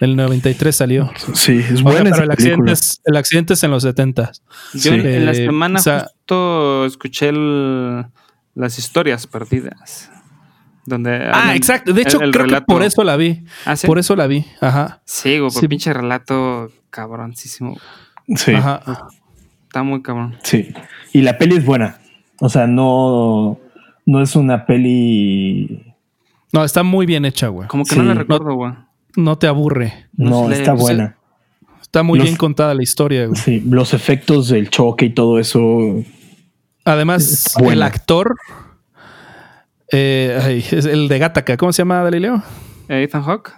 [0.00, 1.10] El 93 salió.
[1.34, 3.82] Sí, es O sea, buena pero esa el accidente, es, el accidente es en los
[3.82, 4.30] 70.
[4.74, 4.88] Yo Sí.
[4.90, 8.04] en, en la semana o sea- justo escuché el-
[8.54, 10.10] las historias perdidas.
[10.86, 11.92] Donde Ah, exacto.
[11.92, 13.42] De hecho, el- el creo relato- que por eso la vi.
[13.64, 13.86] ¿Ah, sí?
[13.86, 14.44] Por eso la vi.
[14.60, 15.00] Ajá.
[15.04, 15.68] Sí, güey, por Sí.
[15.68, 17.76] pinche relato cabroncísimo.
[18.36, 19.08] Sí, Ajá.
[19.66, 20.36] Está muy cabrón.
[20.44, 20.68] sí.
[21.12, 21.98] Y la peli es buena.
[22.40, 23.58] O sea, no,
[24.06, 25.87] no es una peli.
[26.52, 27.68] No, está muy bien hecha, güey.
[27.68, 27.98] Como que Sí.
[28.00, 28.72] no la recuerdo, güey.
[29.16, 30.08] No te aburre.
[30.14, 31.16] No No, se le- está buena.
[31.80, 33.40] Está muy Los- bien contada la historia, güey.
[33.40, 35.60] Sí, los efectos del choque y todo eso.
[36.84, 38.36] Además, el actor.
[39.90, 41.56] eh, ay, es el de Gattaca.
[41.56, 42.42] ¿Cómo se llama, Galileo?
[42.88, 43.52] Eh, Ethan Hawke.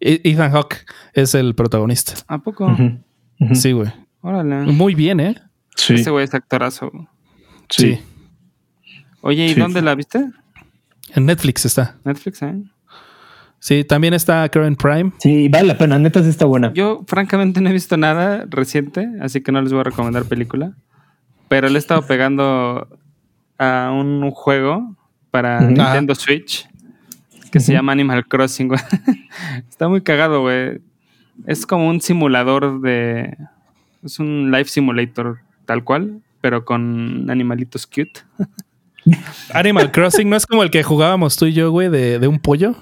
[0.00, 2.14] E- Ethan Hawke es el protagonista.
[2.28, 2.74] ¿A poco?
[3.52, 3.90] Sí, güey.
[4.20, 4.72] Órale.
[4.72, 5.34] Muy bien, ¿eh?
[5.76, 6.90] Sí, Ese güey es actorazo.
[7.68, 7.98] sí.
[9.22, 9.60] Oye, ¿y Sí.
[9.60, 10.24] dónde la viste?
[11.16, 11.96] En Netflix está.
[12.04, 12.62] Netflix, ¿eh?
[13.58, 15.12] Sí, también está Karen Prime.
[15.18, 15.98] Sí, vale la pena.
[15.98, 16.72] Neta, sí está buena.
[16.74, 20.74] Yo, francamente, no he visto nada reciente, así que no les voy a recomendar película.
[21.48, 22.86] Pero le he estado pegando
[23.58, 24.94] a un juego
[25.30, 25.62] para.
[25.62, 26.68] Nintendo Switch
[27.50, 28.80] que se llama Animal Crossing, güey.
[29.68, 30.80] Está muy cagado, güey.
[31.46, 33.36] Es como un simulador de.
[34.02, 38.20] Es un life simulator tal cual, pero con animalitos cute.
[39.52, 42.38] Animal Crossing no es como el que jugábamos tú y yo, güey, de, de un
[42.40, 42.74] pollo.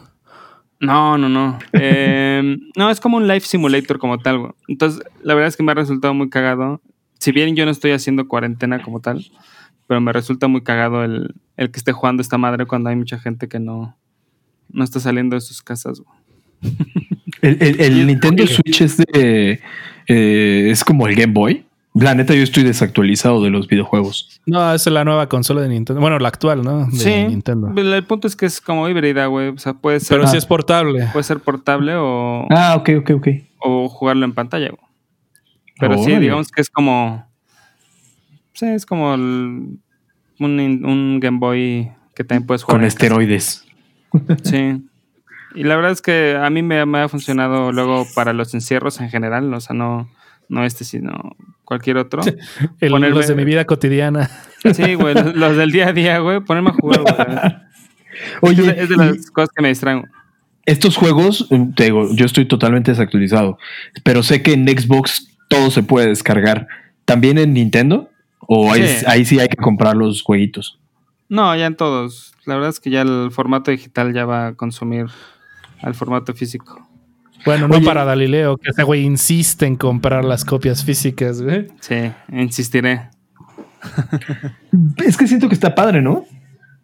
[0.81, 1.59] No, no, no.
[1.73, 4.53] Eh, no, es como un life simulator como tal, güey.
[4.69, 6.81] Entonces, la verdad es que me ha resultado muy cagado.
[7.19, 9.25] Si bien yo no estoy haciendo cuarentena como tal,
[9.87, 13.19] pero me resulta muy cagado el, el que esté jugando esta madre cuando hay mucha
[13.19, 13.97] gente que no,
[14.71, 16.75] no está saliendo de sus casas, güey.
[17.43, 18.47] El, el- Nintendo.
[18.47, 19.61] Switch es de.
[20.09, 21.67] eh, es como el Game Boy.
[21.95, 24.41] La neta, yo estoy desactualizado de los videojuegos.
[24.47, 26.01] No, es la nueva consola de Nintendo.
[26.01, 26.87] Bueno, la actual, ¿no?
[26.87, 27.73] De Sí, Nintendo.
[27.77, 29.49] el, el punto es que es como híbrida, güey.
[29.51, 30.39] O sea, puede ser, Pero sí Ah.
[30.39, 31.07] es portable.
[31.13, 33.29] puede ser portable o, Ah, ok, ok, ok.
[33.61, 34.81] o jugarlo en pantalla, güey.
[35.79, 37.27] Pero sí, digamos que es como.
[38.55, 39.79] Sí, es como el-
[40.41, 42.81] un, un Game Boy que también puedes jugar.
[42.81, 42.89] Con casa.
[42.97, 43.65] esteroides.
[44.45, 44.83] Sí.
[45.57, 49.01] Y la verdad es que a mí me, me ha funcionado luego para los encierros
[49.01, 49.53] en general.
[49.55, 50.09] O sea, no,
[50.49, 52.23] no este, sino cualquier otro.
[52.81, 54.31] El, ponerme- los de mi vida cotidiana.
[54.75, 55.15] Sí, güey.
[55.15, 56.41] Los, los del día a día, güey.
[56.41, 57.15] Ponerme a jugar, güey.
[58.53, 60.05] Es de, Oye, es de y las cosas que me distraen.
[60.67, 63.59] estos juegos, eh, te digo, yo estoy totalmente desactualizado.
[64.03, 66.67] Pero sé que en Xbox todo se puede descargar.
[67.05, 68.11] ¿También en Nintendo?
[68.47, 69.05] ¿O ahí, Sí.
[69.09, 70.79] ahí sí hay que comprar los jueguitos?
[71.29, 72.35] No, ya en todos.
[72.47, 75.07] La verdad es que ya el formato digital ya va a consumir
[75.83, 76.87] al formato físico.
[77.45, 77.85] Bueno, no Oye.
[77.85, 81.67] para Galileo, que ese güey insiste en comprar las copias físicas, güey.
[81.81, 83.11] Sí, insistiré.
[85.05, 86.25] Es que siento que está padre, ¿no?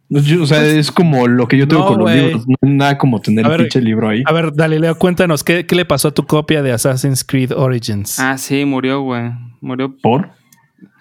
[0.08, 2.20] Yo- o sea, es como lo que yo tengo No, con los güey.
[2.26, 2.44] libros.
[2.48, 4.22] No nada como tener A el ver, pinche libro ahí.
[4.26, 8.18] A ver, Galileo, cuéntanos, ¿qué, qué le pasó a tu copia de Assassin's Creed Origins?
[8.18, 9.30] Ah, sí, murió, güey.
[9.60, 10.30] Murió, ¿Por?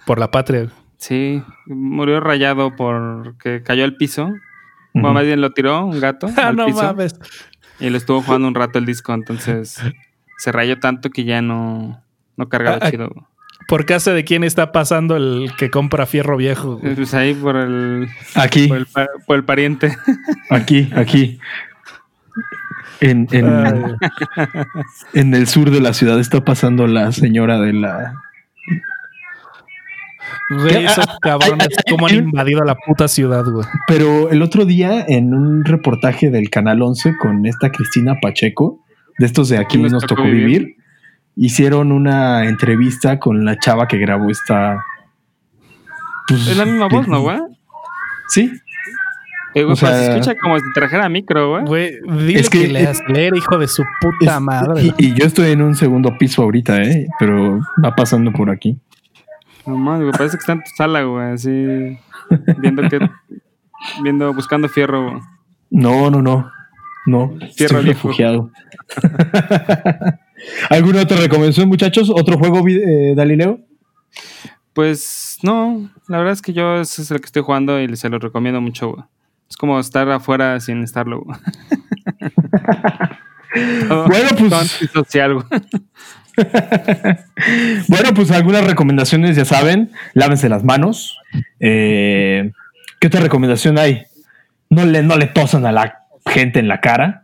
[0.06, 0.68] Por la patria.
[0.98, 4.26] sí, murió rayado porque cayó al piso.
[4.26, 4.38] Ujú.
[4.94, 7.16] Bueno, más bien lo tiró un gato Ah, al no piso mames.
[7.80, 9.80] Y lo estuvo jugando un rato el disco, entonces
[10.38, 12.02] se rayó tanto que ya no,
[12.38, 12.92] no cargaba Ah, ah.
[12.92, 13.10] chido.
[13.68, 16.78] ¿Por casa de quién está pasando el que compra fierro viejo?
[16.78, 16.96] güey?
[16.96, 18.88] Pues ahí por el, Aquí, por el,
[19.28, 19.96] por el pariente.
[20.50, 21.40] aquí, aquí.
[23.02, 23.98] En, en,
[25.14, 28.14] en el sur de la ciudad está pasando la señora de la.
[30.50, 33.66] Güey, esos cabrones, cómo han invadido la puta ciudad, güey.
[33.88, 38.84] Pero el otro día, en un reportaje del Canal 11 con esta Cristina Pacheco,
[39.18, 40.76] de estos de Aquí ¿Quién nos tocó vivir,
[41.36, 44.84] hicieron una entrevista con la chava que grabó esta.
[46.28, 47.38] pues, Es la misma voz, ¿no, güey?
[48.28, 48.52] Sí,
[49.56, 51.66] Eh, güey, O sea- pues se escucha como si trajera micro, güey.
[51.66, 51.92] Güey,
[52.28, 54.84] dile Es que- que, leas leer, hijo de su puta Es- madre.
[54.84, 57.08] Y, y yo estoy en un segundo piso ahorita, ¿eh?
[57.18, 58.78] Pero va pasando por aquí.
[59.70, 61.98] No mames, güey, parece que está en tu sala, güey, así
[62.58, 63.00] viendo que
[64.04, 65.12] viendo buscando fierro.
[65.12, 65.22] güey.
[65.70, 66.52] No, no, no.
[67.06, 68.52] No, Tierra estoy refugiado.
[70.70, 72.10] ¿Alguna otra recomendación, muchachos?
[72.14, 73.60] ¿Otro juego, eh, Galileo?
[74.74, 78.10] Pues no, la verdad es que yo ese es el que estoy jugando y se
[78.10, 78.90] lo recomiendo mucho.
[78.92, 79.04] güey.
[79.50, 81.22] Es como estar afuera sin estarlo.
[81.22, 81.38] güey.
[83.88, 85.46] Todo- Bueno, pues- antisocial, güey.
[87.88, 91.18] Bueno, pues algunas recomendaciones, ya saben, lávense las manos.
[91.60, 92.52] Eh,
[93.00, 94.04] ¿Qué otra recomendación hay?
[94.70, 97.24] No le, no le tosan a la gente en la cara.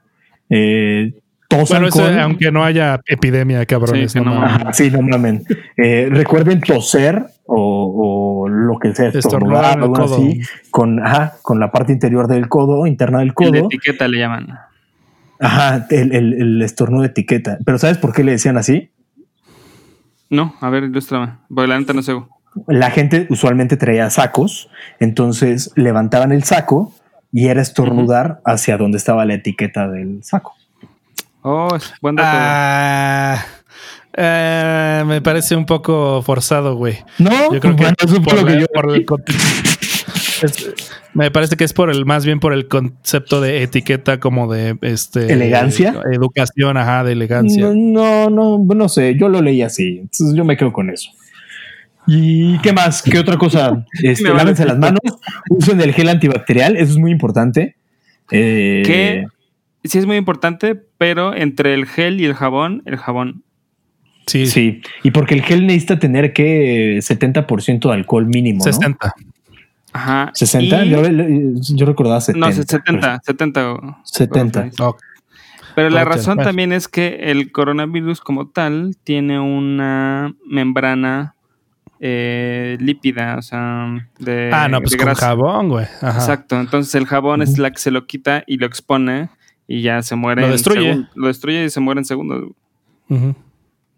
[0.50, 1.14] Eh,
[1.48, 4.12] tosan Bueno, aunque no haya epidemia, cabrones.
[4.14, 4.62] Sí, no no mames.
[4.62, 5.44] Ajá, sí, no mamen.
[5.78, 10.16] Eh, recuerden toser o, o lo que sea, Estornudar o algo codo.
[10.16, 13.66] así, con, ajá, con la parte interior del codo, interna del El de codo.
[13.66, 14.48] etiqueta le llaman.
[15.40, 17.58] Ajá, el, el, el estornudo de etiqueta.
[17.66, 18.90] Pero ¿sabes por qué le decían así?
[20.30, 21.34] No, a ver, ilústrame.
[21.54, 22.14] Porque la neta no sé.
[22.68, 24.70] La gente usualmente traía sacos,
[25.00, 26.94] entonces levantaban el saco
[27.32, 30.54] y era estornudar hacia donde estaba la etiqueta del saco.
[31.42, 32.30] Oh, es buen dato.
[32.32, 33.46] Ah,
[34.14, 36.98] eh, me parece un poco forzado, güey.
[37.20, 39.24] No, Yo creo que, bueno, fue por la- yo- por el con-
[40.42, 40.74] es-
[41.16, 44.78] me parece que es por el más bien por el concepto de etiqueta como de
[44.82, 45.96] este ¿Elegancia?
[46.12, 47.64] educación, ajá, de elegancia.
[47.64, 51.10] No, no, no, no sé, yo lo leí así, entonces yo me quedo con eso.
[52.06, 53.02] ¿Y qué más?
[53.02, 53.86] ¿Qué otra cosa?
[54.04, 55.00] Este, lávense las manos,
[55.50, 57.78] usen el gel antibacterial, eso es muy importante.
[58.30, 59.26] Eh, Que
[59.86, 63.44] sí es muy importante, pero entre el gel y el jabón, el jabón.
[64.28, 68.98] Sí, Sí, y porque el gel necesita tener que 70% de alcohol mínimo, ¿no?
[69.96, 70.26] 60.
[70.26, 70.32] Ajá.
[70.34, 71.02] 60, y- yo,
[71.76, 72.48] yo recordaba 70.
[72.48, 73.72] no, 70, 70.
[73.72, 73.94] güey.
[74.04, 74.70] 70.
[74.82, 75.02] Ok.
[75.76, 81.36] Pero la razón también es que el coronavirus como tal tiene una membrana
[82.00, 83.88] eh, lípida, o sea,
[84.20, 85.86] de, ah, no, pues de con jabón, güey.
[86.02, 86.18] Ajá.
[86.20, 89.30] Exacto, entonces el jabón es la que se lo quita y lo expone
[89.68, 90.42] y ya se muere.
[90.42, 90.94] Lo en destruye.
[90.94, 92.52] segun- Lo destruye y se muere en segundos.
[93.10, 93.36] Ujú.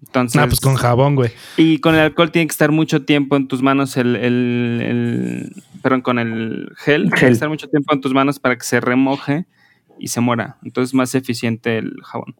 [0.06, 1.32] Entonces, Ah, pues con jabón, güey.
[1.58, 5.64] y con el alcohol tiene que estar mucho tiempo en tus manos el, el, el-
[5.82, 7.32] perdón, con el gel, tiene que Gel.
[7.34, 9.46] estar mucho tiempo en tus manos para que se remoje
[10.00, 10.58] y se muera.
[10.64, 12.36] Entonces es más eficiente el jabón.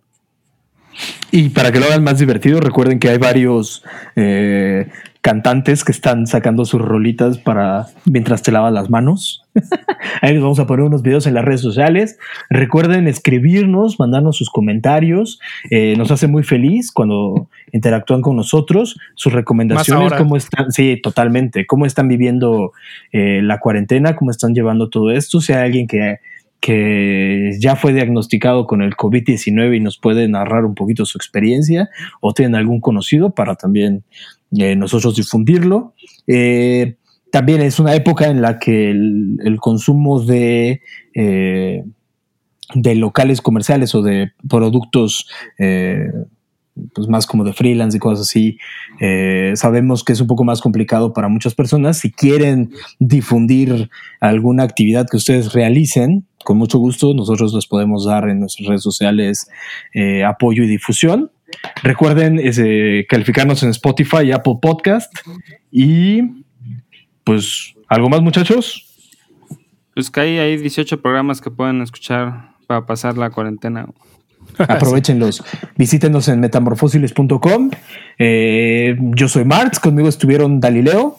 [1.32, 3.84] Y para que lo hagan más divertido, recuerden que hay varios
[4.16, 4.88] eh,
[5.22, 9.44] cantantes que están sacando sus rolitas para mientras te lavas las manos.
[10.22, 12.18] Ahí les vamos a poner unos videos en las redes sociales.
[12.50, 15.42] Recuerden escribirnos, mandarnos sus comentarios.
[15.70, 18.98] Eh, nos hace muy feliz cuando interactúan con nosotros.
[19.16, 21.66] Sus recomendaciones, cómo están, sí, totalmente.
[21.66, 22.72] Cómo están viviendo
[23.12, 25.42] eh, la cuarentena, cómo están llevando todo esto.
[25.42, 26.20] Si hay alguien que
[26.60, 31.90] que ya fue diagnosticado con el COVID-19 y nos puede narrar un poquito su experiencia
[32.20, 34.04] o tienen algún conocido para también
[34.58, 35.94] eh, nosotros difundirlo.
[36.26, 36.96] Eh,
[37.32, 40.82] también es una época en la que el, consumo de,
[41.14, 41.84] eh,
[42.74, 45.28] de locales comerciales o de productos
[46.94, 48.58] pues más como de freelance y cosas así,
[49.00, 52.00] eh, sabemos que es un poco más complicado para muchas personas.
[52.00, 53.90] Si quieren difundir
[54.20, 58.84] alguna actividad que ustedes realicen, con mucho gusto nosotros les podemos dar en nuestras redes
[58.84, 59.50] sociales
[59.94, 61.32] eh, apoyo y difusión.
[61.82, 62.40] Recuerden
[63.08, 65.14] calificarnos en Spotify y Apple Podcast.
[65.72, 66.22] Y
[67.24, 68.88] pues, ¿algo más muchachos?
[69.94, 73.88] Pues que hay, hay 18 programas que pueden escuchar para pasar la cuarentena.
[74.58, 75.44] Aprovechenlos.
[75.78, 77.72] Visítenos en metamorfósiles.com.
[78.20, 81.18] Eh, yo soy Marx, conmigo estuvieron Dalileo.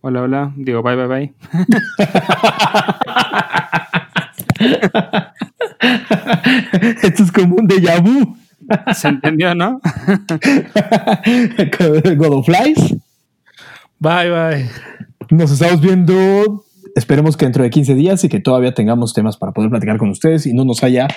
[0.00, 0.52] Hola, hola.
[0.56, 1.32] Digo, bye, bye, bye.
[7.02, 8.36] Esto es como un déjà vu.
[8.94, 9.80] ¿Se entendió, no?
[12.16, 12.96] God of Flies.
[13.98, 14.70] Bye, bye.
[15.30, 16.64] Nos estamos viendo.
[16.94, 20.10] Esperemos que dentro de 15 días y que todavía tengamos temas para poder platicar con
[20.10, 21.08] ustedes y no nos haya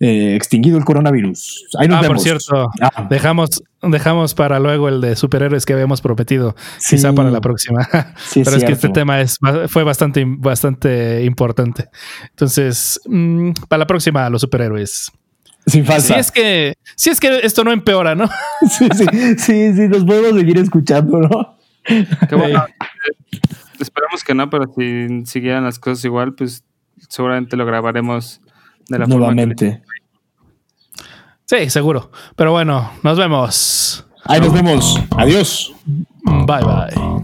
[0.00, 1.66] eh, extinguido el coronavirus.
[1.78, 3.06] Ahí nos Ah, por cierto, Ah.
[3.10, 6.96] dejamos, dejamos para luego el de superhéroes que habíamos prometido, Sí.
[6.96, 7.86] quizá para la próxima.
[8.16, 9.38] Sí, Pero es que este tema es,
[9.68, 11.88] fue bastante, bastante importante.
[12.30, 15.12] Entonces, mm, para la próxima, los superhéroes.
[15.66, 16.00] Sin falta.
[16.00, 18.30] Si es que, si es que esto no empeora, ¿no?
[18.70, 19.04] sí, sí,
[19.36, 21.58] sí, sí, nos podemos seguir escuchando, ¿no?
[22.28, 22.64] Qué bueno.
[23.78, 26.64] Esperamos que no, pero si siguieran las cosas igual, pues
[27.08, 28.40] seguramente lo grabaremos
[28.88, 29.82] de la forma que Nuevamente.
[31.44, 32.10] Sí, seguro.
[32.36, 34.06] Pero bueno, nos vemos.
[34.24, 35.00] Ahí nos vemos.
[35.16, 35.74] Adiós.
[36.24, 37.18] Bye bye.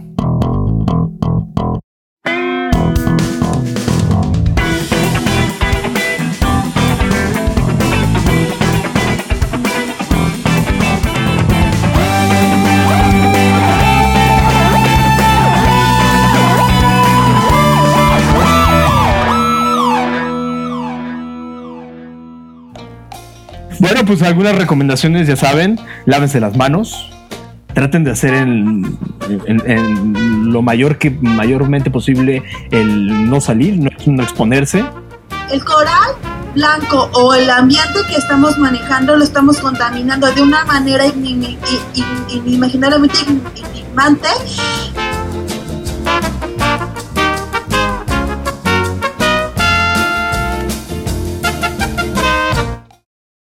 [24.07, 27.11] Pues algunas recomendaciones, ya saben, lávense las manos,
[27.73, 28.99] traten de hacer en,
[30.53, 34.85] lo mayor que mayormente posible el no salir, no, exponerse.
[35.51, 36.13] El coral
[36.55, 44.29] blanco o el ambiente que estamos manejando lo estamos contaminando de una manera inimaginablemente enigmante